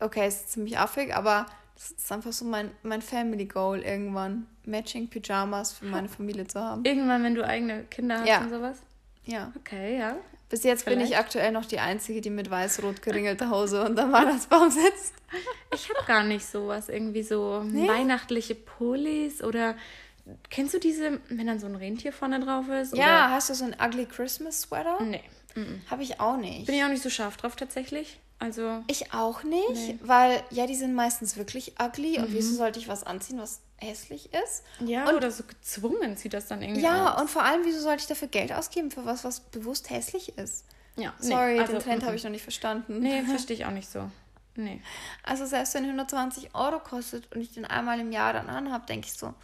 Okay, 0.00 0.26
ist 0.26 0.50
ziemlich 0.50 0.78
affig, 0.78 1.14
aber 1.14 1.46
das 1.74 1.90
ist 1.92 2.10
einfach 2.12 2.32
so 2.32 2.44
mein, 2.44 2.70
mein 2.82 3.02
Family 3.02 3.44
Goal 3.46 3.80
irgendwann, 3.80 4.46
matching 4.64 5.08
Pyjamas 5.08 5.72
für 5.72 5.84
meine 5.86 6.08
Familie 6.18 6.46
zu 6.46 6.60
haben. 6.60 6.84
Irgendwann, 6.84 7.22
wenn 7.22 7.34
du 7.34 7.44
eigene 7.46 7.84
Kinder 7.84 8.20
hast 8.20 8.28
Ja. 8.28 8.40
und 8.40 8.50
sowas. 8.50 8.78
Ja. 9.24 9.52
Okay, 9.56 9.98
ja. 9.98 10.16
Bis 10.48 10.64
jetzt 10.64 10.84
bin 10.84 10.98
ich 11.00 11.08
Vielleicht. 11.10 11.20
aktuell 11.20 11.52
noch 11.52 11.64
die 11.66 11.78
Einzige, 11.78 12.20
die 12.20 12.30
mit 12.30 12.50
weiß-rot 12.50 13.02
geringelter 13.02 13.50
Hose 13.50 13.84
unterm 13.84 14.10
Weihnachtsbaum 14.10 14.68
sitzt. 14.70 15.14
Ich 15.72 15.88
habe 15.94 16.04
gar 16.06 16.24
nicht 16.24 16.44
sowas, 16.44 16.88
irgendwie 16.88 17.22
so 17.22 17.62
weihnachtliche 17.64 18.56
Pullis 18.56 19.44
oder 19.44 19.76
kennst 20.48 20.74
du 20.74 20.78
diese, 20.78 21.20
wenn 21.28 21.46
dann 21.46 21.58
so 21.58 21.66
ein 21.66 21.76
Rentier 21.76 22.12
vorne 22.12 22.40
drauf 22.40 22.68
ist? 22.68 22.96
Ja, 22.96 23.30
hast 23.30 23.50
du 23.50 23.54
so 23.54 23.64
einen 23.64 23.76
ugly 23.80 24.06
Christmas 24.06 24.62
Sweater? 24.62 24.96
Oder? 24.96 25.06
Nee. 25.06 25.24
Habe 25.90 26.02
ich 26.02 26.20
auch 26.20 26.36
nicht. 26.36 26.66
Bin 26.66 26.74
ich 26.74 26.84
auch 26.84 26.88
nicht 26.88 27.02
so 27.02 27.10
scharf 27.10 27.36
drauf 27.36 27.56
tatsächlich. 27.56 28.20
Also. 28.38 28.82
Ich 28.86 29.12
auch 29.12 29.42
nicht, 29.42 29.98
weil 30.02 30.42
ja, 30.50 30.66
die 30.66 30.74
sind 30.74 30.94
meistens 30.94 31.36
wirklich 31.36 31.74
ugly 31.78 32.18
und 32.18 32.32
wieso 32.32 32.54
sollte 32.54 32.78
ich 32.78 32.88
was 32.88 33.04
anziehen, 33.04 33.38
was 33.38 33.60
hässlich 33.76 34.30
ist? 34.32 34.62
Ja, 34.80 35.08
und, 35.08 35.14
oder 35.14 35.30
so 35.30 35.44
gezwungen 35.44 36.16
sieht 36.16 36.32
das 36.32 36.46
dann 36.46 36.62
irgendwie 36.62 36.80
Ja, 36.82 37.14
aus. 37.14 37.20
und 37.20 37.30
vor 37.30 37.42
allem, 37.42 37.62
wieso 37.64 37.80
sollte 37.80 38.02
ich 38.02 38.06
dafür 38.06 38.28
Geld 38.28 38.52
ausgeben 38.52 38.90
für 38.90 39.04
was, 39.04 39.24
was 39.24 39.40
bewusst 39.40 39.90
hässlich 39.90 40.38
ist? 40.38 40.64
Ja, 40.96 41.12
nee, 41.20 41.28
Sorry, 41.28 41.60
also, 41.60 41.72
den 41.74 41.82
Trend 41.82 42.02
mhm. 42.02 42.06
habe 42.06 42.16
ich 42.16 42.24
noch 42.24 42.30
nicht 42.30 42.42
verstanden. 42.42 43.00
Nee, 43.00 43.22
verstehe 43.28 43.56
ich 43.56 43.66
auch 43.66 43.70
nicht 43.72 43.90
so. 43.90 44.10
Nee. 44.56 44.80
Also 45.22 45.46
selbst 45.46 45.74
wenn 45.74 45.84
120 45.84 46.54
Euro 46.54 46.80
kostet 46.80 47.30
und 47.34 47.40
ich 47.40 47.52
den 47.52 47.64
einmal 47.64 48.00
im 48.00 48.12
Jahr 48.12 48.32
dann 48.32 48.48
anhabe, 48.48 48.86
denke 48.86 49.06
ich 49.06 49.14
so, 49.14 49.34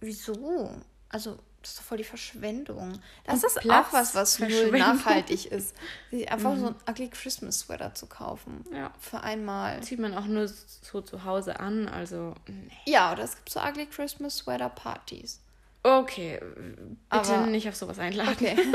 wieso? 0.00 0.70
Also 1.08 1.38
das 1.62 1.70
ist 1.72 1.78
doch 1.80 1.84
voll 1.84 1.98
die 1.98 2.04
Verschwendung. 2.04 3.00
Das 3.24 3.42
Und 3.42 3.46
ist 3.46 3.70
auch 3.70 3.92
was, 3.92 4.14
was 4.14 4.38
null 4.38 4.70
nachhaltig 4.70 5.46
ist. 5.46 5.74
Sich 6.12 6.30
Einfach 6.30 6.56
so 6.56 6.68
ein 6.68 6.74
ugly 6.88 7.08
Christmas 7.08 7.58
Sweater 7.60 7.92
zu 7.92 8.06
kaufen. 8.06 8.64
Ja. 8.72 8.92
Für 9.00 9.20
einmal. 9.20 9.82
Zieht 9.82 9.98
man 9.98 10.14
auch 10.16 10.26
nur 10.26 10.46
so 10.46 11.00
zu 11.00 11.24
Hause 11.24 11.58
an, 11.58 11.88
also. 11.88 12.34
Nee. 12.46 12.70
Ja, 12.84 13.12
oder 13.12 13.24
es 13.24 13.34
gibt 13.34 13.50
so 13.50 13.60
ugly 13.60 13.86
Christmas 13.86 14.36
Sweater 14.38 14.68
Partys. 14.68 15.40
Okay, 15.82 16.40
bitte 16.40 17.34
Aber- 17.34 17.46
nicht 17.46 17.68
auf 17.68 17.76
sowas 17.76 17.98
einladen. 17.98 18.32
Okay. 18.32 18.56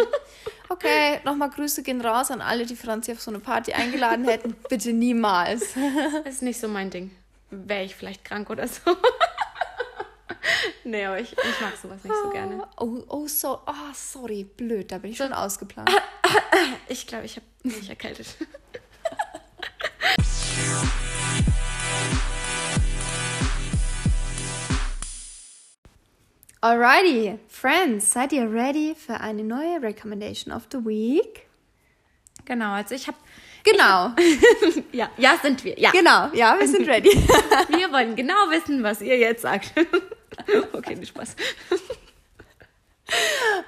Okay, 0.70 1.20
nochmal 1.26 1.50
Grüße 1.50 1.84
gehen 1.84 2.00
raus 2.00 2.32
an 2.32 2.40
alle, 2.40 2.66
die 2.66 2.78
Franzi 2.78 3.12
auf 3.12 3.20
so 3.20 3.30
eine 3.30 3.40
Party 3.42 3.74
eingeladen 3.74 4.24
hätten. 4.24 4.56
Bitte 4.70 4.94
niemals. 4.94 5.74
Das 6.24 6.26
ist 6.36 6.42
nicht 6.44 6.62
so 6.62 6.70
mein 6.70 6.90
Ding. 6.90 7.12
Wäre 7.50 7.84
ich 7.84 7.94
vielleicht 7.94 8.24
krank 8.24 8.50
oder 8.50 8.66
so. 8.70 8.80
nee, 10.84 11.06
aber 11.06 11.20
ich, 11.20 11.32
ich 11.32 11.62
mag 11.62 11.76
sowas 11.82 12.04
nicht 12.04 12.16
so 12.24 12.30
gerne. 12.30 12.68
Oh, 12.78 13.04
oh, 13.08 13.28
so, 13.28 13.60
oh, 13.66 13.94
sorry, 13.94 14.44
blöd, 14.44 14.92
da 14.92 14.98
bin 14.98 15.12
ich 15.12 15.18
schon 15.18 15.34
ausgeplant. 15.34 15.90
Ich 16.88 17.08
glaube, 17.08 17.26
ich 17.26 17.38
habe 17.38 17.46
mich 17.64 17.90
erkältet. 17.90 18.28
Alrighty, 26.64 27.40
Friends, 27.48 28.12
seid 28.12 28.32
ihr 28.34 28.44
ready 28.44 28.94
für 28.96 29.20
eine 29.20 29.44
neue 29.44 29.82
Recommendation 29.82 30.54
of 30.54 30.68
the 30.72 30.78
Week? 30.86 31.48
Genau, 32.46 32.74
also 32.74 32.94
ich 32.94 33.08
habe. 33.08 33.18
Genau, 33.64 34.12
Ja, 34.92 35.10
ja, 35.18 35.38
sind 35.42 35.64
wir. 35.64 35.80
Ja. 35.80 35.92
genau, 35.92 36.30
ja, 36.34 36.58
wir 36.60 36.68
sind 36.68 36.88
ready. 36.88 37.10
Wir 37.10 37.92
wollen 37.92 38.16
genau 38.16 38.50
wissen, 38.50 38.84
was 38.84 39.02
ihr 39.02 39.18
jetzt 39.18 39.42
sagt. 39.42 39.74
okay, 40.74 40.96
nicht 40.96 41.10
Spaß. 41.10 41.36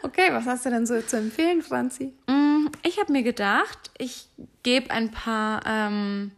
Okay, 0.03 0.29
was 0.31 0.45
hast 0.45 0.65
du 0.65 0.69
denn 0.69 0.85
so 0.85 1.01
zu 1.01 1.17
empfehlen, 1.17 1.61
Franzi? 1.61 2.13
Mm, 2.27 2.67
Ich 2.83 2.99
habe 2.99 3.11
mir 3.11 3.23
gedacht, 3.23 3.91
ich 3.97 4.27
gebe 4.63 4.89
ein 4.91 5.11
paar 5.11 5.61
ähm, 5.65 6.31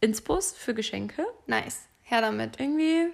Inspos 0.00 0.52
für 0.52 0.72
Geschenke. 0.74 1.26
Nice, 1.46 1.80
her 2.02 2.20
damit. 2.22 2.58
Irgendwie. 2.58 3.08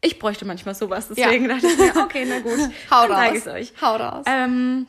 Ich 0.00 0.18
bräuchte 0.18 0.44
manchmal 0.44 0.74
sowas, 0.74 1.08
Ja. 1.16 1.26
deswegen 1.26 1.48
dachte 1.48 1.66
ich 1.66 1.78
mir, 1.78 1.96
okay, 1.96 2.26
na 2.28 2.40
gut. 2.40 2.58
Hau 2.90 3.08
dann 3.08 3.16
sage 3.16 3.30
raus. 3.30 3.38
ich 3.38 3.52
euch. 3.72 3.82
Hau 3.82 3.96
raus. 3.96 4.24
Ähm, 4.28 4.86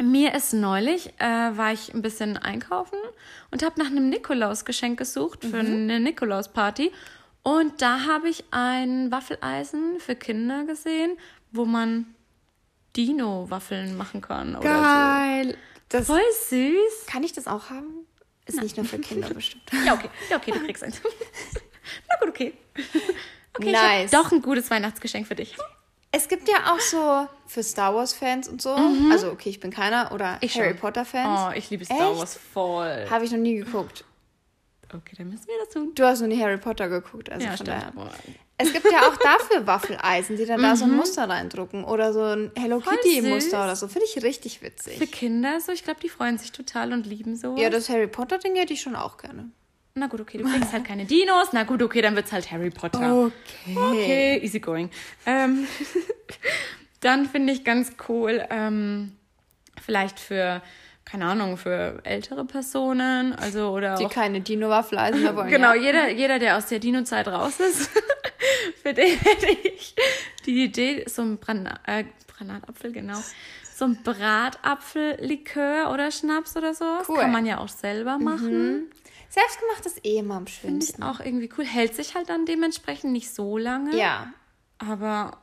mir 0.00 0.34
ist 0.34 0.52
neulich, 0.54 1.12
äh, 1.18 1.24
war 1.56 1.72
ich 1.72 1.92
ein 1.92 2.02
bisschen 2.02 2.36
einkaufen 2.38 2.98
und 3.50 3.62
habe 3.62 3.78
nach 3.80 3.88
einem 3.90 4.08
Nikolausgeschenk 4.08 4.98
gesucht 4.98 5.42
für 5.44 5.62
Mhm. 5.62 5.90
eine 5.90 6.00
Nikolausparty. 6.00 6.90
Und 7.44 7.80
da 7.82 8.06
habe 8.06 8.28
ich 8.28 8.42
ein 8.50 9.12
Waffeleisen 9.12 10.00
für 10.00 10.16
Kinder 10.16 10.64
gesehen, 10.64 11.16
wo 11.52 11.64
man 11.66 12.06
Dino-Waffeln 12.96 13.96
machen 13.96 14.20
kann. 14.20 14.58
Geil. 14.60 15.56
Das, 15.88 16.06
so. 16.06 16.14
Voll 16.14 16.22
süß. 16.48 17.06
kann 17.06 17.22
ich 17.22 17.32
das 17.32 17.46
auch 17.46 17.70
haben? 17.70 18.06
Ist 18.46 18.60
nicht 18.60 18.76
nur 18.76 18.86
für 18.86 18.98
Kinder 18.98 19.28
bestimmt. 19.32 19.62
Ja, 19.86 19.94
okay. 19.94 20.08
Ja, 20.30 20.36
okay, 20.38 20.52
du 20.52 20.60
kriegst 20.60 20.82
eins. 20.82 21.00
na 22.08 22.16
gut, 22.20 22.28
okay. 22.30 22.54
Okay, 23.56 23.72
Nice. 23.72 24.10
doch 24.10 24.32
ein 24.32 24.42
gutes 24.42 24.70
Weihnachtsgeschenk 24.70 25.26
für 25.26 25.34
dich. 25.34 25.56
Es 26.12 26.28
gibt 26.28 26.48
ja 26.48 26.72
auch 26.72 26.80
so 26.80 27.28
für 27.46 27.62
Star 27.62 27.94
Wars 27.94 28.12
Fans 28.12 28.48
und 28.48 28.60
so. 28.62 28.76
Also, 29.10 29.30
okay, 29.30 29.50
ich 29.50 29.60
bin 29.60 29.70
keiner. 29.70 30.12
Oder 30.12 30.32
Mhm. 30.32 30.38
Ich 30.40 30.56
Harry 30.58 30.70
schon. 30.70 30.78
Potter 30.78 31.04
Fans. 31.04 31.40
Oh, 31.52 31.56
ich 31.56 31.70
liebe 31.70 31.84
Star 31.84 32.10
Echt? 32.10 32.18
Wars 32.18 32.36
voll. 32.52 33.06
Habe 33.10 33.24
ich 33.24 33.30
noch 33.32 33.38
nie 33.38 33.56
geguckt. 33.56 34.04
Okay, 34.94 35.14
dann 35.18 35.28
müssen 35.30 35.46
wir 35.46 35.54
das 35.64 35.70
tun. 35.74 35.92
Du 35.94 36.04
hast 36.04 36.20
noch 36.20 36.28
nie 36.28 36.40
Harry 36.40 36.56
Potter 36.58 36.88
geguckt. 36.88 37.30
Also 37.30 37.44
Ja, 37.44 37.56
von 37.56 37.66
stimmt. 37.66 37.68
daher. 37.96 38.10
Es 38.56 38.72
gibt 38.72 38.84
ja 38.90 39.08
auch 39.08 39.16
dafür 39.16 39.66
Waffeleisen, 39.66 40.36
die 40.36 40.46
dann 40.46 40.62
da 40.62 40.76
so 40.76 40.84
ein 40.84 40.92
Muster 40.94 41.28
reindrucken. 41.28 41.82
Oder 41.84 42.12
so 42.12 42.22
ein 42.22 42.52
Hello 42.56 42.76
Mhm. 42.78 42.82
Voll 42.82 42.96
Kitty 42.98 43.20
süß. 43.22 43.28
Muster 43.30 43.64
oder 43.64 43.74
so. 43.74 43.88
Finde 43.88 44.06
ich 44.06 44.22
richtig 44.22 44.60
Für 44.60 44.66
witzig. 44.66 45.10
Kinder 45.10 45.60
so, 45.60 45.72
ich 45.72 45.82
glaube, 45.82 45.98
die 46.00 46.08
freuen 46.08 46.38
sich 46.38 46.52
total 46.52 46.92
und 46.92 47.06
lieben 47.06 47.34
sowas. 47.36 47.60
Ja, 47.60 47.70
das 47.70 47.88
Harry 47.88 48.06
Potter 48.06 48.38
Ding 48.38 48.54
hätte 48.54 48.72
ich 48.72 48.80
schon 48.80 48.94
auch 48.94 49.16
gerne. 49.18 49.50
Na 49.96 50.06
gut, 50.08 50.20
okay, 50.20 50.38
du 50.38 50.44
kriegst 50.44 50.72
halt 50.72 50.84
keine 50.84 51.04
Dinos. 51.04 51.48
Na 51.52 51.62
gut, 51.64 51.80
okay, 51.82 52.00
dann 52.02 52.14
wird's 52.16 52.32
halt 52.32 52.50
Harry 52.50 52.70
Potter. 52.70 53.26
Okay. 53.26 53.76
Okay, 53.76 54.40
easy 54.42 54.58
going. 54.60 54.90
Ähm, 55.26 55.66
dann 57.00 57.26
finde 57.28 57.52
ich 57.52 57.64
ganz 57.64 57.92
cool, 58.08 58.44
ähm, 58.50 59.12
vielleicht 59.80 60.18
für, 60.18 60.62
keine 61.04 61.26
Ahnung, 61.26 61.56
für 61.56 62.00
ältere 62.04 62.44
Personen, 62.44 63.34
also 63.34 63.70
oder 63.70 63.96
Die 63.96 64.06
auch, 64.06 64.10
keine 64.10 64.40
Dino-Waffeleisen 64.40 65.22
mehr 65.22 65.36
wollen. 65.36 65.48
genau, 65.50 65.74
Ja. 65.74 65.80
jeder, 65.82 66.10
jeder, 66.10 66.38
der 66.38 66.56
aus 66.56 66.66
der 66.66 66.78
Dino-Zeit 66.78 67.28
raus 67.28 67.60
ist, 67.60 67.90
für 68.82 68.94
den 68.94 69.18
hätte 69.18 69.46
ich 69.74 69.94
die 70.46 70.64
Idee, 70.64 71.04
so 71.06 71.22
ein 71.22 71.38
Bran 71.38 71.66
äh, 71.86 72.04
Granatapfel, 72.36 72.92
genau, 72.92 73.18
so 73.76 73.84
ein 73.86 73.98
Bratapfellikör 74.02 75.90
oder 75.92 76.10
Schnaps 76.10 76.56
oder 76.56 76.74
so. 76.74 76.84
Cool. 77.08 77.18
Kann 77.18 77.32
man 77.32 77.46
ja 77.46 77.58
auch 77.58 77.68
selber 77.68 78.18
machen. 78.18 78.90
Selbstgemacht 79.28 79.84
ist 79.86 80.04
eh 80.06 80.18
immer 80.18 80.36
am 80.36 80.46
Finde 80.46 80.84
schönsten. 80.84 81.02
ich 81.02 81.08
auch 81.08 81.20
irgendwie 81.20 81.50
cool. 81.58 81.64
Hält 81.64 81.94
sich 81.96 82.14
halt 82.14 82.28
dann 82.28 82.46
dementsprechend 82.46 83.12
nicht 83.12 83.34
so 83.34 83.58
lange. 83.58 83.96
Ja. 83.96 84.32
Aber 84.78 85.38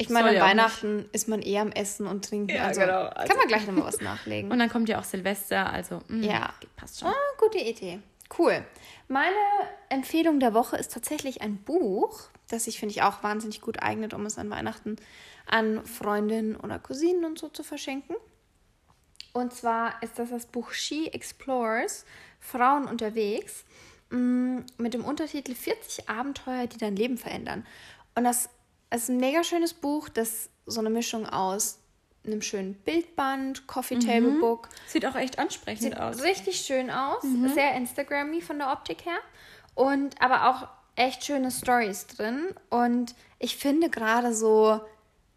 Ich 0.00 0.08
meine, 0.10 0.30
an 0.30 0.36
Weihnachten 0.50 1.08
ist 1.12 1.28
man 1.28 1.42
eher 1.42 1.62
am 1.62 1.72
Essen 1.72 2.06
und 2.06 2.24
Trinken. 2.24 2.54
Ja, 2.54 2.66
also, 2.66 2.80
genau. 2.80 3.02
Also- 3.06 3.28
Kann 3.28 3.36
man 3.36 3.48
gleich 3.48 3.66
nochmal 3.66 3.84
was 3.86 4.00
nachlegen. 4.00 4.50
Und 4.52 4.58
dann 4.60 4.68
kommt 4.70 4.88
ja 4.88 5.00
auch 5.00 5.04
Silvester, 5.04 5.70
also 5.72 6.00
mm, 6.08 6.22
Ja. 6.22 6.54
passt 6.76 7.00
schon. 7.00 7.08
Ah, 7.08 7.14
gute 7.38 7.58
Idee. 7.58 7.98
Cool. 8.38 8.64
Meine 9.08 9.34
Empfehlung 9.88 10.38
der 10.38 10.54
Woche 10.54 10.76
ist 10.76 10.92
tatsächlich 10.92 11.42
ein 11.42 11.56
Buch, 11.64 12.20
das 12.48 12.64
sich, 12.64 12.78
finde 12.78 12.92
ich, 12.94 13.02
auch 13.02 13.22
wahnsinnig 13.24 13.60
gut 13.60 13.82
eignet, 13.82 14.14
um 14.14 14.24
es 14.26 14.38
an 14.38 14.50
Weihnachten 14.50 14.96
an 15.46 15.84
Freundinnen 15.86 16.56
oder 16.56 16.78
Cousinen 16.78 17.24
und 17.24 17.38
so 17.38 17.48
zu 17.48 17.62
verschenken. 17.64 18.14
Und 19.32 19.52
zwar 19.54 20.02
ist 20.02 20.18
das 20.18 20.30
das 20.30 20.46
Buch 20.46 20.72
She 20.72 21.08
Explores, 21.08 22.04
Frauen 22.38 22.84
unterwegs, 22.86 23.64
mm, 24.10 24.58
mit 24.76 24.94
dem 24.94 25.04
Untertitel 25.04 25.54
40 25.54 26.08
Abenteuer, 26.08 26.66
die 26.66 26.78
dein 26.78 26.96
Leben 26.96 27.16
verändern. 27.16 27.66
Und 28.14 28.24
das 28.24 28.50
ist 28.94 29.08
ein 29.08 29.18
mega 29.18 29.44
schönes 29.44 29.74
Buch, 29.74 30.08
das 30.08 30.50
so 30.66 30.80
eine 30.80 30.90
Mischung 30.90 31.26
aus 31.26 31.78
einem 32.26 32.42
schönen 32.42 32.74
Bildband, 32.74 33.66
Coffee 33.66 33.98
Table 33.98 34.32
Book, 34.40 34.68
Sieht 34.86 35.06
auch 35.06 35.14
echt 35.14 35.38
ansprechend 35.38 35.82
Sieht 35.82 35.96
aus. 35.98 36.22
richtig 36.22 36.60
schön 36.60 36.90
aus, 36.90 37.22
sehr 37.54 37.74
Instagrammy 37.74 38.42
von 38.42 38.58
der 38.58 38.70
Optik 38.72 39.06
her. 39.06 39.18
Und 39.74 40.20
aber 40.20 40.50
auch 40.50 40.68
echt 40.96 41.24
schöne 41.24 41.50
Stories 41.50 42.06
drin. 42.06 42.48
Und 42.68 43.14
ich 43.38 43.56
finde 43.56 43.88
gerade 43.88 44.34
so 44.34 44.80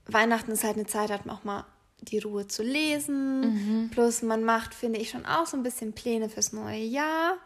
Weihnachten 0.07 0.51
ist 0.51 0.63
halt 0.63 0.75
eine 0.75 0.87
Zeit, 0.87 1.11
hat 1.11 1.25
man 1.25 1.37
auch 1.37 1.43
mal 1.43 1.65
die 1.99 2.19
Ruhe 2.19 2.47
zu 2.47 2.63
lesen. 2.63 3.89
Plus 3.93 4.23
man 4.23 4.43
macht, 4.43 4.73
finde 4.73 4.99
ich, 4.99 5.11
schon 5.11 5.25
auch 5.25 5.45
so 5.45 5.55
ein 5.55 5.63
bisschen 5.63 5.93
Pläne 5.93 6.29
fürs 6.29 6.51
neue 6.51 6.81
Jahr. 6.81 7.37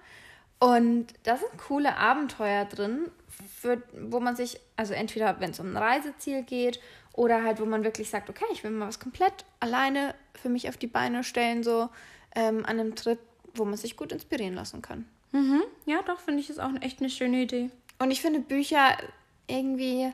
Und 0.60 1.08
da 1.24 1.36
sind 1.36 1.58
coole 1.58 1.98
Abenteuer 1.98 2.64
drin, 2.66 3.12
für, 3.60 3.82
wo 3.94 4.20
man 4.20 4.36
sich, 4.36 4.60
also 4.76 4.94
entweder 4.94 5.40
wenn 5.40 5.52
es 5.52 5.60
um 5.60 5.72
ein 5.72 5.78
Reiseziel 5.78 6.44
geht 6.44 6.80
oder 7.14 7.44
halt, 7.44 7.60
wo 7.60 7.66
man 7.66 7.84
wirklich 7.84 8.10
sagt, 8.10 8.30
okay, 8.30 8.46
ich 8.52 8.64
will 8.64 8.72
mal 8.72 8.88
was 8.88 9.00
komplett 9.00 9.46
alleine 9.60 10.16
für 10.34 10.50
mich 10.50 10.70
auf 10.70 10.78
die 10.78 10.88
Beine 10.88 11.24
stellen, 11.24 11.64
so 11.64 11.90
ähm, 12.36 12.60
an 12.66 12.80
einem 12.80 12.96
Trip, 12.96 13.20
wo 13.54 13.66
man 13.66 13.78
sich 13.78 13.98
gut 13.98 14.12
inspirieren 14.12 14.54
lassen 14.54 14.82
kann. 14.82 15.06
Mhm. 15.32 15.64
Ja, 15.86 16.02
doch, 16.04 16.20
finde 16.20 16.42
ich, 16.42 16.50
ist 16.50 16.60
auch 16.60 16.72
echt 16.82 17.00
eine 17.00 17.10
schöne 17.10 17.42
Idee. 17.42 17.70
Und 18.00 18.12
ich 18.12 18.22
finde, 18.22 18.40
Bücher 18.40 18.98
irgendwie 19.48 20.12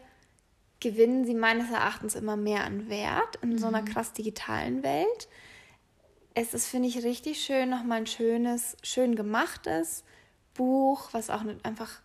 gewinnen 0.80 1.26
sie 1.26 1.36
meines 1.36 1.72
Erachtens 1.72 2.16
immer 2.16 2.36
mehr 2.36 2.64
an 2.64 2.90
Wert 2.90 3.38
in 3.42 3.58
so 3.58 3.68
einer 3.68 3.84
krass 3.84 4.14
digitalen 4.14 4.84
Welt. 4.84 5.28
Es 6.34 6.54
ist, 6.54 6.68
finde 6.68 6.88
ich, 6.88 7.04
richtig 7.04 7.44
schön, 7.44 7.70
nochmal 7.70 8.00
ein 8.00 8.08
schönes, 8.08 8.78
schön 8.84 9.16
gemachtes 9.16 10.04
Buch, 10.54 11.10
was 11.12 11.30
auch 11.30 11.44
nicht 11.44 11.64
einfach 11.66 12.02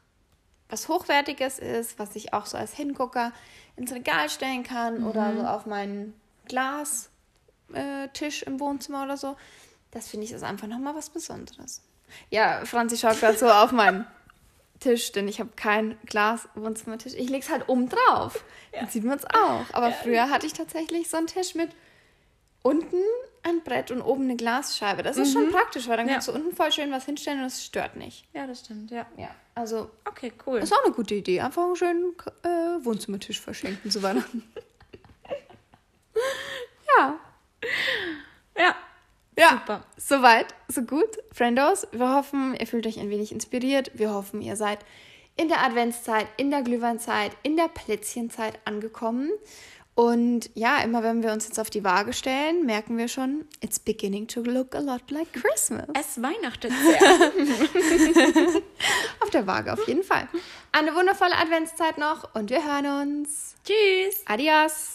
was 0.68 0.88
Hochwertiges 0.88 1.58
ist, 1.58 1.98
was 1.98 2.16
ich 2.16 2.32
auch 2.32 2.46
so 2.46 2.56
als 2.56 2.74
Hingucker 2.74 3.32
ins 3.76 3.92
Regal 3.92 4.28
stellen 4.28 4.64
kann 4.64 5.04
oder 5.04 5.34
so 5.36 5.46
auf 5.46 5.66
meinen 5.66 6.14
Glastisch 6.46 7.10
äh, 7.72 8.46
im 8.46 8.60
Wohnzimmer 8.60 9.04
oder 9.04 9.16
so. 9.16 9.36
Das 9.90 10.08
finde 10.08 10.26
ich 10.26 10.32
ist 10.32 10.42
einfach 10.42 10.66
nochmal 10.66 10.94
was 10.94 11.10
Besonderes. 11.10 11.82
Ja, 12.30 12.64
Franzi 12.64 12.96
schaut 12.96 13.20
gerade 13.20 13.38
so 13.38 13.48
auf 13.48 13.72
meinen 13.72 14.06
Tisch, 14.80 15.12
denn 15.12 15.26
ich 15.28 15.40
habe 15.40 15.50
kein 15.56 15.96
Glas-Wohnzimmertisch. 16.06 17.14
Ich 17.14 17.30
lege 17.30 17.44
es 17.44 17.50
halt 17.50 17.68
oben 17.68 17.88
drauf. 17.88 18.44
Dann 18.72 18.88
sieht 18.88 19.04
man 19.04 19.18
es 19.18 19.24
auch. 19.24 19.64
Aber 19.72 19.90
früher 19.92 20.28
hatte 20.28 20.46
ich 20.46 20.52
tatsächlich 20.52 21.08
so 21.08 21.16
einen 21.16 21.28
Tisch 21.28 21.54
mit 21.54 21.70
unten 22.62 23.02
ein 23.46 23.62
Brett 23.62 23.90
und 23.90 24.02
oben 24.02 24.24
eine 24.24 24.36
Glasscheibe. 24.36 25.02
Das 25.02 25.16
ist 25.16 25.32
schon 25.32 25.50
praktisch, 25.50 25.88
weil 25.88 25.96
dann 25.96 26.06
Ja. 26.08 26.14
kannst 26.14 26.28
du 26.28 26.32
unten 26.32 26.54
voll 26.54 26.72
schön 26.72 26.90
was 26.90 27.04
hinstellen 27.04 27.40
und 27.40 27.46
es 27.46 27.64
stört 27.64 27.96
nicht. 27.96 28.24
Ja, 28.32 28.46
das 28.46 28.60
stimmt, 28.60 28.90
ja. 28.90 29.06
Ja, 29.16 29.30
also 29.54 29.90
Okay, 30.04 30.32
cool. 30.46 30.58
ist 30.58 30.72
auch 30.72 30.84
eine 30.84 30.92
gute 30.94 31.14
Idee. 31.14 31.40
Einfach 31.40 31.62
einen 31.64 31.76
schönen 31.76 32.14
äh, 32.42 32.84
Wohnzimmertisch 32.84 33.40
verschenken 33.40 33.90
zu 33.90 34.02
Weihnachten. 34.02 34.42
ja. 36.98 37.18
Ja. 38.58 38.74
Ja, 39.38 39.50
Super. 39.50 39.84
soweit, 39.98 40.54
so 40.68 40.80
gut. 40.82 41.18
Friendos, 41.30 41.86
wir 41.92 42.10
hoffen, 42.14 42.56
ihr 42.58 42.66
fühlt 42.66 42.86
euch 42.86 42.98
ein 42.98 43.10
wenig 43.10 43.32
inspiriert. 43.32 43.90
Wir 43.92 44.14
hoffen, 44.14 44.40
ihr 44.40 44.56
seid 44.56 44.78
in 45.36 45.48
der 45.48 45.62
Adventszeit, 45.62 46.26
in 46.38 46.50
der 46.50 46.62
Glühweinzeit, 46.62 47.32
in 47.42 47.54
der 47.56 47.68
Plätzchenzeit 47.68 48.58
angekommen. 48.64 49.30
Und 49.96 50.50
ja, 50.52 50.80
immer 50.80 51.02
wenn 51.02 51.22
wir 51.22 51.32
uns 51.32 51.46
jetzt 51.46 51.58
auf 51.58 51.70
die 51.70 51.82
Waage 51.82 52.12
stellen, 52.12 52.66
merken 52.66 52.98
wir 52.98 53.08
schon, 53.08 53.46
it's 53.62 53.78
beginning 53.78 54.28
to 54.28 54.42
look 54.42 54.74
a 54.74 54.80
lot 54.80 55.10
like 55.10 55.32
Christmas. 55.32 55.86
Es 55.98 56.22
weihnachtet 56.22 56.70
sehr. 56.70 57.32
Auf 59.20 59.30
der 59.30 59.46
Waage 59.46 59.72
auf 59.72 59.88
jeden 59.88 60.02
Fall. 60.02 60.28
Eine 60.70 60.94
wundervolle 60.94 61.34
Adventszeit 61.36 61.96
noch 61.96 62.34
und 62.34 62.50
wir 62.50 62.62
hören 62.62 63.22
uns. 63.22 63.54
Tschüss. 63.64 64.22
Adios. 64.26 64.92